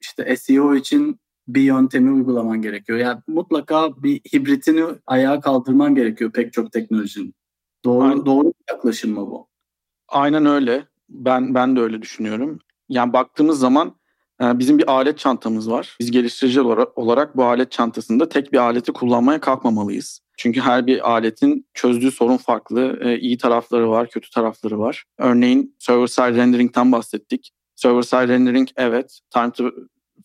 İşte 0.00 0.36
SEO 0.36 0.74
için 0.74 1.20
bir 1.48 1.62
yöntemi 1.62 2.10
uygulaman 2.12 2.62
gerekiyor. 2.62 2.98
Yani 2.98 3.20
mutlaka 3.28 4.02
bir 4.02 4.20
hibritini 4.32 4.84
ayağa 5.06 5.40
kaldırman 5.40 5.94
gerekiyor 5.94 6.32
pek 6.32 6.52
çok 6.52 6.72
teknolojinin. 6.72 7.34
Doğru 7.84 8.04
Aynen. 8.04 8.26
doğru 8.26 8.52
yaklaşım 8.70 9.12
mı 9.12 9.20
bu? 9.20 9.48
Aynen 10.08 10.46
öyle. 10.46 10.86
Ben 11.08 11.54
ben 11.54 11.76
de 11.76 11.80
öyle 11.80 12.02
düşünüyorum. 12.02 12.58
Yani 12.88 13.12
baktığımız 13.12 13.58
zaman 13.58 13.99
bizim 14.40 14.78
bir 14.78 14.90
alet 14.90 15.18
çantamız 15.18 15.70
var. 15.70 15.96
Biz 16.00 16.10
geliştirici 16.10 16.60
olarak 16.96 17.36
bu 17.36 17.44
alet 17.44 17.72
çantasında 17.72 18.28
tek 18.28 18.52
bir 18.52 18.58
aleti 18.58 18.92
kullanmaya 18.92 19.40
kalkmamalıyız. 19.40 20.20
Çünkü 20.38 20.60
her 20.60 20.86
bir 20.86 21.10
aletin 21.10 21.66
çözdüğü 21.74 22.10
sorun 22.10 22.36
farklı. 22.36 22.98
E, 23.02 23.18
iyi 23.18 23.38
tarafları 23.38 23.90
var, 23.90 24.10
kötü 24.10 24.30
tarafları 24.30 24.78
var. 24.78 25.04
Örneğin 25.18 25.76
server 25.78 26.06
side 26.06 26.34
rendering'ten 26.34 26.92
bahsettik. 26.92 27.50
Server 27.74 28.02
side 28.02 28.28
rendering 28.28 28.68
evet 28.76 29.20
time 29.30 29.50
to 29.50 29.70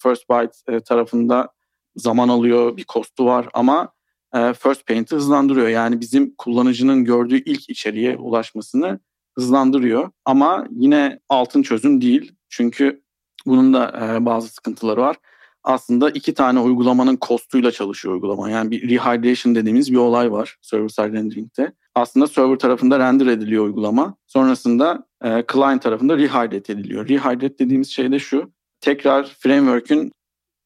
first 0.04 0.30
byte 0.30 0.76
e, 0.76 0.80
tarafında 0.80 1.50
zaman 1.96 2.30
alıyor, 2.30 2.78
bir 2.78 2.84
kostu 2.84 3.26
var 3.26 3.48
ama 3.54 3.96
first 4.34 4.88
paint'i 4.88 5.16
hızlandırıyor. 5.16 5.68
Yani 5.68 6.02
bizim 6.02 6.36
kullanıcının 6.38 7.06
gördüğü 7.06 7.44
ilk 7.44 7.70
içeriğe 7.70 8.18
ulaşmasını 8.18 9.00
hızlandırıyor. 9.36 10.12
Ama 10.26 10.68
yine 10.72 11.20
altın 11.30 11.62
çözüm 11.62 12.02
değil. 12.02 12.32
Çünkü 12.50 13.05
bunun 13.46 13.74
da 13.74 14.16
e, 14.16 14.26
bazı 14.26 14.48
sıkıntıları 14.48 15.02
var. 15.02 15.16
Aslında 15.64 16.10
iki 16.10 16.34
tane 16.34 16.60
uygulamanın 16.60 17.16
kostuyla 17.16 17.72
çalışıyor 17.72 18.14
uygulama. 18.14 18.50
Yani 18.50 18.72
bir 18.72 18.90
rehydration 18.90 19.56
dediğimiz 19.56 19.92
bir 19.92 19.98
olay 19.98 20.32
var 20.32 20.58
server 20.62 20.88
side 20.88 21.12
rendering'de. 21.12 21.74
Aslında 21.96 22.28
server 22.28 22.56
tarafında 22.56 23.00
render 23.00 23.26
ediliyor 23.26 23.66
uygulama. 23.66 24.16
Sonrasında 24.28 25.08
e, 25.24 25.44
client 25.54 25.82
tarafında 25.82 26.18
rehydrate 26.18 26.74
ediliyor. 26.74 27.10
Rehydrate 27.10 27.60
dediğimiz 27.60 27.90
şey 27.90 28.12
de 28.12 28.20
şu. 28.20 28.52
Tekrar 28.82 29.36
framework'ün 29.40 30.12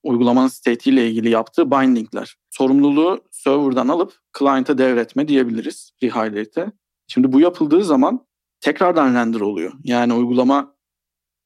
uygulamanın 0.03 0.47
state 0.47 0.91
ile 0.91 1.09
ilgili 1.09 1.29
yaptığı 1.29 1.71
bindingler. 1.71 2.35
Sorumluluğu 2.49 3.21
server'dan 3.31 3.87
alıp 3.87 4.13
client'a 4.39 4.77
devretme 4.77 5.27
diyebiliriz 5.27 5.91
rehydrate'e. 6.03 6.71
Şimdi 7.07 7.31
bu 7.31 7.39
yapıldığı 7.39 7.83
zaman 7.83 8.25
tekrardan 8.61 9.15
render 9.15 9.39
oluyor. 9.39 9.73
Yani 9.83 10.13
uygulama 10.13 10.75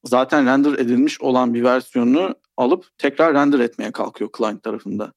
zaten 0.04 0.46
render 0.46 0.74
edilmiş 0.74 1.22
olan 1.22 1.54
bir 1.54 1.64
versiyonunu 1.64 2.36
alıp 2.58 2.86
tekrar 2.98 3.34
render 3.34 3.60
etmeye 3.60 3.92
kalkıyor 3.92 4.30
client 4.38 4.64
tarafında. 4.64 5.14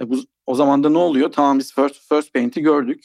E 0.00 0.10
bu, 0.10 0.16
o 0.46 0.54
zaman 0.54 0.84
da 0.84 0.90
ne 0.90 0.98
oluyor? 0.98 1.32
Tamam 1.32 1.58
biz 1.58 1.74
first, 1.74 2.08
first 2.08 2.34
paint'i 2.34 2.60
gördük. 2.60 3.04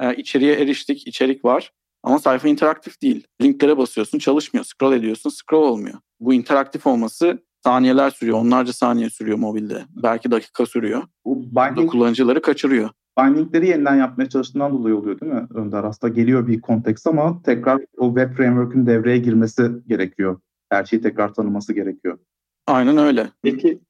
E, 0.00 0.14
içeriye 0.14 0.54
eriştik, 0.54 1.06
içerik 1.06 1.44
var. 1.44 1.72
Ama 2.02 2.18
sayfa 2.18 2.48
interaktif 2.48 3.02
değil. 3.02 3.26
Linklere 3.42 3.78
basıyorsun, 3.78 4.18
çalışmıyor. 4.18 4.64
Scroll 4.64 4.92
ediyorsun, 4.92 5.30
scroll 5.30 5.62
olmuyor. 5.62 5.98
Bu 6.20 6.34
interaktif 6.34 6.86
olması 6.86 7.38
saniyeler 7.64 8.10
sürüyor. 8.10 8.38
Onlarca 8.38 8.72
saniye 8.72 9.10
sürüyor 9.10 9.38
mobilde. 9.38 9.84
Belki 10.02 10.30
dakika 10.30 10.66
sürüyor. 10.66 11.02
Bu 11.24 11.42
da 11.42 11.70
binding, 11.70 11.90
kullanıcıları 11.90 12.42
kaçırıyor. 12.42 12.90
bindingleri 13.18 13.68
yeniden 13.68 13.96
yapmaya 13.96 14.28
çalıştığından 14.28 14.72
dolayı 14.72 14.96
oluyor 14.96 15.20
değil 15.20 15.32
mi 15.32 15.46
Önder? 15.54 15.84
Aslında 15.84 16.14
geliyor 16.14 16.46
bir 16.46 16.60
konteks 16.60 17.06
ama 17.06 17.42
tekrar 17.42 17.80
o 17.96 18.06
web 18.14 18.36
framework'ün 18.36 18.86
devreye 18.86 19.18
girmesi 19.18 19.70
gerekiyor. 19.86 20.40
Her 20.70 20.84
şeyi 20.84 21.02
tekrar 21.02 21.34
tanıması 21.34 21.72
gerekiyor. 21.72 22.18
Aynen 22.66 22.96
öyle. 22.96 23.30
Peki 23.42 23.80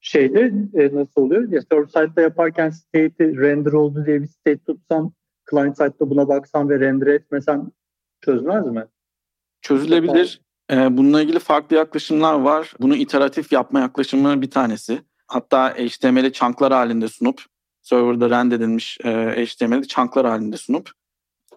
şeyde 0.00 0.52
e, 0.74 0.94
nasıl 0.94 1.20
oluyor? 1.20 1.52
Ya 1.52 1.62
server 1.62 1.86
side'da 1.86 2.20
yaparken 2.20 2.70
state'i 2.70 3.36
render 3.38 3.72
oldu 3.72 4.06
diye 4.06 4.22
bir 4.22 4.26
state 4.26 4.58
tutsam 4.58 5.12
client 5.50 5.76
side'da 5.76 6.10
buna 6.10 6.28
baksan 6.28 6.68
ve 6.68 6.80
render 6.80 7.06
etmesen 7.06 7.72
çözmez 8.24 8.66
mi? 8.66 8.84
Çözülebilir. 9.62 10.40
Ee, 10.70 10.96
bununla 10.96 11.22
ilgili 11.22 11.38
farklı 11.38 11.76
yaklaşımlar 11.76 12.34
var. 12.34 12.74
Bunu 12.80 12.96
iteratif 12.96 13.52
yapma 13.52 13.80
yaklaşımı 13.80 14.42
bir 14.42 14.50
tanesi. 14.50 15.02
Hatta 15.26 15.70
HTML'i 15.70 16.32
chunklar 16.32 16.72
halinde 16.72 17.08
sunup 17.08 17.42
serverda 17.82 18.30
render 18.30 18.56
edilmiş 18.56 18.98
e, 19.04 19.10
HTML'i 19.46 19.88
chunklar 19.88 20.26
halinde 20.26 20.56
sunup 20.56 20.90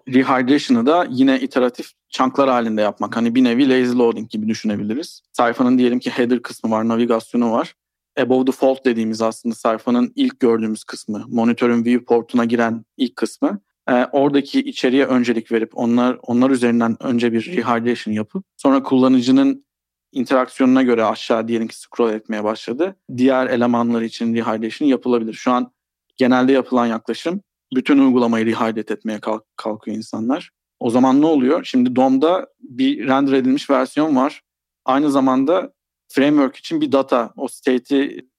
rehydration'ı 0.08 0.86
da 0.86 1.08
yine 1.10 1.40
iteratif 1.40 1.92
chunklar 2.10 2.50
halinde 2.50 2.82
yapmak. 2.82 3.16
Hani 3.16 3.36
bir 3.36 3.44
nevi 3.44 3.70
lazy 3.70 3.98
loading 3.98 4.30
gibi 4.30 4.48
düşünebiliriz. 4.48 5.22
Sayfanın 5.32 5.78
diyelim 5.78 6.00
ki 6.00 6.10
header 6.10 6.42
kısmı 6.42 6.72
var, 6.72 6.88
navigasyonu 6.88 7.52
var. 7.52 7.74
Above 8.20 8.46
the 8.46 8.52
fold 8.52 8.86
dediğimiz 8.86 9.22
aslında 9.22 9.56
sayfanın 9.56 10.12
ilk 10.16 10.40
gördüğümüz 10.40 10.84
kısmı, 10.84 11.26
monitörün 11.28 11.86
viewport'una 11.86 12.46
giren 12.46 12.86
ilk 12.98 13.16
kısmı. 13.16 13.60
Ee, 13.90 14.06
oradaki 14.12 14.60
içeriğe 14.60 15.06
öncelik 15.06 15.52
verip 15.52 15.78
onlar 15.78 16.18
onlar 16.22 16.50
üzerinden 16.50 16.98
önce 17.04 17.34
bir 17.34 17.46
rehydration 17.46 18.14
yapıp 18.14 18.46
sonra 18.58 18.84
kullanıcının 18.84 19.66
interaksiyonuna 20.12 20.84
göre 20.84 21.04
aşağı 21.04 21.48
diyelim 21.48 21.68
ki 21.68 21.80
scroll 21.80 22.14
etmeye 22.14 22.44
başladı. 22.44 22.96
Diğer 23.18 23.48
elemanlar 23.48 24.02
için 24.02 24.36
rehydration 24.36 24.88
yapılabilir. 24.88 25.34
Şu 25.34 25.52
an 25.52 25.72
genelde 26.18 26.52
yapılan 26.52 26.86
yaklaşım 26.86 27.42
bütün 27.76 27.98
uygulamayı 27.98 28.46
rehydrate 28.46 28.94
etmeye 28.94 29.20
kalk- 29.20 29.58
kalkıyor 29.58 29.98
insanlar. 29.98 30.52
O 30.80 30.90
zaman 30.90 31.22
ne 31.22 31.26
oluyor? 31.26 31.64
Şimdi 31.64 31.96
DOM'da 31.96 32.48
bir 32.60 33.08
render 33.08 33.34
edilmiş 33.34 33.70
versiyon 33.70 34.16
var. 34.16 34.42
Aynı 34.86 35.12
zamanda 35.12 35.74
framework 36.08 36.56
için 36.56 36.82
bir 36.82 36.92
data, 36.92 37.34
o 37.38 37.48
state'i 37.48 38.30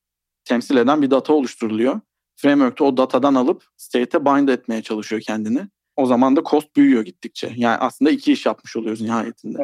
temsil 0.44 0.76
eden 0.76 1.02
bir 1.02 1.10
data 1.10 1.32
oluşturuluyor. 1.32 2.00
Framework 2.36 2.78
de 2.78 2.84
o 2.84 2.96
datadan 2.96 3.34
alıp 3.34 3.64
state'e 3.76 4.24
bind 4.24 4.48
etmeye 4.48 4.82
çalışıyor 4.82 5.22
kendini. 5.22 5.68
O 5.96 6.06
zaman 6.06 6.36
da 6.36 6.42
cost 6.50 6.76
büyüyor 6.76 7.04
gittikçe. 7.04 7.52
Yani 7.56 7.76
aslında 7.76 8.10
iki 8.10 8.32
iş 8.32 8.46
yapmış 8.46 8.76
oluyoruz 8.76 9.00
nihayetinde. 9.00 9.58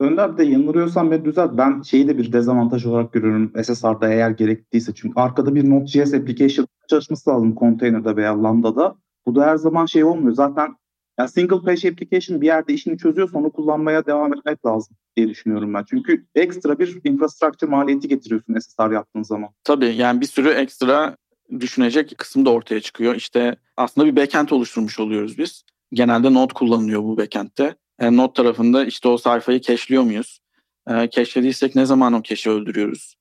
Önder 0.00 0.32
bir 0.32 0.38
de 0.38 0.44
yanılıyorsam 0.44 1.10
beni 1.10 1.24
düzelt. 1.24 1.56
Ben 1.58 1.82
şeyi 1.82 2.08
de 2.08 2.18
bir 2.18 2.32
dezavantaj 2.32 2.86
olarak 2.86 3.12
görüyorum 3.12 3.52
SSR'da 3.64 4.12
eğer 4.12 4.30
gerekliyse. 4.30 4.94
Çünkü 4.94 5.20
arkada 5.20 5.54
bir 5.54 5.70
Node.js 5.70 6.14
application 6.14 6.66
çalışması 6.90 7.30
lazım 7.30 7.56
container'da 7.56 8.16
veya 8.16 8.42
Lambda'da. 8.42 8.96
Bu 9.26 9.34
da 9.34 9.46
her 9.46 9.56
zaman 9.56 9.86
şey 9.86 10.04
olmuyor. 10.04 10.34
Zaten 10.34 10.76
yani 11.18 11.28
single 11.28 11.60
page 11.60 11.88
application 11.88 12.40
bir 12.40 12.46
yerde 12.46 12.72
işini 12.72 12.98
çözüyor 12.98 13.30
sonra 13.30 13.48
kullanmaya 13.48 14.06
devam 14.06 14.34
etmek 14.34 14.66
lazım 14.66 14.96
diye 15.16 15.28
düşünüyorum 15.28 15.74
ben. 15.74 15.84
Çünkü 15.90 16.26
ekstra 16.34 16.78
bir 16.78 17.00
infrastructure 17.04 17.70
maliyeti 17.70 18.08
getiriyorsun 18.08 18.58
SSR 18.58 18.90
yaptığın 18.90 19.22
zaman. 19.22 19.50
Tabii 19.64 19.94
yani 19.96 20.20
bir 20.20 20.26
sürü 20.26 20.48
ekstra 20.48 21.16
düşünecek 21.60 22.14
kısım 22.18 22.46
da 22.46 22.50
ortaya 22.50 22.80
çıkıyor. 22.80 23.14
İşte 23.14 23.56
aslında 23.76 24.06
bir 24.06 24.16
backend 24.16 24.48
oluşturmuş 24.48 25.00
oluyoruz 25.00 25.38
biz. 25.38 25.64
Genelde 25.92 26.34
Node 26.34 26.54
kullanılıyor 26.54 27.02
bu 27.02 27.16
backend'te. 27.16 27.74
E, 27.98 28.16
Node 28.16 28.32
tarafında 28.32 28.84
işte 28.84 29.08
o 29.08 29.18
sayfayı 29.18 29.60
cache'liyor 29.60 30.02
muyuz? 30.02 30.40
E, 30.88 31.10
cache'lediysek 31.10 31.74
ne 31.74 31.86
zaman 31.86 32.12
o 32.12 32.22
cache'i 32.22 32.52
öldürüyoruz? 32.52 33.16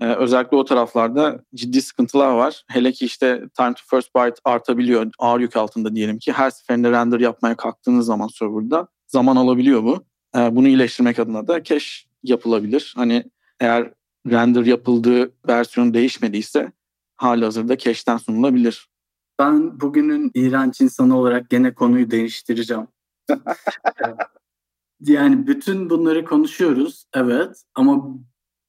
E, 0.00 0.06
özellikle 0.06 0.56
o 0.56 0.64
taraflarda 0.64 1.44
ciddi 1.54 1.82
sıkıntılar 1.82 2.32
var. 2.32 2.64
Hele 2.68 2.92
ki 2.92 3.04
işte 3.04 3.42
time 3.56 3.74
to 3.74 3.82
first 3.90 4.14
byte 4.14 4.40
artabiliyor 4.44 5.10
ağır 5.18 5.40
yük 5.40 5.56
altında 5.56 5.94
diyelim 5.94 6.18
ki. 6.18 6.32
Her 6.32 6.50
seferinde 6.50 6.90
render 6.90 7.20
yapmaya 7.20 7.56
kalktığınız 7.56 8.06
zaman 8.06 8.28
serverda 8.28 8.88
zaman 9.06 9.36
alabiliyor 9.36 9.82
bu. 9.82 10.04
E, 10.36 10.56
bunu 10.56 10.68
iyileştirmek 10.68 11.18
adına 11.18 11.48
da 11.48 11.64
cache 11.64 11.90
yapılabilir. 12.22 12.92
Hani 12.96 13.24
eğer 13.60 13.92
render 14.30 14.66
yapıldığı 14.66 15.32
versiyon 15.48 15.94
değişmediyse 15.94 16.72
hali 17.16 17.44
hazırda 17.44 17.78
cache'ten 17.78 18.16
sunulabilir. 18.16 18.88
Ben 19.38 19.80
bugünün 19.80 20.30
iğrenç 20.34 20.80
insanı 20.80 21.18
olarak 21.18 21.50
gene 21.50 21.74
konuyu 21.74 22.10
değiştireceğim. 22.10 22.86
yani 25.00 25.46
bütün 25.46 25.90
bunları 25.90 26.24
konuşuyoruz 26.24 27.04
evet 27.14 27.62
ama 27.74 28.18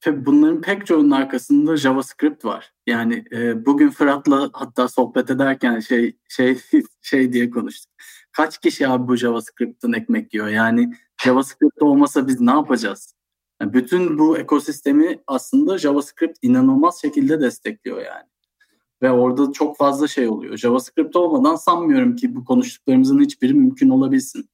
bunların 0.07 0.61
pek 0.61 0.85
çoğunun 0.85 1.11
arkasında 1.11 1.77
JavaScript 1.77 2.45
var. 2.45 2.73
Yani 2.87 3.25
e, 3.31 3.65
bugün 3.65 3.89
Fırat'la 3.89 4.49
hatta 4.53 4.87
sohbet 4.87 5.29
ederken 5.29 5.79
şey 5.79 6.17
şey 6.29 6.57
şey 7.01 7.33
diye 7.33 7.49
konuştuk. 7.49 7.91
Kaç 8.31 8.57
kişi 8.57 8.87
abi 8.87 9.07
bu 9.07 9.15
JavaScript'ten 9.15 9.91
ekmek 9.91 10.33
yiyor? 10.33 10.47
Yani 10.47 10.93
JavaScript 11.23 11.81
olmasa 11.81 12.27
biz 12.27 12.41
ne 12.41 12.51
yapacağız? 12.51 13.15
Yani 13.61 13.73
bütün 13.73 14.19
bu 14.19 14.37
ekosistemi 14.37 15.19
aslında 15.27 15.77
JavaScript 15.77 16.37
inanılmaz 16.41 17.01
şekilde 17.01 17.41
destekliyor 17.41 17.97
yani. 17.97 18.29
Ve 19.01 19.11
orada 19.11 19.51
çok 19.51 19.77
fazla 19.77 20.07
şey 20.07 20.27
oluyor. 20.27 20.57
JavaScript 20.57 21.15
olmadan 21.15 21.55
sanmıyorum 21.55 22.15
ki 22.15 22.35
bu 22.35 22.45
konuştuklarımızın 22.45 23.19
hiçbiri 23.19 23.53
mümkün 23.53 23.89
olabilsin. 23.89 24.49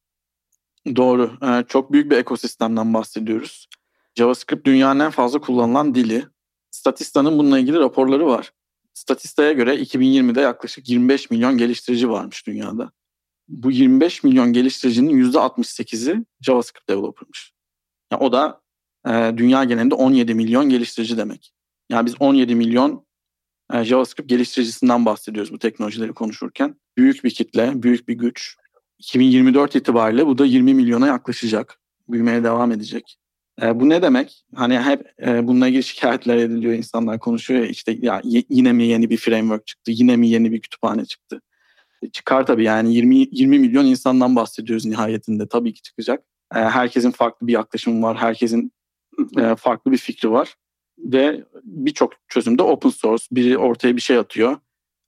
Doğru. 0.95 1.31
Ee, 1.43 1.63
çok 1.67 1.91
büyük 1.91 2.11
bir 2.11 2.17
ekosistemden 2.17 2.93
bahsediyoruz. 2.93 3.67
JavaScript 4.15 4.65
dünyanın 4.65 4.99
en 4.99 5.11
fazla 5.11 5.39
kullanılan 5.39 5.95
dili. 5.95 6.25
Statista'nın 6.71 7.39
bununla 7.39 7.59
ilgili 7.59 7.79
raporları 7.79 8.25
var. 8.25 8.51
Statista'ya 8.93 9.51
göre 9.51 9.75
2020'de 9.75 10.41
yaklaşık 10.41 10.89
25 10.89 11.29
milyon 11.31 11.57
geliştirici 11.57 12.09
varmış 12.09 12.47
dünyada. 12.47 12.91
Bu 13.47 13.71
25 13.71 14.23
milyon 14.23 14.53
geliştiricinin 14.53 15.31
%68'i 15.31 16.25
JavaScript 16.41 16.89
developer'mış. 16.89 17.53
Yani 18.11 18.23
o 18.23 18.31
da 18.31 18.61
e, 19.07 19.37
dünya 19.37 19.63
genelinde 19.63 19.95
17 19.95 20.33
milyon 20.33 20.69
geliştirici 20.69 21.17
demek. 21.17 21.53
Yani 21.89 22.05
biz 22.05 22.15
17 22.19 22.55
milyon 22.55 23.06
e, 23.73 23.83
JavaScript 23.83 24.29
geliştiricisinden 24.29 25.05
bahsediyoruz 25.05 25.53
bu 25.53 25.59
teknolojileri 25.59 26.13
konuşurken. 26.13 26.75
Büyük 26.97 27.23
bir 27.23 27.29
kitle, 27.29 27.83
büyük 27.83 28.07
bir 28.07 28.13
güç. 28.13 28.55
2024 28.99 29.75
itibariyle 29.75 30.25
bu 30.25 30.37
da 30.37 30.45
20 30.45 30.73
milyona 30.73 31.07
yaklaşacak. 31.07 31.79
Büyümeye 32.09 32.43
devam 32.43 32.71
edecek. 32.71 33.17
E, 33.61 33.79
bu 33.79 33.89
ne 33.89 34.01
demek? 34.01 34.45
Hani 34.55 34.79
hep 34.79 35.13
e, 35.27 35.47
bununla 35.47 35.67
ilgili 35.67 35.83
şikayetler 35.83 36.37
ediliyor, 36.37 36.73
insanlar 36.73 37.19
konuşuyor 37.19 37.59
ya 37.59 37.67
işte 37.67 37.97
ya 38.01 38.21
yine 38.49 38.73
mi 38.73 38.83
yeni 38.83 39.09
bir 39.09 39.17
framework 39.17 39.67
çıktı, 39.67 39.91
yine 39.91 40.15
mi 40.15 40.29
yeni 40.29 40.51
bir 40.51 40.61
kütüphane 40.61 41.05
çıktı. 41.05 41.41
E, 42.01 42.09
çıkar 42.09 42.45
tabii 42.45 42.63
yani 42.63 42.95
20 42.95 43.15
20 43.15 43.59
milyon 43.59 43.85
insandan 43.85 44.35
bahsediyoruz 44.35 44.85
nihayetinde 44.85 45.47
tabii 45.47 45.73
ki 45.73 45.81
çıkacak. 45.81 46.23
E, 46.55 46.59
herkesin 46.59 47.11
farklı 47.11 47.47
bir 47.47 47.53
yaklaşımı 47.53 48.01
var, 48.01 48.17
herkesin 48.17 48.71
e, 49.37 49.55
farklı 49.55 49.91
bir 49.91 49.97
fikri 49.97 50.31
var 50.31 50.55
ve 50.97 51.43
birçok 51.63 52.13
çözümde 52.27 52.63
open 52.63 52.89
source. 52.89 53.25
Biri 53.31 53.57
ortaya 53.57 53.95
bir 53.95 54.01
şey 54.01 54.17
atıyor. 54.17 54.57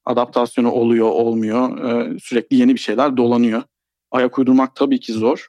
Adaptasyonu 0.06 0.72
oluyor, 0.72 1.10
olmuyor. 1.10 1.86
Ee, 1.86 2.20
sürekli 2.20 2.58
yeni 2.58 2.74
bir 2.74 2.80
şeyler 2.80 3.18
dolanıyor. 3.18 3.64
Ayak 4.12 4.40
uydurmak 4.40 4.76
tabii 4.76 5.00
ki 5.00 5.14
zor. 5.14 5.48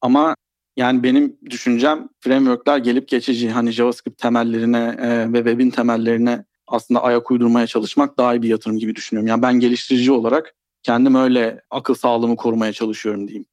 Ama 0.00 0.36
yani 0.76 1.02
benim 1.02 1.36
düşüncem 1.50 2.08
frameworkler 2.20 2.78
gelip 2.78 3.08
geçici. 3.08 3.50
Hani 3.50 3.70
JavaScript 3.70 4.18
temellerine 4.18 4.96
e, 5.00 5.32
ve 5.32 5.38
web'in 5.38 5.70
temellerine 5.70 6.44
aslında 6.66 7.02
ayak 7.02 7.30
uydurmaya 7.30 7.66
çalışmak 7.66 8.18
daha 8.18 8.34
iyi 8.34 8.42
bir 8.42 8.48
yatırım 8.48 8.78
gibi 8.78 8.96
düşünüyorum. 8.96 9.28
Yani 9.28 9.42
ben 9.42 9.60
geliştirici 9.60 10.12
olarak 10.12 10.54
kendim 10.82 11.14
öyle 11.14 11.60
akıl 11.70 11.94
sağlığımı 11.94 12.36
korumaya 12.36 12.72
çalışıyorum 12.72 13.28
diyeyim. 13.28 13.46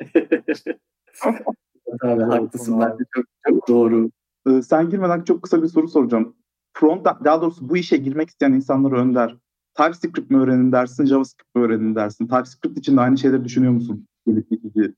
Abi 2.02 2.22
haklısın. 2.22 2.80
Bence 2.80 3.04
çok, 3.14 3.24
çok 3.48 3.68
doğru. 3.68 4.10
Ee, 4.48 4.62
sen 4.62 4.90
girmeden 4.90 5.24
çok 5.24 5.42
kısa 5.42 5.62
bir 5.62 5.68
soru 5.68 5.88
soracağım. 5.88 6.36
Front, 6.72 7.04
daha 7.04 7.42
doğrusu 7.42 7.68
bu 7.68 7.76
işe 7.76 7.96
girmek 7.96 8.28
isteyen 8.28 8.52
insanları 8.52 8.94
önder. 8.94 9.36
TypeScript 9.74 10.30
mi 10.30 10.38
öğrenin 10.38 10.72
dersin, 10.72 11.06
JavaScript 11.06 11.54
mi 11.54 11.62
öğrenin 11.62 11.94
dersin? 11.94 12.26
TypeScript 12.26 12.78
için 12.78 12.96
de 12.96 13.00
aynı 13.00 13.18
şeyleri 13.18 13.44
düşünüyor 13.44 13.72
musun? 13.72 14.06
Gelip 14.26 14.50
geçici. 14.50 14.94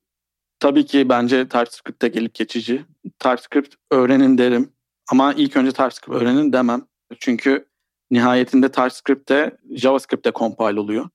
Tabii 0.59 0.85
ki 0.85 1.09
bence 1.09 1.47
TypeScript'te 1.47 2.07
gelip 2.07 2.33
geçici. 2.33 2.85
TypeScript 3.19 3.75
öğrenin 3.91 4.37
derim. 4.37 4.69
Ama 5.11 5.33
ilk 5.33 5.57
önce 5.57 5.71
TypeScript 5.71 6.21
öğrenin 6.21 6.53
demem. 6.53 6.81
Çünkü 7.19 7.65
nihayetinde 8.11 8.71
TypeScript'te 8.71 9.57
JavaScript'te 9.71 10.31
compile 10.35 10.79
oluyor. 10.79 11.09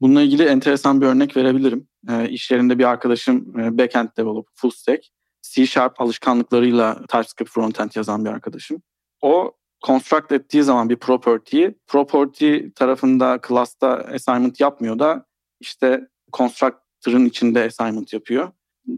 Bununla 0.00 0.22
ilgili 0.22 0.42
enteresan 0.42 1.00
bir 1.00 1.06
örnek 1.06 1.36
verebilirim. 1.36 1.88
E, 2.08 2.28
iş 2.28 2.50
yerinde 2.50 2.78
bir 2.78 2.84
arkadaşım 2.84 3.60
e, 3.60 3.78
backend 3.78 4.08
developer, 4.16 4.52
full 4.54 4.70
stack. 4.70 5.06
C 5.42 5.66
Sharp 5.66 6.00
alışkanlıklarıyla 6.00 6.94
TypeScript 6.94 7.50
frontend 7.50 7.90
yazan 7.94 8.24
bir 8.24 8.30
arkadaşım. 8.30 8.82
O 9.22 9.52
construct 9.86 10.32
ettiği 10.32 10.62
zaman 10.62 10.88
bir 10.88 10.96
property'yi 10.96 11.74
property 11.86 12.58
tarafında 12.74 13.40
class'ta 13.48 13.88
assignment 13.88 14.60
yapmıyor 14.60 14.98
da 14.98 15.26
işte 15.60 16.08
constructor'ın 16.32 17.24
içinde 17.24 17.64
assignment 17.64 18.12
yapıyor. 18.12 18.52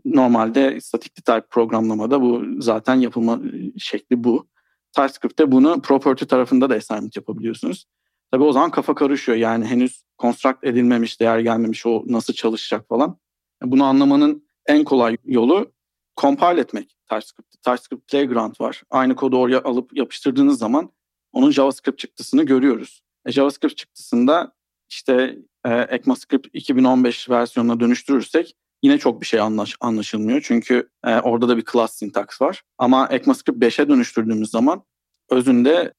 Normalde 0.05 0.81
static 0.81 1.15
type 1.15 1.47
programlamada 1.51 2.21
bu 2.21 2.43
zaten 2.59 2.95
yapılma 2.95 3.41
şekli 3.79 4.25
bu. 4.25 4.49
TypeScript'te 4.93 5.53
bunu 5.53 5.83
property 5.83 6.25
tarafında 6.25 6.71
da 6.71 6.75
assignment 6.75 7.17
yapabiliyorsunuz. 7.17 7.87
Tabii 8.31 8.45
o 8.45 8.53
zaman 8.53 8.71
kafa 8.71 8.95
karışıyor. 8.95 9.39
Yani 9.39 9.65
henüz 9.65 10.05
construct 10.19 10.65
edilmemiş, 10.65 11.21
değer 11.21 11.39
gelmemiş 11.39 11.87
o 11.87 12.05
nasıl 12.07 12.35
çalışacak 12.35 12.89
falan. 12.89 13.19
Bunu 13.63 13.85
anlamanın 13.85 14.49
en 14.67 14.85
kolay 14.85 15.17
yolu 15.25 15.73
compile 16.17 16.61
etmek 16.61 16.97
TypeScript. 17.09 17.63
TypeScript 17.63 18.09
Playground 18.09 18.61
var. 18.61 18.83
Aynı 18.91 19.17
kodu 19.17 19.37
oraya 19.37 19.63
alıp 19.63 19.97
yapıştırdığınız 19.97 20.59
zaman 20.59 20.91
onun 21.33 21.51
JavaScript 21.51 21.99
çıktısını 21.99 22.43
görüyoruz. 22.43 23.03
E, 23.27 23.33
JavaScript 23.33 23.77
çıktısında 23.77 24.53
işte 24.91 25.39
e, 25.67 25.87
ECMAScript 25.91 26.49
2015 26.53 27.31
versiyonuna 27.31 27.81
dönüştürürsek 27.81 28.57
yine 28.83 28.99
çok 28.99 29.21
bir 29.21 29.27
şey 29.27 29.41
anlaş, 29.41 29.77
anlaşılmıyor. 29.81 30.41
Çünkü 30.41 30.89
e, 31.07 31.21
orada 31.21 31.49
da 31.49 31.57
bir 31.57 31.65
class 31.73 31.95
syntax 31.99 32.43
var. 32.43 32.63
Ama 32.79 33.09
ECMAScript 33.11 33.65
5'e 33.65 33.89
dönüştürdüğümüz 33.89 34.51
zaman 34.51 34.83
özünde 35.31 35.95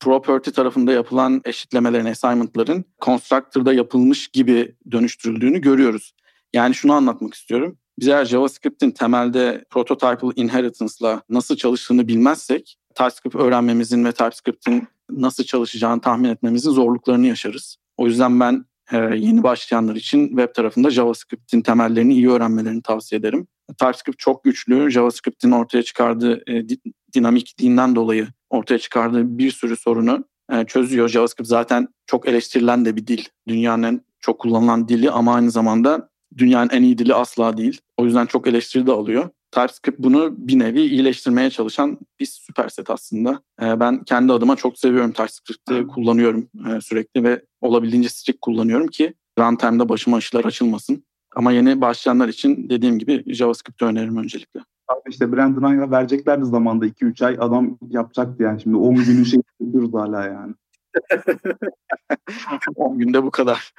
property 0.00 0.50
tarafında 0.50 0.92
yapılan 0.92 1.40
eşitlemelerin, 1.44 2.04
assignment'ların 2.04 2.84
constructor'da 3.00 3.72
yapılmış 3.72 4.28
gibi 4.28 4.76
dönüştürüldüğünü 4.90 5.60
görüyoruz. 5.60 6.12
Yani 6.52 6.74
şunu 6.74 6.92
anlatmak 6.92 7.34
istiyorum. 7.34 7.78
Biz 7.98 8.08
eğer 8.08 8.24
JavaScript'in 8.24 8.90
temelde 8.90 9.64
prototypal 9.70 10.32
inheritance'la 10.36 11.22
nasıl 11.28 11.56
çalıştığını 11.56 12.08
bilmezsek 12.08 12.76
TypeScript 12.94 13.36
öğrenmemizin 13.36 14.04
ve 14.04 14.12
TypeScript'in 14.12 14.88
nasıl 15.10 15.44
çalışacağını 15.44 16.00
tahmin 16.00 16.28
etmemizin 16.28 16.70
zorluklarını 16.70 17.26
yaşarız. 17.26 17.76
O 17.96 18.06
yüzden 18.06 18.40
ben 18.40 18.64
e, 18.92 18.96
yeni 18.96 19.42
başlayanlar 19.42 19.96
için 19.96 20.28
web 20.28 20.54
tarafında 20.54 20.90
JavaScript'in 20.90 21.60
temellerini 21.60 22.14
iyi 22.14 22.30
öğrenmelerini 22.30 22.82
tavsiye 22.82 23.18
ederim. 23.18 23.46
TypeScript 23.78 24.18
çok 24.18 24.44
güçlü. 24.44 24.90
JavaScript'in 24.90 25.50
ortaya 25.50 25.82
çıkardığı 25.82 26.42
e, 26.50 26.66
dinamikliğinden 27.14 27.96
dolayı 27.96 28.28
ortaya 28.50 28.78
çıkardığı 28.78 29.38
bir 29.38 29.50
sürü 29.50 29.76
sorunu 29.76 30.24
e, 30.52 30.64
çözüyor. 30.64 31.08
JavaScript 31.08 31.48
zaten 31.48 31.88
çok 32.06 32.28
eleştirilen 32.28 32.84
de 32.84 32.96
bir 32.96 33.06
dil. 33.06 33.24
Dünyanın 33.48 34.02
çok 34.20 34.38
kullanılan 34.38 34.88
dili 34.88 35.10
ama 35.10 35.34
aynı 35.34 35.50
zamanda 35.50 36.10
dünyanın 36.38 36.70
en 36.70 36.82
iyi 36.82 36.98
dili 36.98 37.14
asla 37.14 37.56
değil. 37.56 37.80
O 37.96 38.04
yüzden 38.04 38.26
çok 38.26 38.46
eleştiri 38.46 38.86
de 38.86 38.92
alıyor. 38.92 39.30
TypeScript 39.50 39.98
bunu 39.98 40.34
bir 40.38 40.58
nevi 40.58 40.80
iyileştirmeye 40.80 41.50
çalışan 41.50 41.98
bir 42.20 42.26
süper 42.26 42.68
set 42.68 42.90
aslında. 42.90 43.42
E, 43.62 43.80
ben 43.80 44.04
kendi 44.04 44.32
adıma 44.32 44.56
çok 44.56 44.78
seviyorum 44.78 45.12
TypeScript'i 45.12 45.86
kullanıyorum 45.86 46.48
e, 46.68 46.80
sürekli 46.80 47.24
ve 47.24 47.42
olabildiğince 47.60 48.08
strict 48.08 48.38
kullanıyorum 48.40 48.86
ki 48.86 49.14
runtime'da 49.38 49.88
başıma 49.88 50.18
işler 50.18 50.44
açılmasın. 50.44 51.04
Ama 51.36 51.52
yeni 51.52 51.80
başlayanlar 51.80 52.28
için 52.28 52.68
dediğim 52.70 52.98
gibi 52.98 53.34
JavaScript'i 53.34 53.84
öneririm 53.84 54.16
öncelikle. 54.16 54.60
Abi 54.88 55.10
işte 55.10 55.32
Brandon 55.32 55.62
Ay'a 55.62 55.90
vereceklerdi 55.90 56.44
zamanda 56.44 56.86
2-3 56.86 57.26
ay 57.26 57.36
adam 57.40 57.78
yapacaktı 57.88 58.42
yani. 58.42 58.62
Şimdi 58.62 58.76
10 58.76 58.94
günün 58.94 59.24
şey 59.24 59.40
yapıyoruz 59.60 59.94
hala 59.94 60.24
yani. 60.24 60.54
10 62.76 62.98
günde 62.98 63.22
bu 63.22 63.30
kadar. 63.30 63.72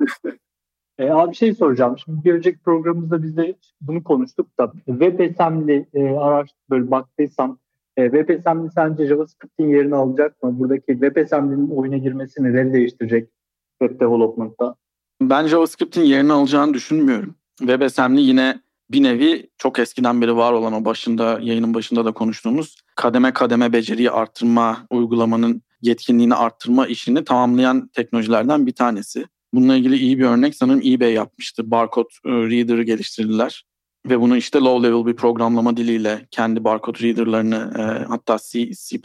E, 1.02 1.10
abi 1.10 1.30
bir 1.30 1.36
şey 1.36 1.54
soracağım. 1.54 1.98
Şimdi 2.04 2.24
bir 2.24 2.34
önceki 2.34 2.58
programımızda 2.58 3.22
biz 3.22 3.36
de 3.36 3.54
bunu 3.80 4.04
konuştuk 4.04 4.58
da 4.58 4.72
WebAssembly 4.86 5.86
e, 5.94 6.08
araç 6.08 6.50
böyle 6.70 6.90
baktıysan 6.90 7.58
e, 7.96 8.04
WebAssembly 8.04 8.70
sence 8.74 9.06
JavaScript'in 9.06 9.68
yerini 9.68 9.94
alacak 9.94 10.42
mı? 10.42 10.58
Buradaki 10.58 10.86
WebAssembly'nin 10.86 11.70
oyuna 11.70 11.96
girmesi 11.96 12.42
neleri 12.42 12.72
değiştirecek 12.72 13.30
web 13.82 14.00
development'ta? 14.00 14.74
Ben 15.22 15.46
JavaScript'in 15.46 16.02
yerini 16.02 16.32
alacağını 16.32 16.74
düşünmüyorum. 16.74 17.34
WebAssembly 17.58 18.20
yine 18.20 18.60
bir 18.90 19.02
nevi 19.02 19.50
çok 19.58 19.78
eskiden 19.78 20.20
beri 20.20 20.36
var 20.36 20.52
olan 20.52 20.72
o 20.72 20.84
başında 20.84 21.38
yayının 21.40 21.74
başında 21.74 22.04
da 22.04 22.12
konuştuğumuz 22.12 22.76
kademe 22.96 23.32
kademe 23.32 23.72
beceriyi 23.72 24.10
arttırma 24.10 24.86
uygulamanın 24.90 25.62
yetkinliğini 25.82 26.34
arttırma 26.34 26.86
işini 26.86 27.24
tamamlayan 27.24 27.88
teknolojilerden 27.88 28.66
bir 28.66 28.72
tanesi. 28.72 29.24
Bununla 29.54 29.76
ilgili 29.76 29.96
iyi 29.96 30.18
bir 30.18 30.24
örnek 30.24 30.54
sanırım 30.54 30.80
eBay 30.84 31.12
yapmıştı. 31.12 31.70
Barcode 31.70 32.08
e, 32.26 32.30
Reader'ı 32.30 32.82
geliştirdiler. 32.82 33.64
Ve 34.06 34.20
bunu 34.20 34.36
işte 34.36 34.58
low 34.58 34.88
level 34.88 35.06
bir 35.06 35.16
programlama 35.16 35.76
diliyle 35.76 36.26
kendi 36.30 36.64
barcode 36.64 36.98
reader'larını 36.98 37.72
e, 37.78 38.04
hatta 38.04 38.38
C, 38.50 38.70
C++ 38.74 38.98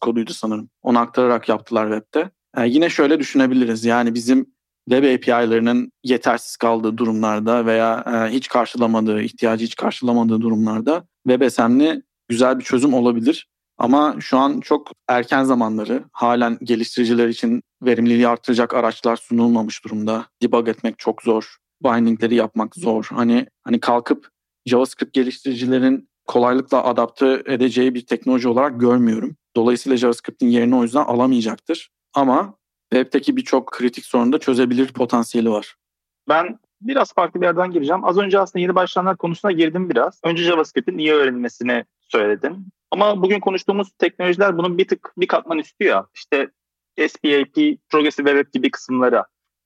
koduydu 0.00 0.32
sanırım. 0.32 0.70
Onu 0.82 0.98
aktararak 0.98 1.48
yaptılar 1.48 1.92
webde. 1.92 2.30
E, 2.56 2.68
yine 2.68 2.90
şöyle 2.90 3.18
düşünebiliriz. 3.18 3.84
Yani 3.84 4.14
bizim 4.14 4.46
web 4.88 5.14
API'larının 5.14 5.92
yetersiz 6.04 6.56
kaldığı 6.56 6.98
durumlarda 6.98 7.66
veya 7.66 8.04
e, 8.06 8.34
hiç 8.34 8.48
karşılamadığı, 8.48 9.22
ihtiyacı 9.22 9.64
hiç 9.64 9.76
karşılamadığı 9.76 10.40
durumlarda 10.40 11.04
WebAssembly 11.26 12.02
güzel 12.28 12.58
bir 12.58 12.64
çözüm 12.64 12.94
olabilir. 12.94 13.48
Ama 13.80 14.16
şu 14.20 14.38
an 14.38 14.60
çok 14.60 14.92
erken 15.08 15.44
zamanları 15.44 16.04
halen 16.12 16.58
geliştiriciler 16.62 17.28
için 17.28 17.62
verimliliği 17.82 18.28
artıracak 18.28 18.74
araçlar 18.74 19.16
sunulmamış 19.16 19.84
durumda. 19.84 20.26
Debug 20.42 20.68
etmek 20.68 20.98
çok 20.98 21.22
zor. 21.22 21.56
Bindingleri 21.84 22.34
yapmak 22.34 22.76
zor. 22.76 23.08
Hani 23.10 23.46
hani 23.64 23.80
kalkıp 23.80 24.28
JavaScript 24.66 25.12
geliştiricilerin 25.12 26.08
kolaylıkla 26.26 26.84
adapte 26.84 27.42
edeceği 27.46 27.94
bir 27.94 28.06
teknoloji 28.06 28.48
olarak 28.48 28.80
görmüyorum. 28.80 29.36
Dolayısıyla 29.56 29.96
JavaScript'in 29.96 30.48
yerini 30.48 30.76
o 30.76 30.82
yüzden 30.82 31.04
alamayacaktır. 31.04 31.90
Ama 32.14 32.54
web'teki 32.92 33.36
birçok 33.36 33.72
kritik 33.72 34.04
sorunu 34.04 34.32
da 34.32 34.38
çözebilir 34.38 34.92
potansiyeli 34.92 35.50
var. 35.50 35.74
Ben 36.28 36.58
biraz 36.80 37.12
farklı 37.12 37.40
bir 37.40 37.46
yerden 37.46 37.70
gireceğim. 37.70 38.04
Az 38.04 38.18
önce 38.18 38.38
aslında 38.38 38.62
yeni 38.62 38.74
başlayanlar 38.74 39.16
konusuna 39.16 39.52
girdim 39.52 39.90
biraz. 39.90 40.20
Önce 40.24 40.42
JavaScript'in 40.42 40.98
iyi 40.98 41.12
öğrenilmesini 41.12 41.84
söyledim. 42.00 42.66
Ama 42.90 43.22
bugün 43.22 43.40
konuştuğumuz 43.40 43.92
teknolojiler 43.98 44.58
bunun 44.58 44.78
bir 44.78 44.88
tık 44.88 45.12
bir 45.16 45.26
katman 45.26 45.58
üstü 45.58 45.84
ya. 45.84 46.06
İşte 46.14 46.48
SPAP, 47.08 47.54
Progressive 47.88 48.30
Web 48.30 48.52
gibi 48.52 48.70
kısımlara 48.70 49.24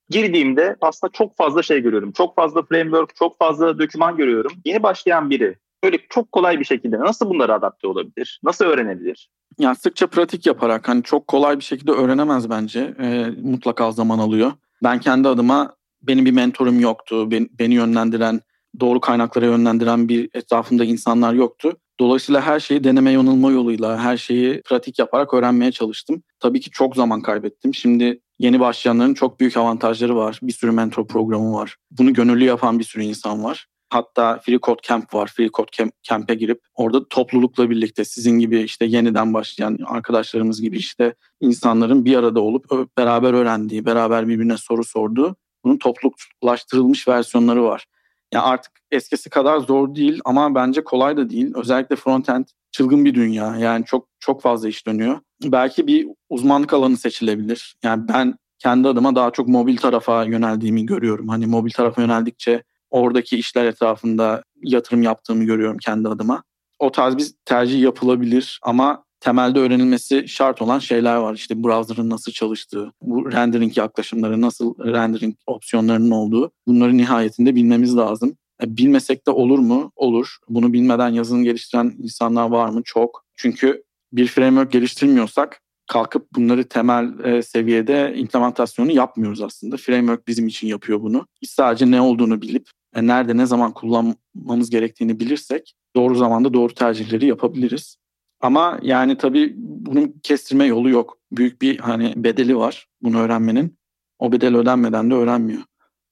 girdiğimde 0.09 0.75
aslında 0.81 1.11
çok 1.11 1.37
fazla 1.37 1.63
şey 1.63 1.81
görüyorum. 1.81 2.11
Çok 2.11 2.35
fazla 2.35 2.63
framework, 2.63 3.15
çok 3.15 3.39
fazla 3.39 3.79
doküman 3.79 4.17
görüyorum. 4.17 4.51
Yeni 4.65 4.83
başlayan 4.83 5.29
biri 5.29 5.55
böyle 5.83 5.97
çok 6.09 6.31
kolay 6.31 6.59
bir 6.59 6.65
şekilde 6.65 6.99
nasıl 6.99 7.29
bunlara 7.29 7.53
adapte 7.53 7.87
olabilir? 7.87 8.39
Nasıl 8.43 8.65
öğrenebilir? 8.65 9.29
Yani 9.59 9.75
sıkça 9.75 10.07
pratik 10.07 10.45
yaparak 10.45 10.87
hani 10.87 11.03
çok 11.03 11.27
kolay 11.27 11.59
bir 11.59 11.63
şekilde 11.63 11.91
öğrenemez 11.91 12.49
bence. 12.49 12.93
E, 12.99 13.25
mutlaka 13.41 13.91
zaman 13.91 14.19
alıyor. 14.19 14.51
Ben 14.83 14.99
kendi 14.99 15.27
adıma 15.27 15.75
benim 16.01 16.25
bir 16.25 16.31
mentorum 16.31 16.79
yoktu. 16.79 17.31
Beni, 17.31 17.47
beni 17.59 17.73
yönlendiren, 17.73 18.41
doğru 18.79 18.99
kaynaklara 18.99 19.45
yönlendiren 19.45 20.09
bir 20.09 20.29
etrafımda 20.33 20.85
insanlar 20.85 21.33
yoktu. 21.33 21.77
Dolayısıyla 21.99 22.41
her 22.41 22.59
şeyi 22.59 22.83
deneme 22.83 23.11
yanılma 23.11 23.51
yoluyla, 23.51 23.99
her 23.99 24.17
şeyi 24.17 24.61
pratik 24.61 24.99
yaparak 24.99 25.33
öğrenmeye 25.33 25.71
çalıştım. 25.71 26.23
Tabii 26.39 26.59
ki 26.59 26.69
çok 26.69 26.95
zaman 26.95 27.21
kaybettim. 27.21 27.73
Şimdi 27.73 28.21
yeni 28.39 28.59
başlayanların 28.59 29.13
çok 29.13 29.39
büyük 29.39 29.57
avantajları 29.57 30.15
var. 30.15 30.39
Bir 30.43 30.53
sürü 30.53 30.71
mentor 30.71 31.07
programı 31.07 31.53
var. 31.53 31.75
Bunu 31.91 32.13
gönüllü 32.13 32.43
yapan 32.43 32.79
bir 32.79 32.83
sürü 32.83 33.03
insan 33.03 33.43
var. 33.43 33.67
Hatta 33.89 34.39
Free 34.45 34.59
Code 34.61 34.81
Camp 34.83 35.13
var. 35.13 35.31
Free 35.35 35.49
Code 35.53 35.91
Camp'e 36.03 36.35
girip 36.35 36.61
orada 36.75 37.07
toplulukla 37.07 37.69
birlikte 37.69 38.05
sizin 38.05 38.39
gibi 38.39 38.61
işte 38.61 38.85
yeniden 38.85 39.33
başlayan 39.33 39.77
arkadaşlarımız 39.85 40.61
gibi 40.61 40.77
işte 40.77 41.15
insanların 41.41 42.05
bir 42.05 42.15
arada 42.17 42.39
olup 42.39 42.97
beraber 42.97 43.33
öğrendiği, 43.33 43.85
beraber 43.85 44.27
birbirine 44.27 44.57
soru 44.57 44.83
sorduğu 44.83 45.35
bunun 45.63 45.77
topluluklaştırılmış 45.77 47.07
versiyonları 47.07 47.63
var. 47.63 47.85
Yani 48.33 48.43
artık 48.43 48.71
eskisi 48.91 49.29
kadar 49.29 49.59
zor 49.59 49.95
değil 49.95 50.19
ama 50.25 50.55
bence 50.55 50.83
kolay 50.83 51.17
da 51.17 51.29
değil. 51.29 51.51
Özellikle 51.55 51.95
frontend 51.95 52.45
çılgın 52.71 53.05
bir 53.05 53.15
dünya. 53.15 53.55
Yani 53.55 53.85
çok 53.85 54.07
çok 54.19 54.41
fazla 54.41 54.67
iş 54.67 54.87
dönüyor. 54.87 55.19
Belki 55.43 55.87
bir 55.87 56.07
uzmanlık 56.29 56.73
alanı 56.73 56.97
seçilebilir. 56.97 57.75
Yani 57.83 58.07
ben 58.07 58.35
kendi 58.59 58.87
adıma 58.87 59.15
daha 59.15 59.31
çok 59.31 59.47
mobil 59.47 59.77
tarafa 59.77 60.23
yöneldiğimi 60.23 60.85
görüyorum. 60.85 61.27
Hani 61.27 61.45
mobil 61.45 61.71
tarafa 61.71 62.01
yöneldikçe 62.01 62.63
oradaki 62.89 63.37
işler 63.37 63.65
etrafında 63.65 64.43
yatırım 64.63 65.03
yaptığımı 65.03 65.43
görüyorum 65.43 65.77
kendi 65.77 66.09
adıma. 66.09 66.43
O 66.79 66.91
tarz 66.91 67.17
bir 67.17 67.31
tercih 67.45 67.81
yapılabilir 67.81 68.59
ama 68.63 69.04
temelde 69.25 69.59
öğrenilmesi 69.59 70.27
şart 70.27 70.61
olan 70.61 70.79
şeyler 70.79 71.15
var. 71.15 71.33
İşte 71.33 71.63
browser'ın 71.63 72.09
nasıl 72.09 72.31
çalıştığı, 72.31 72.91
bu 73.01 73.31
rendering 73.31 73.77
yaklaşımları, 73.77 74.41
nasıl 74.41 74.75
rendering 74.79 75.35
opsiyonlarının 75.47 76.11
olduğu 76.11 76.51
bunları 76.67 76.97
nihayetinde 76.97 77.55
bilmemiz 77.55 77.97
lazım. 77.97 78.37
E, 78.63 78.77
bilmesek 78.77 79.27
de 79.27 79.31
olur 79.31 79.59
mu? 79.59 79.91
Olur. 79.95 80.37
Bunu 80.49 80.73
bilmeden 80.73 81.09
yazılım 81.09 81.43
geliştiren 81.43 81.95
insanlar 81.97 82.49
var 82.49 82.69
mı? 82.69 82.81
Çok. 82.85 83.25
Çünkü 83.37 83.83
bir 84.13 84.27
framework 84.27 84.71
geliştirmiyorsak 84.71 85.61
kalkıp 85.87 86.27
bunları 86.35 86.63
temel 86.63 87.19
e, 87.23 87.41
seviyede 87.41 88.13
implementasyonu 88.17 88.91
yapmıyoruz 88.91 89.41
aslında. 89.41 89.77
Framework 89.77 90.27
bizim 90.27 90.47
için 90.47 90.67
yapıyor 90.67 91.01
bunu. 91.01 91.27
Biz 91.41 91.49
sadece 91.49 91.91
ne 91.91 92.01
olduğunu 92.01 92.41
bilip 92.41 92.69
e, 92.95 93.07
nerede 93.07 93.37
ne 93.37 93.45
zaman 93.45 93.73
kullanmamız 93.73 94.69
gerektiğini 94.69 95.19
bilirsek 95.19 95.75
doğru 95.95 96.15
zamanda 96.15 96.53
doğru 96.53 96.73
tercihleri 96.73 97.25
yapabiliriz. 97.25 97.97
Ama 98.45 98.79
yani 98.81 99.17
tabii 99.17 99.53
bunun 99.57 100.19
kestirme 100.23 100.65
yolu 100.65 100.89
yok. 100.89 101.17
Büyük 101.31 101.61
bir 101.61 101.79
hani 101.79 102.13
bedeli 102.15 102.57
var 102.57 102.87
bunu 103.01 103.19
öğrenmenin. 103.19 103.77
O 104.19 104.31
bedel 104.31 104.55
ödenmeden 104.55 105.09
de 105.09 105.13
öğrenmiyor. 105.13 105.61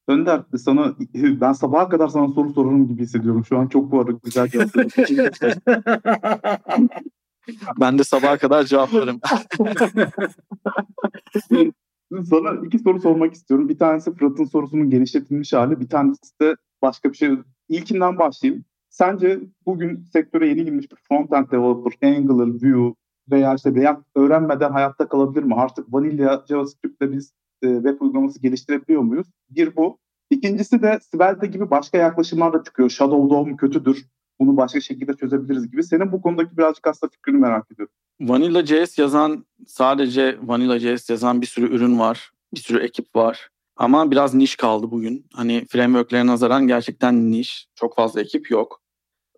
Önder 0.08 0.44
sana 0.58 0.96
ben 1.16 1.54
sabaha 1.54 1.90
kadar 1.90 2.08
sana 2.08 2.28
soru 2.28 2.54
sorarım 2.54 2.88
gibi 2.88 3.02
hissediyorum. 3.02 3.46
Şu 3.46 3.58
an 3.58 3.68
çok 3.68 3.92
bu 3.92 4.00
arada 4.00 4.12
güzel 4.24 4.48
cevapladın. 4.48 4.90
ben 7.80 8.00
de 8.00 8.04
sabaha 8.04 8.38
kadar 8.38 8.64
cevaplarım. 8.64 9.20
sana 12.30 12.66
iki 12.66 12.80
soru 12.80 13.02
sormak 13.02 13.34
istiyorum. 13.34 13.70
Bir 13.70 13.78
tanesi 13.78 14.16
Fırat'ın 14.16 14.46
sorusunun 14.46 14.90
genişletilmiş 14.90 15.54
hali. 15.54 15.80
Bir 15.80 15.90
tanesi 15.90 16.40
de 16.42 16.56
başka 16.82 17.12
bir 17.12 17.18
şey. 17.18 17.30
İlkinden 17.70 18.18
başlayayım. 18.18 18.66
Sence 18.94 19.40
bugün 19.66 20.06
sektöre 20.14 20.48
yeni 20.48 20.66
girmiş 20.66 20.92
bir 20.92 20.96
front-end 20.96 21.52
developer, 21.52 22.10
Angular, 22.10 22.48
Vue 22.48 22.94
veya 23.32 23.56
işte 23.56 23.76
React 23.76 24.02
öğrenmeden 24.16 24.72
hayatta 24.72 25.08
kalabilir 25.08 25.44
mi? 25.44 25.56
Artık 25.56 25.94
Vanilla 25.94 26.46
JavaScript'le 26.50 27.12
biz 27.12 27.34
e, 27.64 27.68
web 27.76 28.02
uygulaması 28.02 28.42
geliştirebiliyor 28.42 29.02
muyuz? 29.02 29.28
Bir 29.50 29.76
bu. 29.76 29.98
İkincisi 30.30 30.82
de 30.82 31.00
Svelte 31.12 31.48
gibi 31.48 31.70
başka 31.70 31.98
yaklaşımlar 31.98 32.54
da 32.54 32.64
çıkıyor. 32.64 32.90
Shadow 32.90 33.36
DOM 33.36 33.58
kötüdür. 33.58 34.06
Bunu 34.40 34.58
başka 34.58 34.82
şekilde 34.82 35.14
çözebiliriz 35.14 35.72
gibi. 35.72 35.84
Senin 35.84 36.12
bu 36.12 36.22
konudaki 36.22 36.58
birazcık 36.58 36.88
aslında 36.88 37.12
fikrini 37.12 37.38
merak 37.38 37.72
ediyorum. 37.72 37.94
Vanilla 38.22 38.66
JS 38.66 39.00
yazan 39.00 39.46
sadece 39.68 40.38
Vanilla 40.44 40.80
JS 40.80 41.10
yazan 41.10 41.42
bir 41.42 41.48
sürü 41.48 41.76
ürün 41.76 42.00
var. 42.00 42.32
Bir 42.56 42.60
sürü 42.60 42.80
ekip 42.84 43.16
var. 43.16 43.50
Ama 43.78 44.12
biraz 44.12 44.34
niş 44.34 44.56
kaldı 44.56 44.92
bugün. 44.92 45.26
Hani 45.34 45.66
frameworklere 45.70 46.28
nazaran 46.28 46.68
gerçekten 46.68 47.32
niş. 47.32 47.68
Çok 47.76 47.96
fazla 47.96 48.22
ekip 48.22 48.52
yok. 48.52 48.83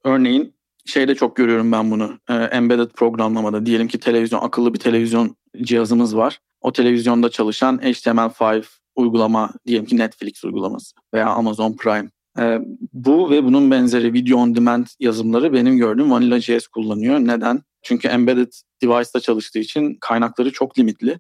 Örneğin 0.06 0.56
şeyde 0.86 1.16
çok 1.16 1.36
görüyorum 1.36 1.72
ben 1.72 1.92
bunu. 1.92 2.20
E, 2.30 2.34
embedded 2.34 2.90
programlamada. 2.90 3.66
Diyelim 3.66 3.88
ki 3.88 4.00
televizyon, 4.00 4.42
akıllı 4.42 4.74
bir 4.74 4.80
televizyon 4.80 5.36
cihazımız 5.62 6.18
var. 6.18 6.40
O 6.62 6.72
televizyonda 6.72 7.30
çalışan 7.30 7.78
HTML5 7.78 8.66
uygulama 8.96 9.54
diyelim 9.66 9.86
ki 9.86 9.98
Netflix 9.98 10.44
uygulaması 10.44 10.96
veya 11.14 11.30
Amazon 11.30 11.74
Prime. 11.74 12.10
E, 12.40 12.60
bu 12.94 13.30
ve 13.30 13.44
bunun 13.44 13.72
benzeri 13.72 14.14
video 14.14 14.38
on 14.38 14.56
demand 14.56 14.86
yazılımları 15.00 15.54
benim 15.54 15.78
gördüğüm 15.78 16.12
Vanilla.js 16.12 16.68
kullanıyor. 16.68 17.20
Neden? 17.20 17.62
Çünkü 17.82 18.08
embedded 18.08 18.52
device'da 18.82 19.20
çalıştığı 19.20 19.60
için 19.60 19.98
kaynakları 20.02 20.52
çok 20.52 20.80
limitli. 20.80 21.20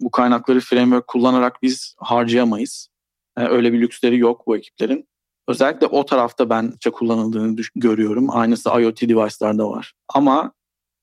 Bu 0.00 0.10
kaynakları 0.10 0.60
framework 0.60 1.06
kullanarak 1.06 1.62
biz 1.62 1.94
harcayamayız. 1.98 2.88
E, 3.36 3.44
öyle 3.44 3.72
bir 3.72 3.80
lüksleri 3.80 4.18
yok 4.18 4.46
bu 4.46 4.56
ekiplerin. 4.56 5.09
Özellikle 5.50 5.86
o 5.86 6.06
tarafta 6.06 6.50
ben 6.50 6.72
çok 6.80 6.94
kullanıldığını 6.94 7.56
görüyorum. 7.74 8.26
Aynısı 8.30 8.70
IoT 8.80 9.02
device'larda 9.02 9.70
var. 9.70 9.92
Ama 10.08 10.52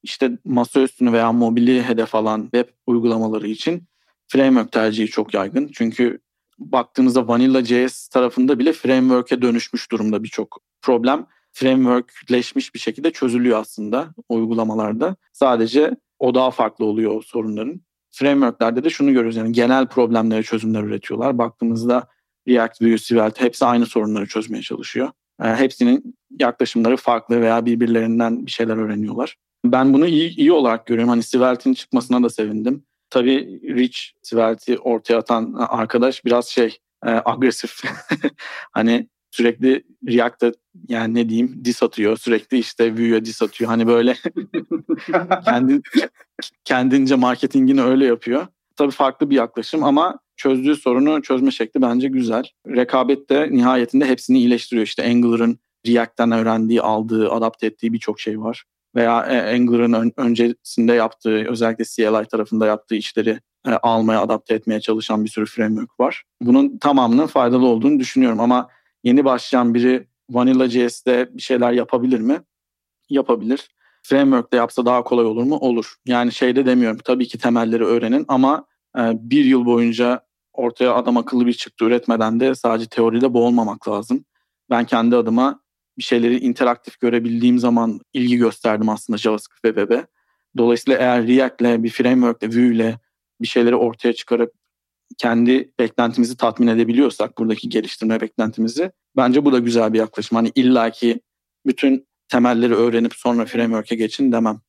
işte 0.04 0.38
masaüstünü 0.46 1.14
veya 1.14 1.32
mobili 1.32 1.84
hedef 1.84 2.16
alan 2.16 2.42
web 2.42 2.68
uygulamaları 2.86 3.48
için 3.48 3.84
framework 4.28 4.72
tercihi 4.72 5.08
çok 5.08 5.34
yaygın. 5.34 5.70
Çünkü 5.74 6.20
baktığınızda 6.60 7.28
Vanilla.js 7.28 8.08
tarafında 8.08 8.60
bile 8.60 8.74
framework'e 8.74 9.42
dönüşmüş 9.42 9.92
durumda 9.92 10.24
birçok 10.24 10.62
problem. 10.82 11.26
Frameworkleşmiş 11.54 12.74
bir 12.74 12.80
şekilde 12.80 13.12
çözülüyor 13.12 13.60
aslında 13.60 14.14
uygulamalarda. 14.30 15.16
Sadece 15.34 15.98
o 16.20 16.36
daha 16.36 16.52
farklı 16.52 16.86
oluyor 16.86 17.24
sorunların. 17.24 17.82
Framework'lerde 18.12 18.84
de 18.84 18.90
şunu 18.90 19.14
görüyoruz 19.14 19.36
yani 19.36 19.52
genel 19.52 19.88
problemlere 19.88 20.44
çözümler 20.44 20.84
üretiyorlar. 20.84 21.38
Baktığımızda 21.38 22.08
React, 22.48 22.82
Vue, 22.82 22.98
Svelte 22.98 23.46
hepsi 23.46 23.66
aynı 23.66 23.86
sorunları 23.86 24.28
çözmeye 24.28 24.62
çalışıyor. 24.62 25.12
Yani 25.42 25.56
hepsinin 25.56 26.16
yaklaşımları 26.40 26.98
farklı 26.98 27.42
veya 27.42 27.66
birbirlerinden 27.66 28.46
bir 28.46 28.52
şeyler 28.52 28.78
öğreniyorlar. 28.78 29.36
Ben 29.66 29.94
bunu 29.94 30.08
iyi, 30.08 30.36
iyi 30.36 30.52
olarak 30.52 30.86
görüyorum. 30.86 31.10
Hani 31.10 31.24
Svelte'in 31.24 31.74
çıkmasına 31.74 32.24
da 32.24 32.30
sevindim. 32.30 32.84
Tabii 33.10 33.62
Rich 33.76 34.00
Svelte'i 34.22 34.78
ortaya 34.78 35.18
atan 35.18 35.54
arkadaş 35.54 36.26
biraz 36.26 36.48
şey 36.48 36.78
e, 37.06 37.10
agresif. 37.26 37.82
hani 38.72 39.08
sürekli 39.32 39.84
React'a 40.08 40.52
yani 40.88 41.14
ne 41.14 41.30
diyeyim 41.30 41.62
dis 41.66 41.84
atıyor. 41.84 42.18
Sürekli 42.18 42.58
işte 42.58 42.94
Vue'ya 42.94 43.26
dis 43.26 43.42
atıyor. 43.42 43.70
Hani 43.70 43.88
böyle 43.88 44.16
kendi, 45.46 45.82
kendince 46.64 47.16
marketingini 47.16 47.82
öyle 47.82 48.06
yapıyor. 48.06 48.48
Tabii 48.76 48.92
farklı 48.92 49.30
bir 49.30 49.36
yaklaşım 49.36 49.84
ama 49.84 50.20
çözdüğü 50.38 50.76
sorunu 50.76 51.22
çözme 51.22 51.52
şekli 51.52 51.82
bence 51.82 52.08
güzel. 52.08 52.44
Rekabet 52.68 53.30
de 53.30 53.50
nihayetinde 53.52 54.06
hepsini 54.06 54.38
iyileştiriyor. 54.38 54.86
İşte 54.88 55.06
Angular'ın 55.06 55.60
React'ten 55.88 56.32
öğrendiği, 56.32 56.82
aldığı, 56.82 57.32
adapte 57.32 57.68
ettiği 57.68 57.94
birçok 57.94 58.20
şey 58.20 58.42
var. 58.42 58.64
Veya 58.96 59.26
e, 59.26 59.56
Angular'ın 59.56 59.94
ön, 59.94 60.12
öncesinde 60.18 60.94
yaptığı, 60.94 61.50
özellikle 61.50 61.84
CLI 61.86 62.28
tarafında 62.28 62.66
yaptığı 62.68 62.96
işleri 62.96 63.40
e, 63.68 63.72
almaya, 63.72 64.22
adapte 64.22 64.54
etmeye 64.56 64.80
çalışan 64.80 65.24
bir 65.24 65.30
sürü 65.30 65.46
framework 65.46 66.00
var. 66.00 66.24
Bunun 66.42 66.78
tamamının 66.78 67.28
faydalı 67.28 67.66
olduğunu 67.66 68.00
düşünüyorum 68.00 68.40
ama 68.40 68.70
yeni 69.04 69.26
başlayan 69.26 69.74
biri 69.74 70.08
Vanilla.js'de 70.30 71.30
bir 71.34 71.42
şeyler 71.42 71.72
yapabilir 71.72 72.20
mi? 72.20 72.42
Yapabilir. 73.10 73.70
Framework'te 74.04 74.58
yapsa 74.58 74.86
daha 74.86 75.04
kolay 75.04 75.26
olur 75.26 75.44
mu? 75.44 75.58
Olur. 75.58 75.96
Yani 76.06 76.32
şeyde 76.32 76.66
demiyorum. 76.66 77.00
Tabii 77.04 77.28
ki 77.28 77.38
temelleri 77.38 77.86
öğrenin 77.86 78.26
ama 78.28 78.66
e, 78.98 79.02
bir 79.14 79.46
yıl 79.46 79.66
boyunca 79.66 80.27
ortaya 80.58 80.94
adam 80.94 81.18
akıllı 81.18 81.46
bir 81.46 81.54
çıktı 81.54 81.86
üretmeden 81.86 82.40
de 82.40 82.56
sadece 82.56 82.86
teoride 82.90 83.34
boğulmamak 83.34 83.88
lazım. 83.88 84.26
Ben 84.70 84.86
kendi 84.86 85.16
adıma 85.16 85.60
bir 85.98 86.04
şeyleri 86.04 86.40
interaktif 86.40 87.00
görebildiğim 87.00 87.60
zaman 87.60 88.00
ilgi 88.14 88.38
gösterdim 88.38 88.90
aslında 88.90 89.18
JavaScript 89.18 89.66
ve 89.66 89.70
web'e. 89.70 90.06
Dolayısıyla 90.58 91.00
eğer 91.00 91.28
React'le, 91.28 91.84
bir 91.84 91.90
framework'le, 91.90 92.56
Vue'yle 92.56 93.00
bir 93.42 93.48
şeyleri 93.48 93.76
ortaya 93.76 94.14
çıkarıp 94.14 94.54
kendi 95.18 95.72
beklentimizi 95.80 96.38
tatmin 96.38 96.68
edebiliyorsak, 96.68 97.38
buradaki 97.38 97.70
geliştirme 97.70 98.22
beklentimizi, 98.22 98.92
bence 99.18 99.46
bu 99.46 99.52
da 99.52 99.60
güzel 99.60 99.94
bir 99.94 100.00
yaklaşım. 100.00 100.36
Hani 100.36 100.52
illaki 100.56 101.22
bütün 101.66 102.08
temelleri 102.28 102.76
öğrenip 102.76 103.14
sonra 103.16 103.46
framework'e 103.46 103.96
geçin 103.96 104.32
demem. 104.32 104.62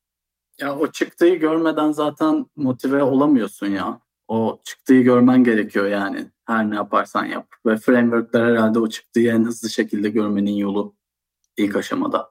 Ya 0.61 0.79
o 0.79 0.93
çıktığı 0.93 1.35
görmeden 1.35 1.93
zaten 1.93 2.47
motive 2.57 3.03
olamıyorsun 3.03 3.67
ya. 3.67 4.01
O 4.29 4.61
çıktığı 4.65 5.01
görmen 5.01 5.45
gerekiyor 5.45 5.87
yani. 5.87 6.31
Her 6.47 6.71
ne 6.71 6.75
yaparsan 6.75 7.25
yap. 7.25 7.47
Ve 7.67 7.77
frameworkler 7.77 8.45
herhalde 8.45 8.79
o 8.79 8.89
çıktığı 8.89 9.21
en 9.21 9.45
hızlı 9.45 9.71
şekilde 9.71 10.11
görmenin 10.11 10.57
yolu 10.57 10.97
ilk 11.57 11.77
aşamada. 11.77 12.31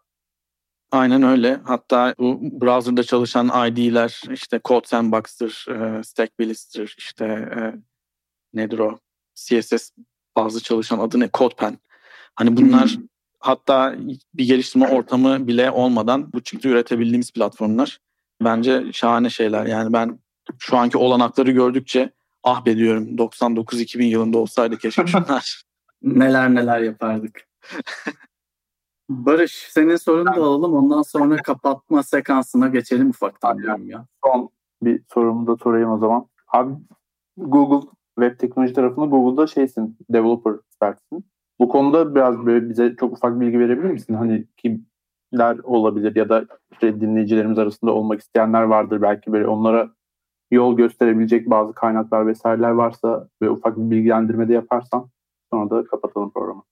Aynen 0.91 1.23
öyle. 1.23 1.59
Hatta 1.63 2.15
bu 2.19 2.39
browser'da 2.41 3.03
çalışan 3.03 3.47
ID'ler 3.67 4.21
işte 4.31 4.61
Code 4.65 4.87
Sandbox'tır, 4.87 5.65
e, 5.69 6.03
Stack 6.03 6.39
Bliss'tir, 6.39 6.95
işte 6.97 7.25
e, 7.25 7.59
nedir 8.53 8.79
o? 8.79 8.99
CSS 9.35 9.91
bazı 10.37 10.63
çalışan 10.63 10.99
adı 10.99 11.19
ne? 11.19 11.29
CodePen. 11.33 11.77
Hani 12.35 12.57
bunlar 12.57 12.97
hatta 13.39 13.95
bir 14.33 14.47
geliştirme 14.47 14.87
ortamı 14.87 15.47
bile 15.47 15.71
olmadan 15.71 16.33
bu 16.33 16.43
çıktı 16.43 16.69
üretebildiğimiz 16.69 17.31
platformlar. 17.31 17.99
Bence 18.43 18.83
şahane 18.93 19.29
şeyler. 19.29 19.65
Yani 19.65 19.93
ben 19.93 20.19
şu 20.59 20.77
anki 20.77 20.97
olanakları 20.97 21.51
gördükçe 21.51 22.13
ah 22.43 22.65
be 22.65 22.77
diyorum 22.77 23.15
99-2000 23.15 24.03
yılında 24.03 24.37
olsaydı 24.37 24.77
keşke 24.77 25.07
şunlar. 25.07 25.63
neler 26.01 26.55
neler 26.55 26.79
yapardık. 26.79 27.47
Barış 29.09 29.67
senin 29.69 29.95
sorunu 29.95 30.25
da 30.25 30.31
alalım 30.41 30.73
ondan 30.73 31.01
sonra 31.01 31.37
kapatma 31.37 32.03
sekansına 32.03 32.67
geçelim 32.67 33.09
ufaktan 33.09 33.57
diyorum 33.57 33.89
ya. 33.89 34.05
Son 34.25 34.49
bir 34.81 35.01
sorumu 35.13 35.47
da 35.47 35.55
sorayım 35.63 35.91
o 35.91 35.97
zaman. 35.97 36.25
Abi 36.47 36.73
Google 37.37 37.87
web 38.19 38.39
teknoloji 38.39 38.73
tarafında 38.73 39.05
Google'da 39.05 39.47
şeysin, 39.47 39.97
developer 40.09 40.53
expertsin. 40.67 41.25
Bu 41.59 41.69
konuda 41.69 42.15
biraz 42.15 42.45
böyle 42.45 42.69
bize 42.69 42.95
çok 42.99 43.13
ufak 43.13 43.39
bilgi 43.39 43.59
verebilir 43.59 43.89
misin? 43.89 44.13
Hani 44.13 44.45
kimler 44.57 45.57
olabilir 45.63 46.15
ya 46.15 46.29
da 46.29 46.45
işte 46.71 47.01
dinleyicilerimiz 47.01 47.57
arasında 47.57 47.91
olmak 47.91 48.19
isteyenler 48.21 48.63
vardır 48.63 49.01
belki 49.01 49.31
böyle 49.31 49.47
onlara 49.47 49.96
yol 50.51 50.77
gösterebilecek 50.77 51.49
bazı 51.49 51.73
kaynaklar 51.73 52.27
vesaireler 52.27 52.69
varsa 52.69 53.27
ve 53.41 53.49
ufak 53.49 53.77
bir 53.77 53.91
bilgilendirme 53.91 54.47
de 54.47 54.53
yaparsan 54.53 55.09
sonra 55.51 55.69
da 55.69 55.83
kapatalım 55.83 56.31
programı. 56.31 56.63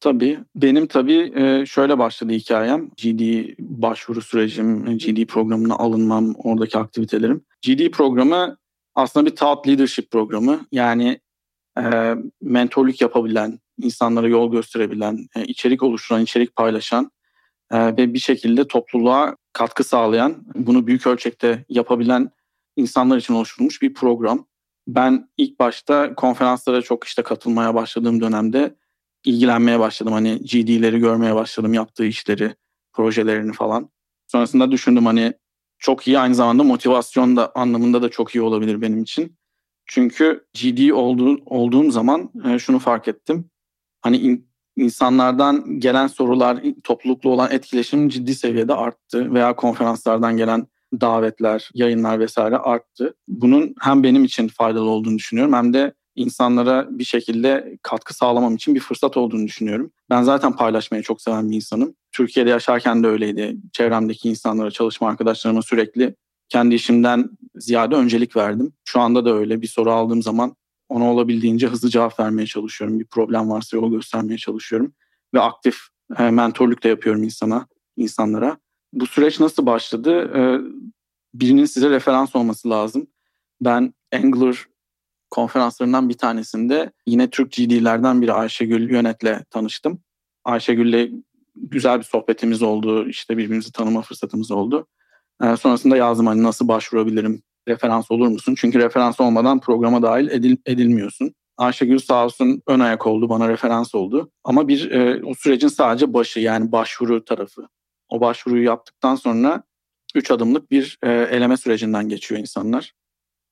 Tabii. 0.00 0.38
Benim 0.54 0.86
tabii 0.86 1.32
e, 1.36 1.66
şöyle 1.66 1.98
başladı 1.98 2.32
hikayem. 2.32 2.88
GD 2.88 3.54
başvuru 3.58 4.22
sürecim, 4.22 4.98
GD 4.98 5.26
programına 5.26 5.74
alınmam, 5.74 6.34
oradaki 6.44 6.78
aktivitelerim. 6.78 7.44
GD 7.66 7.90
programı 7.90 8.56
aslında 8.94 9.26
bir 9.26 9.36
thought 9.36 9.68
leadership 9.68 10.10
programı. 10.10 10.60
Yani 10.72 11.20
e, 11.78 12.14
mentorluk 12.42 13.00
yapabilen, 13.00 13.58
insanlara 13.78 14.28
yol 14.28 14.52
gösterebilen, 14.52 15.26
e, 15.36 15.44
içerik 15.44 15.82
oluşturan, 15.82 16.22
içerik 16.22 16.56
paylaşan 16.56 17.10
ve 17.72 18.14
bir 18.14 18.18
şekilde 18.18 18.66
topluluğa 18.66 19.36
katkı 19.52 19.84
sağlayan, 19.84 20.34
bunu 20.54 20.86
büyük 20.86 21.06
ölçekte 21.06 21.64
yapabilen 21.68 22.30
insanlar 22.76 23.16
için 23.16 23.34
oluşturulmuş 23.34 23.82
bir 23.82 23.94
program. 23.94 24.46
Ben 24.88 25.28
ilk 25.36 25.58
başta 25.58 26.14
konferanslara 26.14 26.82
çok 26.82 27.04
işte 27.04 27.22
katılmaya 27.22 27.74
başladığım 27.74 28.20
dönemde 28.20 28.76
ilgilenmeye 29.24 29.80
başladım. 29.80 30.12
Hani 30.12 30.38
GD'leri 30.38 30.98
görmeye 30.98 31.34
başladım, 31.34 31.74
yaptığı 31.74 32.04
işleri, 32.04 32.54
projelerini 32.92 33.52
falan. 33.52 33.90
Sonrasında 34.26 34.70
düşündüm 34.70 35.06
hani 35.06 35.32
çok 35.78 36.08
iyi 36.08 36.18
aynı 36.18 36.34
zamanda 36.34 36.62
motivasyon 36.62 37.36
da 37.36 37.52
anlamında 37.54 38.02
da 38.02 38.08
çok 38.08 38.34
iyi 38.34 38.42
olabilir 38.42 38.80
benim 38.80 39.02
için. 39.02 39.36
Çünkü 39.86 40.44
GD 40.54 40.90
olduğu, 40.90 41.38
olduğum 41.46 41.90
zaman 41.90 42.30
e, 42.44 42.58
şunu 42.58 42.78
fark 42.78 43.08
ettim. 43.08 43.50
Hani 44.00 44.16
in, 44.16 44.48
insanlardan 44.76 45.80
gelen 45.80 46.06
sorular, 46.06 46.62
toplulukla 46.84 47.30
olan 47.30 47.50
etkileşim 47.50 48.08
ciddi 48.08 48.34
seviyede 48.34 48.74
arttı 48.74 49.34
veya 49.34 49.56
konferanslardan 49.56 50.36
gelen 50.36 50.66
davetler, 51.00 51.70
yayınlar 51.74 52.20
vesaire 52.20 52.56
arttı. 52.56 53.14
Bunun 53.28 53.74
hem 53.80 54.02
benim 54.02 54.24
için 54.24 54.48
faydalı 54.48 54.88
olduğunu 54.88 55.18
düşünüyorum 55.18 55.52
hem 55.52 55.74
de 55.74 55.94
insanlara 56.14 56.86
bir 56.90 57.04
şekilde 57.04 57.78
katkı 57.82 58.14
sağlamam 58.14 58.54
için 58.54 58.74
bir 58.74 58.80
fırsat 58.80 59.16
olduğunu 59.16 59.46
düşünüyorum. 59.46 59.92
Ben 60.10 60.22
zaten 60.22 60.56
paylaşmayı 60.56 61.02
çok 61.02 61.22
seven 61.22 61.50
bir 61.50 61.56
insanım. 61.56 61.94
Türkiye'de 62.12 62.50
yaşarken 62.50 63.02
de 63.02 63.06
öyleydi. 63.06 63.56
Çevremdeki 63.72 64.28
insanlara, 64.28 64.70
çalışma 64.70 65.08
arkadaşlarıma 65.08 65.62
sürekli 65.62 66.14
kendi 66.48 66.74
işimden 66.74 67.30
ziyade 67.54 67.94
öncelik 67.94 68.36
verdim. 68.36 68.72
Şu 68.84 69.00
anda 69.00 69.24
da 69.24 69.34
öyle. 69.34 69.62
Bir 69.62 69.66
soru 69.66 69.92
aldığım 69.92 70.22
zaman 70.22 70.56
ona 70.88 71.12
olabildiğince 71.12 71.66
hızlı 71.66 71.88
cevap 71.88 72.20
vermeye 72.20 72.46
çalışıyorum. 72.46 73.00
Bir 73.00 73.04
problem 73.04 73.50
varsa 73.50 73.76
yol 73.76 73.90
göstermeye 73.90 74.38
çalışıyorum. 74.38 74.94
Ve 75.34 75.40
aktif 75.40 75.76
e, 76.18 76.30
mentorluk 76.30 76.84
da 76.84 76.88
yapıyorum 76.88 77.22
insana, 77.22 77.66
insanlara. 77.96 78.58
Bu 78.92 79.06
süreç 79.06 79.40
nasıl 79.40 79.66
başladı? 79.66 80.30
E, 80.36 80.40
birinin 81.34 81.64
size 81.64 81.90
referans 81.90 82.36
olması 82.36 82.70
lazım. 82.70 83.06
Ben 83.60 83.94
Angler 84.12 84.56
konferanslarından 85.30 86.08
bir 86.08 86.18
tanesinde 86.18 86.92
yine 87.06 87.30
Türk 87.30 87.52
GD'lerden 87.52 88.22
biri 88.22 88.32
Ayşegül 88.32 88.90
Yönet'le 88.90 89.50
tanıştım. 89.50 90.00
Ayşegül'le 90.44 91.10
güzel 91.56 91.98
bir 91.98 92.04
sohbetimiz 92.04 92.62
oldu. 92.62 93.08
İşte 93.08 93.36
birbirimizi 93.36 93.72
tanıma 93.72 94.02
fırsatımız 94.02 94.50
oldu. 94.50 94.86
Ee, 95.42 95.56
sonrasında 95.56 95.96
yazdım 95.96 96.26
hani 96.26 96.42
nasıl 96.42 96.68
başvurabilirim, 96.68 97.42
referans 97.68 98.10
olur 98.10 98.28
musun? 98.28 98.54
Çünkü 98.58 98.78
referans 98.78 99.20
olmadan 99.20 99.60
programa 99.60 100.02
dahil 100.02 100.28
edil, 100.28 100.56
edilmiyorsun. 100.66 101.34
Ayşegül 101.56 101.98
sağ 101.98 102.24
olsun 102.24 102.62
ön 102.66 102.80
ayak 102.80 103.06
oldu, 103.06 103.28
bana 103.28 103.48
referans 103.48 103.94
oldu. 103.94 104.30
Ama 104.44 104.68
bir 104.68 104.90
e, 104.90 105.24
o 105.24 105.34
sürecin 105.34 105.68
sadece 105.68 106.14
başı 106.14 106.40
yani 106.40 106.72
başvuru 106.72 107.24
tarafı. 107.24 107.68
O 108.10 108.20
başvuruyu 108.20 108.64
yaptıktan 108.64 109.14
sonra 109.14 109.62
üç 110.14 110.30
adımlık 110.30 110.70
bir 110.70 110.98
e, 111.02 111.10
eleme 111.10 111.56
sürecinden 111.56 112.08
geçiyor 112.08 112.40
insanlar. 112.40 112.92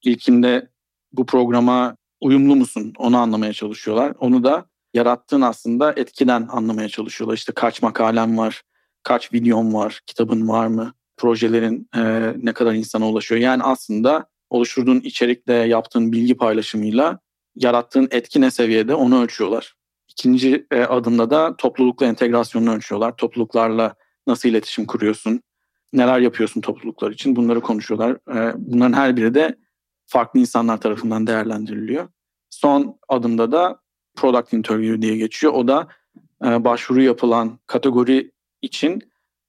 İlkinde 0.03 0.69
bu 1.13 1.27
programa 1.27 1.97
uyumlu 2.21 2.57
musun 2.57 2.93
onu 2.99 3.19
anlamaya 3.19 3.53
çalışıyorlar. 3.53 4.15
Onu 4.21 4.45
da 4.45 4.67
yarattığın 4.95 5.41
aslında 5.41 5.93
etkiden 5.93 6.49
anlamaya 6.51 6.89
çalışıyorlar. 6.89 7.37
İşte 7.37 7.53
kaç 7.53 7.83
makalem 7.83 8.39
var, 8.39 8.63
kaç 9.03 9.33
videom 9.33 9.75
var, 9.75 10.01
kitabın 10.07 10.49
var 10.49 10.67
mı, 10.67 10.95
projelerin 11.17 11.89
e, 11.97 12.33
ne 12.37 12.53
kadar 12.53 12.75
insana 12.75 13.09
ulaşıyor. 13.09 13.41
Yani 13.41 13.63
aslında 13.63 14.27
oluşturduğun 14.51 15.01
içerikle 15.01 15.55
yaptığın 15.55 16.13
bilgi 16.13 16.37
paylaşımıyla 16.37 17.19
yarattığın 17.57 18.09
etki 18.11 18.41
ne 18.41 18.51
seviyede 18.51 18.95
onu 18.95 19.23
ölçüyorlar. 19.23 19.75
İkinci 20.09 20.67
e, 20.71 20.81
adımda 20.81 21.31
da 21.31 21.57
toplulukla 21.57 22.07
entegrasyonunu 22.07 22.75
ölçüyorlar. 22.75 23.17
Topluluklarla 23.17 23.95
nasıl 24.29 24.49
iletişim 24.49 24.87
kuruyorsun, 24.87 25.41
neler 25.93 26.21
yapıyorsun 26.21 26.61
topluluklar 26.61 27.11
için 27.11 27.37
bunları 27.37 27.61
konuşuyorlar. 27.61 28.13
E, 28.13 28.55
bunların 28.57 28.93
her 28.93 29.17
biri 29.17 29.35
de 29.35 29.57
farklı 30.07 30.41
insanlar 30.41 30.81
tarafından 30.81 31.27
değerlendiriliyor. 31.27 32.09
Son 32.51 32.99
adımda 33.09 33.53
da 33.53 33.81
product 34.17 34.53
interview 34.53 35.03
diye 35.03 35.17
geçiyor. 35.17 35.53
O 35.53 35.69
da 35.69 35.89
e, 36.45 36.65
başvuru 36.65 37.03
yapılan 37.03 37.59
kategori 37.67 38.33
için 38.63 39.03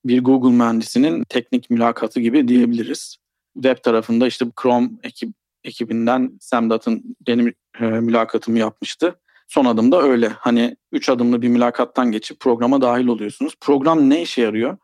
bir 0.04 0.24
Google 0.24 0.56
mühendisinin 0.56 1.24
teknik 1.24 1.70
mülakatı 1.70 2.20
gibi 2.20 2.48
diyebiliriz. 2.48 3.16
Web 3.54 3.76
tarafında 3.82 4.26
işte 4.26 4.46
Chrome 4.62 4.90
ekip, 5.02 5.30
ekibinden 5.64 6.38
Sam 6.40 6.70
Dutton 6.70 7.02
benim 7.26 7.54
e, 7.80 7.84
mülakatımı 7.84 8.58
yapmıştı. 8.58 9.20
Son 9.50 9.64
adımda 9.64 10.02
öyle. 10.02 10.28
Hani 10.28 10.76
üç 10.92 11.08
adımlı 11.08 11.42
bir 11.42 11.48
mülakattan 11.48 12.12
geçip 12.12 12.40
programa 12.40 12.80
dahil 12.80 13.06
oluyorsunuz. 13.06 13.54
Program 13.60 14.10
ne 14.10 14.22
işe 14.22 14.42
yarıyor? 14.42 14.76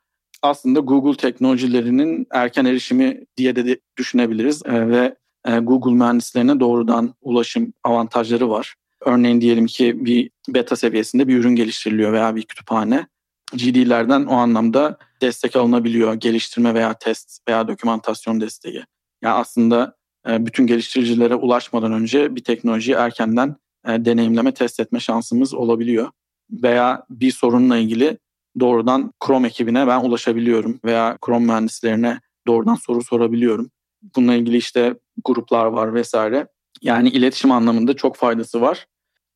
Aslında 0.43 0.81
Google 0.81 1.17
teknolojilerinin 1.17 2.27
erken 2.31 2.65
erişimi 2.65 3.25
diye 3.37 3.57
de 3.57 3.81
düşünebiliriz. 3.99 4.63
E, 4.67 4.89
ve 4.89 5.15
e, 5.45 5.59
Google 5.59 5.93
mühendislerine 5.93 6.61
doğrudan 6.61 7.15
ulaşım 7.21 7.73
avantajları 7.85 8.51
var. 8.51 8.75
Örneğin 9.01 9.41
diyelim 9.41 9.67
ki 9.67 10.05
bir 10.05 10.31
beta 10.49 10.77
seviyesinde 10.77 11.29
bir 11.29 11.37
ürün 11.37 11.57
geliştiriliyor 11.57 12.13
veya 12.13 12.37
bir 12.37 12.43
kütüphane. 12.43 13.07
GD'lerden 13.53 14.25
o 14.25 14.35
anlamda 14.35 14.99
destek 15.23 15.57
alınabiliyor. 15.57 16.15
Geliştirme 16.15 16.75
veya 16.75 16.95
test 16.95 17.49
veya 17.49 17.69
dokümantasyon 17.69 18.41
desteği. 18.41 18.85
Yani 19.23 19.35
aslında 19.35 19.97
e, 20.29 20.47
bütün 20.47 20.67
geliştiricilere 20.67 21.35
ulaşmadan 21.35 21.93
önce 21.93 22.37
bir 22.37 22.45
teknolojiyi 22.45 22.97
erkenden 22.97 23.57
e, 23.87 24.05
deneyimleme, 24.05 24.55
test 24.55 24.81
etme 24.81 25.01
şansımız 25.01 25.55
olabiliyor. 25.55 26.11
Veya 26.51 27.07
bir 27.11 27.31
sorunla 27.31 27.77
ilgili 27.77 28.19
doğrudan 28.61 29.13
Chrome 29.27 29.49
ekibine 29.49 29.87
ben 29.87 30.01
ulaşabiliyorum 30.01 30.81
veya 30.85 31.19
Chrome 31.27 31.47
mühendislerine 31.47 32.21
doğrudan 32.47 32.75
soru 32.75 33.03
sorabiliyorum. 33.03 33.71
Bununla 34.17 34.35
ilgili 34.35 34.57
işte 34.57 34.95
gruplar 35.25 35.67
var 35.67 35.95
vesaire. 35.95 36.47
Yani 36.83 37.09
iletişim 37.09 37.53
anlamında 37.53 37.97
çok 37.97 38.17
faydası 38.17 38.61
var. 38.61 38.87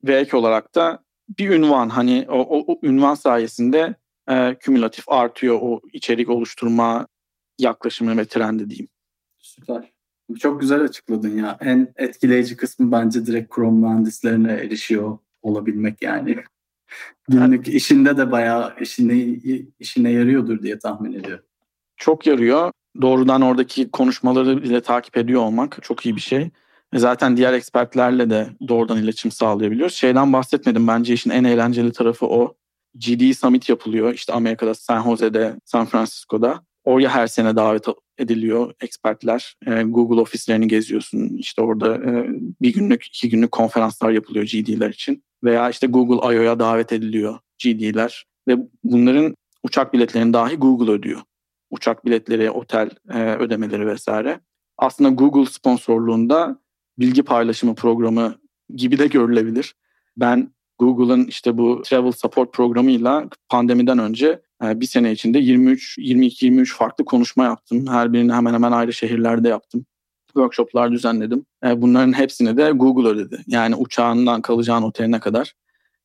Ve 0.05 0.17
ek 0.17 0.37
olarak 0.37 0.75
da 0.75 1.05
bir 1.39 1.51
ünvan 1.51 1.89
hani 1.89 2.27
o, 2.29 2.39
o, 2.39 2.73
o 2.73 2.79
ünvan 2.83 3.15
sayesinde 3.15 3.95
e, 4.31 4.57
kümülatif 4.61 5.09
artıyor 5.09 5.59
o 5.63 5.81
içerik 5.93 6.29
oluşturma 6.29 7.07
yaklaşımı 7.59 8.17
ve 8.17 8.25
trendi 8.25 8.71
diyeyim. 8.71 8.89
Süper. 9.39 9.93
Çok 10.39 10.61
güzel 10.61 10.81
açıkladın 10.81 11.37
ya. 11.37 11.59
En 11.61 11.93
etkileyici 11.97 12.57
kısmı 12.57 12.93
bence 12.93 13.27
direkt 13.27 13.55
Chrome 13.55 13.89
mühendislerine 13.89 14.53
erişiyor 14.53 15.19
olabilmek 15.43 16.03
yani. 16.03 16.37
Günlük 17.29 17.69
işinde 17.69 18.17
de 18.17 18.33
bayağı 18.33 18.75
işine, 18.81 19.15
işine 19.79 20.11
yarıyordur 20.11 20.63
diye 20.63 20.79
tahmin 20.79 21.13
ediyorum. 21.13 21.45
Çok 21.97 22.27
yarıyor 22.27 22.73
doğrudan 23.01 23.43
oradaki 23.43 23.91
konuşmaları 23.91 24.63
bile 24.63 24.81
takip 24.81 25.17
ediyor 25.17 25.41
olmak 25.41 25.79
çok 25.83 26.07
iyi 26.07 26.17
bir 26.17 26.21
şey. 26.21 26.51
Zaten 26.95 27.37
diğer 27.37 27.53
ekspertlerle 27.53 28.31
de 28.31 28.49
doğrudan 28.69 28.99
iletişim 28.99 29.31
sağlayabiliyoruz. 29.31 29.95
Şeyden 29.95 30.33
bahsetmedim 30.33 30.89
bence 30.89 31.15
işin 31.15 31.31
en 31.31 31.45
eğlenceli 31.45 31.93
tarafı 31.93 32.27
o. 32.27 32.57
GD 32.95 33.33
Summit 33.33 33.69
yapılıyor 33.69 34.15
işte 34.15 34.33
Amerika'da 34.33 34.75
San 34.75 35.03
Jose'de, 35.03 35.57
San 35.65 35.87
Francisco'da. 35.87 36.63
Oraya 36.91 37.09
her 37.09 37.27
sene 37.27 37.57
davet 37.57 37.87
ediliyor 38.19 38.75
ekspertler. 38.81 39.57
Ee, 39.67 39.83
Google 39.83 40.21
ofislerini 40.21 40.69
geziyorsun. 40.69 41.37
İşte 41.39 41.63
orada 41.63 41.97
e, 41.97 42.27
bir 42.61 42.73
günlük, 42.73 43.07
iki 43.07 43.29
günlük 43.29 43.53
konferanslar 43.53 44.11
yapılıyor 44.11 44.45
GD'ler 44.45 44.91
için. 44.91 45.25
Veya 45.45 45.71
işte 45.71 45.87
Google 45.87 46.35
I.O.'ya 46.35 46.59
davet 46.59 46.93
ediliyor 46.93 47.39
GD'ler. 47.65 48.27
Ve 48.49 48.57
bunların 48.85 49.37
uçak 49.63 49.93
biletlerini 49.93 50.33
dahi 50.33 50.57
Google 50.57 50.93
ödüyor 50.93 51.21
uçak 51.71 52.05
biletleri, 52.05 52.51
otel 52.51 52.91
e, 53.11 53.35
ödemeleri 53.35 53.87
vesaire. 53.87 54.41
Aslında 54.79 55.11
Google 55.11 55.51
sponsorluğunda 55.51 56.59
bilgi 56.99 57.23
paylaşımı 57.23 57.75
programı 57.75 58.35
gibi 58.75 58.99
de 58.99 59.07
görülebilir. 59.07 59.75
Ben 60.17 60.55
Google'ın 60.79 61.25
işte 61.25 61.59
bu 61.59 61.83
Travel 61.83 62.13
Support 62.13 62.53
programıyla 62.53 63.29
pandemiden 63.49 63.99
önce 63.99 64.27
e, 64.27 64.41
bir 64.63 64.87
sene 64.87 65.13
içinde 65.13 65.39
23, 65.39 65.99
22-23 65.99 66.75
farklı 66.75 67.05
konuşma 67.05 67.45
yaptım. 67.45 67.87
Her 67.87 68.13
birini 68.13 68.33
hemen 68.33 68.55
hemen 68.55 68.73
ayrı 68.73 68.93
şehirlerde 68.93 69.49
yaptım. 69.49 69.87
Workshoplar 70.27 70.93
düzenledim. 70.93 71.47
E, 71.65 71.83
bunların 71.83 72.13
hepsini 72.13 72.57
de 72.57 72.71
Google 72.71 73.09
ödedi. 73.09 73.45
Yani 73.47 73.75
uçağından 73.75 74.43
kalacağın 74.43 74.83
oteline 74.83 75.21
kadar. 75.21 75.55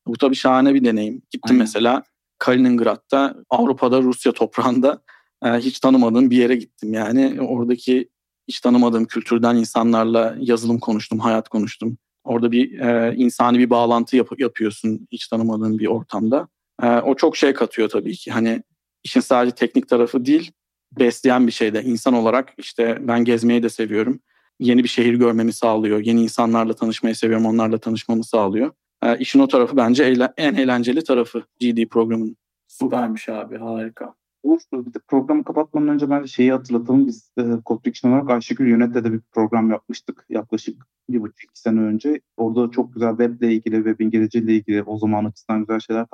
Bu 0.06 0.18
tabii 0.18 0.34
şahane 0.34 0.74
bir 0.74 0.84
deneyim. 0.84 1.14
Gittim 1.14 1.40
Aynen. 1.50 1.58
mesela 1.58 2.02
Kaliningrad'da 2.38 3.36
Avrupa'da 3.50 4.02
Rusya 4.02 4.32
toprağında 4.32 5.00
e, 5.44 5.48
hiç 5.48 5.80
tanımadığım 5.80 6.30
bir 6.30 6.36
yere 6.36 6.56
gittim 6.56 6.94
yani. 6.94 7.40
Oradaki 7.40 8.08
hiç 8.48 8.60
tanımadığım 8.60 9.04
kültürden 9.04 9.56
insanlarla 9.56 10.36
yazılım 10.38 10.78
konuştum, 10.78 11.18
hayat 11.18 11.48
konuştum. 11.48 11.98
Orada 12.24 12.52
bir 12.52 12.80
e, 12.80 13.14
insani 13.16 13.58
bir 13.58 13.70
bağlantı 13.70 14.16
yap- 14.16 14.40
yapıyorsun 14.40 15.08
hiç 15.12 15.28
tanımadığın 15.28 15.78
bir 15.78 15.86
ortamda. 15.86 16.48
E, 16.82 16.86
o 16.86 17.14
çok 17.16 17.36
şey 17.36 17.54
katıyor 17.54 17.88
tabii 17.88 18.16
ki. 18.16 18.30
Hani 18.30 18.62
işin 19.04 19.20
sadece 19.20 19.54
teknik 19.54 19.88
tarafı 19.88 20.24
değil, 20.24 20.52
besleyen 20.98 21.46
bir 21.46 21.52
şey 21.52 21.74
de. 21.74 21.82
İnsan 21.82 22.14
olarak 22.14 22.52
işte 22.58 22.98
ben 23.00 23.24
gezmeyi 23.24 23.62
de 23.62 23.68
seviyorum. 23.68 24.20
Yeni 24.60 24.82
bir 24.84 24.88
şehir 24.88 25.14
görmemi 25.14 25.52
sağlıyor. 25.52 26.00
Yeni 26.00 26.22
insanlarla 26.22 26.74
tanışmayı 26.74 27.16
seviyorum, 27.16 27.46
onlarla 27.46 27.78
tanışmamı 27.78 28.24
sağlıyor. 28.24 28.70
E, 29.02 29.18
işin 29.18 29.40
o 29.40 29.48
tarafı 29.48 29.76
bence 29.76 30.04
eğlen- 30.04 30.32
en 30.36 30.54
eğlenceli 30.54 31.04
tarafı 31.04 31.42
GD 31.60 31.86
programının. 31.88 32.36
Süpermiş 32.68 33.28
abi 33.28 33.58
harika. 33.58 34.14
Uğur 34.42 34.60
bir 34.72 34.94
de 34.94 34.98
programı 35.08 35.44
kapatmadan 35.44 35.88
önce 35.88 36.10
bence 36.10 36.28
şeyi 36.28 36.52
hatırlatalım. 36.52 37.06
Biz 37.06 37.30
e, 37.38 37.42
Code 37.66 37.92
olarak 38.04 38.30
Ayşegül 38.30 38.68
Yönet'le 38.68 38.94
de 38.94 39.12
bir 39.12 39.20
program 39.32 39.70
yapmıştık 39.70 40.26
yaklaşık 40.28 40.86
bir 41.08 41.20
buçuk 41.20 41.42
iki 41.44 41.60
sene 41.60 41.80
önce. 41.80 42.20
Orada 42.36 42.70
çok 42.70 42.94
güzel 42.94 43.10
weble 43.10 43.52
ilgili, 43.52 43.76
webin 43.76 44.10
geleceğiyle 44.10 44.54
ilgili 44.54 44.82
o 44.82 44.98
zaman 44.98 45.24
açısından 45.24 45.60
güzel 45.60 45.80
şeyler 45.80 46.06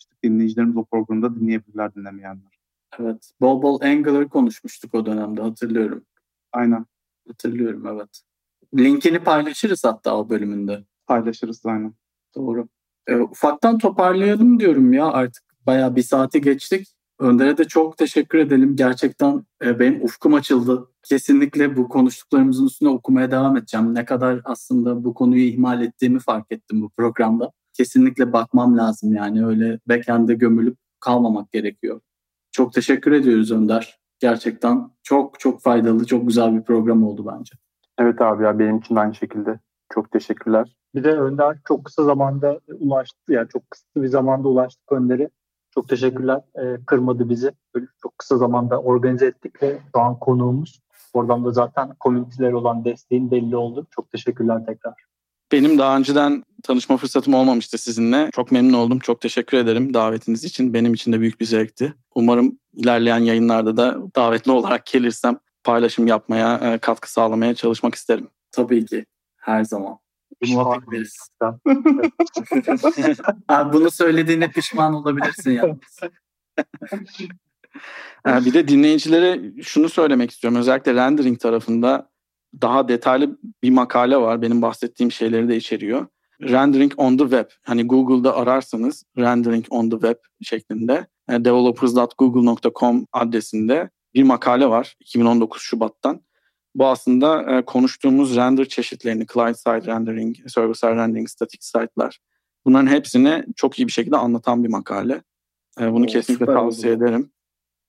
tartışmıştık. 0.00 0.22
Dinleyicilerimiz 0.24 0.76
o 0.76 0.84
programda 0.84 1.34
dinleyebilirler 1.34 1.94
dinlemeyenler. 1.94 2.60
Evet. 2.98 3.32
Bol 3.40 3.62
bol 3.62 3.80
Angular 3.80 4.28
konuşmuştuk 4.28 4.94
o 4.94 5.06
dönemde 5.06 5.42
hatırlıyorum. 5.42 6.04
Aynen. 6.52 6.86
Hatırlıyorum 7.28 7.86
evet. 7.86 8.22
Linkini 8.78 9.18
paylaşırız 9.18 9.84
hatta 9.84 10.16
o 10.16 10.28
bölümünde. 10.30 10.84
Paylaşırız 11.06 11.66
aynen. 11.66 11.94
Doğru. 12.34 12.68
E, 13.06 13.16
ufaktan 13.16 13.78
toparlayalım 13.78 14.60
diyorum 14.60 14.92
ya 14.92 15.06
artık. 15.06 15.42
Bayağı 15.66 15.96
bir 15.96 16.02
saati 16.02 16.40
geçtik. 16.40 16.88
Önder'e 17.18 17.58
de 17.58 17.64
çok 17.64 17.98
teşekkür 17.98 18.38
edelim. 18.38 18.76
Gerçekten 18.76 19.44
e, 19.64 19.78
benim 19.78 20.04
ufkum 20.04 20.34
açıldı. 20.34 20.88
Kesinlikle 21.02 21.76
bu 21.76 21.88
konuştuklarımızın 21.88 22.66
üstüne 22.66 22.88
okumaya 22.88 23.30
devam 23.30 23.56
edeceğim. 23.56 23.94
Ne 23.94 24.04
kadar 24.04 24.40
aslında 24.44 25.04
bu 25.04 25.14
konuyu 25.14 25.42
ihmal 25.42 25.82
ettiğimi 25.82 26.18
fark 26.18 26.52
ettim 26.52 26.82
bu 26.82 26.90
programda. 26.90 27.52
Kesinlikle 27.80 28.32
bakmam 28.32 28.78
lazım 28.78 29.14
yani 29.14 29.46
öyle 29.46 29.78
backend'e 29.88 30.34
gömülüp 30.34 30.76
kalmamak 31.00 31.52
gerekiyor. 31.52 32.00
Çok 32.52 32.72
teşekkür 32.72 33.12
ediyoruz 33.12 33.52
Önder. 33.52 33.98
Gerçekten 34.18 34.90
çok 35.02 35.40
çok 35.40 35.62
faydalı, 35.62 36.06
çok 36.06 36.26
güzel 36.26 36.56
bir 36.56 36.62
program 36.62 37.04
oldu 37.04 37.26
bence. 37.32 37.54
Evet 37.98 38.20
abi 38.20 38.44
ya 38.44 38.58
benim 38.58 38.78
için 38.78 38.96
de 38.96 39.00
aynı 39.00 39.14
şekilde. 39.14 39.60
Çok 39.94 40.10
teşekkürler. 40.10 40.76
Bir 40.94 41.04
de 41.04 41.12
Önder 41.12 41.58
çok 41.68 41.84
kısa 41.84 42.04
zamanda 42.04 42.60
ulaştı. 42.80 43.32
Yani 43.32 43.48
çok 43.48 43.70
kısa 43.70 43.86
bir 43.96 44.08
zamanda 44.08 44.48
ulaştık 44.48 44.92
Önder'e. 44.92 45.28
Çok 45.74 45.88
teşekkürler. 45.88 46.40
Ee, 46.62 46.76
kırmadı 46.86 47.28
bizi. 47.28 47.52
Böyle 47.74 47.86
çok 48.02 48.18
kısa 48.18 48.36
zamanda 48.36 48.82
organize 48.82 49.26
ettik 49.26 49.62
ve 49.62 49.78
şu 49.94 50.00
an 50.00 50.18
konuğumuz. 50.18 50.80
Oradan 51.12 51.44
da 51.44 51.50
zaten 51.50 51.94
komüniteler 52.00 52.52
olan 52.52 52.84
desteğin 52.84 53.30
belli 53.30 53.56
oldu. 53.56 53.86
Çok 53.90 54.10
teşekkürler 54.10 54.66
tekrar. 54.66 55.09
Benim 55.52 55.78
daha 55.78 55.96
önceden 55.96 56.44
tanışma 56.62 56.96
fırsatım 56.96 57.34
olmamıştı 57.34 57.78
sizinle. 57.78 58.30
Çok 58.34 58.52
memnun 58.52 58.72
oldum. 58.72 58.98
Çok 58.98 59.20
teşekkür 59.20 59.58
ederim 59.58 59.94
davetiniz 59.94 60.44
için. 60.44 60.74
Benim 60.74 60.94
için 60.94 61.12
de 61.12 61.20
büyük 61.20 61.40
bir 61.40 61.46
zevkti. 61.46 61.94
Umarım 62.14 62.58
ilerleyen 62.74 63.18
yayınlarda 63.18 63.76
da 63.76 63.96
davetli 64.16 64.52
olarak 64.52 64.86
gelirsem 64.86 65.38
paylaşım 65.64 66.06
yapmaya, 66.06 66.58
e, 66.58 66.78
katkı 66.78 67.12
sağlamaya 67.12 67.54
çalışmak 67.54 67.94
isterim. 67.94 68.28
Tabii 68.52 68.86
ki. 68.86 69.06
Her 69.36 69.64
zaman. 69.64 69.98
Pişman 70.40 70.82
bekleriz. 70.82 71.16
Abi 73.48 73.72
bunu 73.72 73.90
söylediğine 73.90 74.50
pişman 74.50 74.94
olabilirsin 74.94 75.50
ya. 75.50 75.76
Ee, 78.26 78.44
bir 78.44 78.54
de 78.54 78.68
dinleyicilere 78.68 79.62
şunu 79.62 79.88
söylemek 79.88 80.30
istiyorum. 80.30 80.60
Özellikle 80.60 80.94
rendering 80.94 81.40
tarafında 81.40 82.09
daha 82.62 82.88
detaylı 82.88 83.38
bir 83.62 83.70
makale 83.70 84.16
var. 84.16 84.42
Benim 84.42 84.62
bahsettiğim 84.62 85.12
şeyleri 85.12 85.48
de 85.48 85.56
içeriyor. 85.56 86.06
Rendering 86.42 86.92
on 86.96 87.16
the 87.16 87.24
web. 87.24 87.46
Hani 87.62 87.86
Google'da 87.86 88.36
ararsanız 88.36 89.04
rendering 89.18 89.66
on 89.70 89.90
the 89.90 89.96
web 89.96 90.16
şeklinde 90.42 91.06
e, 91.30 91.44
developers.google.com 91.44 93.06
adresinde 93.12 93.90
bir 94.14 94.22
makale 94.22 94.66
var 94.66 94.96
2019 95.00 95.62
Şubat'tan. 95.62 96.20
Bu 96.74 96.86
aslında 96.86 97.42
e, 97.42 97.64
konuştuğumuz 97.64 98.36
render 98.36 98.64
çeşitlerini, 98.64 99.26
client 99.32 99.58
side 99.58 99.86
rendering, 99.86 100.36
server 100.46 100.74
side 100.74 100.96
rendering, 100.96 101.28
static 101.28 101.58
site'lar 101.60 102.18
bunların 102.64 102.86
hepsini 102.86 103.44
çok 103.56 103.78
iyi 103.78 103.86
bir 103.86 103.92
şekilde 103.92 104.16
anlatan 104.16 104.64
bir 104.64 104.68
makale. 104.68 105.22
E, 105.80 105.92
bunu 105.92 106.04
Oo, 106.04 106.06
kesinlikle 106.06 106.46
tavsiye 106.46 106.94
oldu. 106.94 107.04
ederim. 107.04 107.30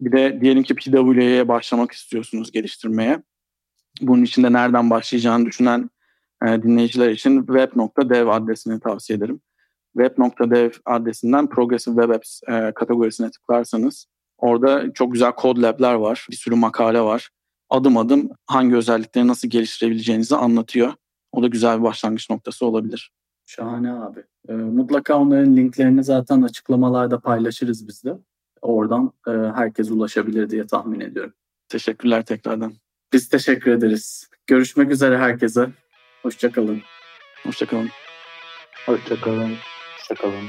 Bir 0.01 0.11
de 0.11 0.41
diyelim 0.41 0.63
ki 0.63 0.75
PWA'ya 0.75 1.47
başlamak 1.47 1.91
istiyorsunuz 1.91 2.51
geliştirmeye. 2.51 3.23
Bunun 4.01 4.23
için 4.23 4.43
de 4.43 4.53
nereden 4.53 4.89
başlayacağını 4.89 5.45
düşünen 5.45 5.89
e, 6.45 6.63
dinleyiciler 6.63 7.09
için 7.09 7.37
web.dev 7.45 8.27
adresini 8.27 8.79
tavsiye 8.79 9.17
ederim. 9.17 9.41
Web.dev 9.97 10.71
adresinden 10.85 11.47
Progressive 11.47 11.95
Web 11.95 12.15
Apps 12.15 12.41
e, 12.47 12.71
kategorisine 12.75 13.31
tıklarsanız 13.31 14.05
orada 14.37 14.93
çok 14.93 15.13
güzel 15.13 15.31
code 15.41 15.61
lab'ler 15.61 15.93
var. 15.93 16.27
Bir 16.31 16.35
sürü 16.35 16.55
makale 16.55 17.01
var. 17.01 17.29
Adım 17.69 17.97
adım 17.97 18.29
hangi 18.45 18.75
özellikleri 18.75 19.27
nasıl 19.27 19.47
geliştirebileceğinizi 19.47 20.35
anlatıyor. 20.35 20.93
O 21.31 21.43
da 21.43 21.47
güzel 21.47 21.79
bir 21.79 21.83
başlangıç 21.83 22.29
noktası 22.29 22.65
olabilir. 22.65 23.11
Şahane 23.45 23.93
abi. 23.93 24.23
Ee, 24.49 24.53
mutlaka 24.53 25.17
onların 25.19 25.55
linklerini 25.55 26.03
zaten 26.03 26.41
açıklamalarda 26.41 27.19
paylaşırız 27.19 27.87
biz 27.87 28.03
de. 28.03 28.17
Oradan 28.61 29.11
e, 29.27 29.31
herkes 29.31 29.91
ulaşabilir 29.91 30.49
diye 30.49 30.67
tahmin 30.67 30.99
ediyorum. 30.99 31.33
Teşekkürler 31.69 32.25
tekrardan. 32.25 32.73
Biz 33.13 33.29
teşekkür 33.29 33.71
ederiz. 33.71 34.29
Görüşmek 34.47 34.91
üzere 34.91 35.17
herkese. 35.17 35.69
Hoşçakalın. 36.21 36.81
Hoşçakalın. 37.43 37.89
Hoşçakalın. 38.85 39.53
Hoşçakalın. 39.97 40.47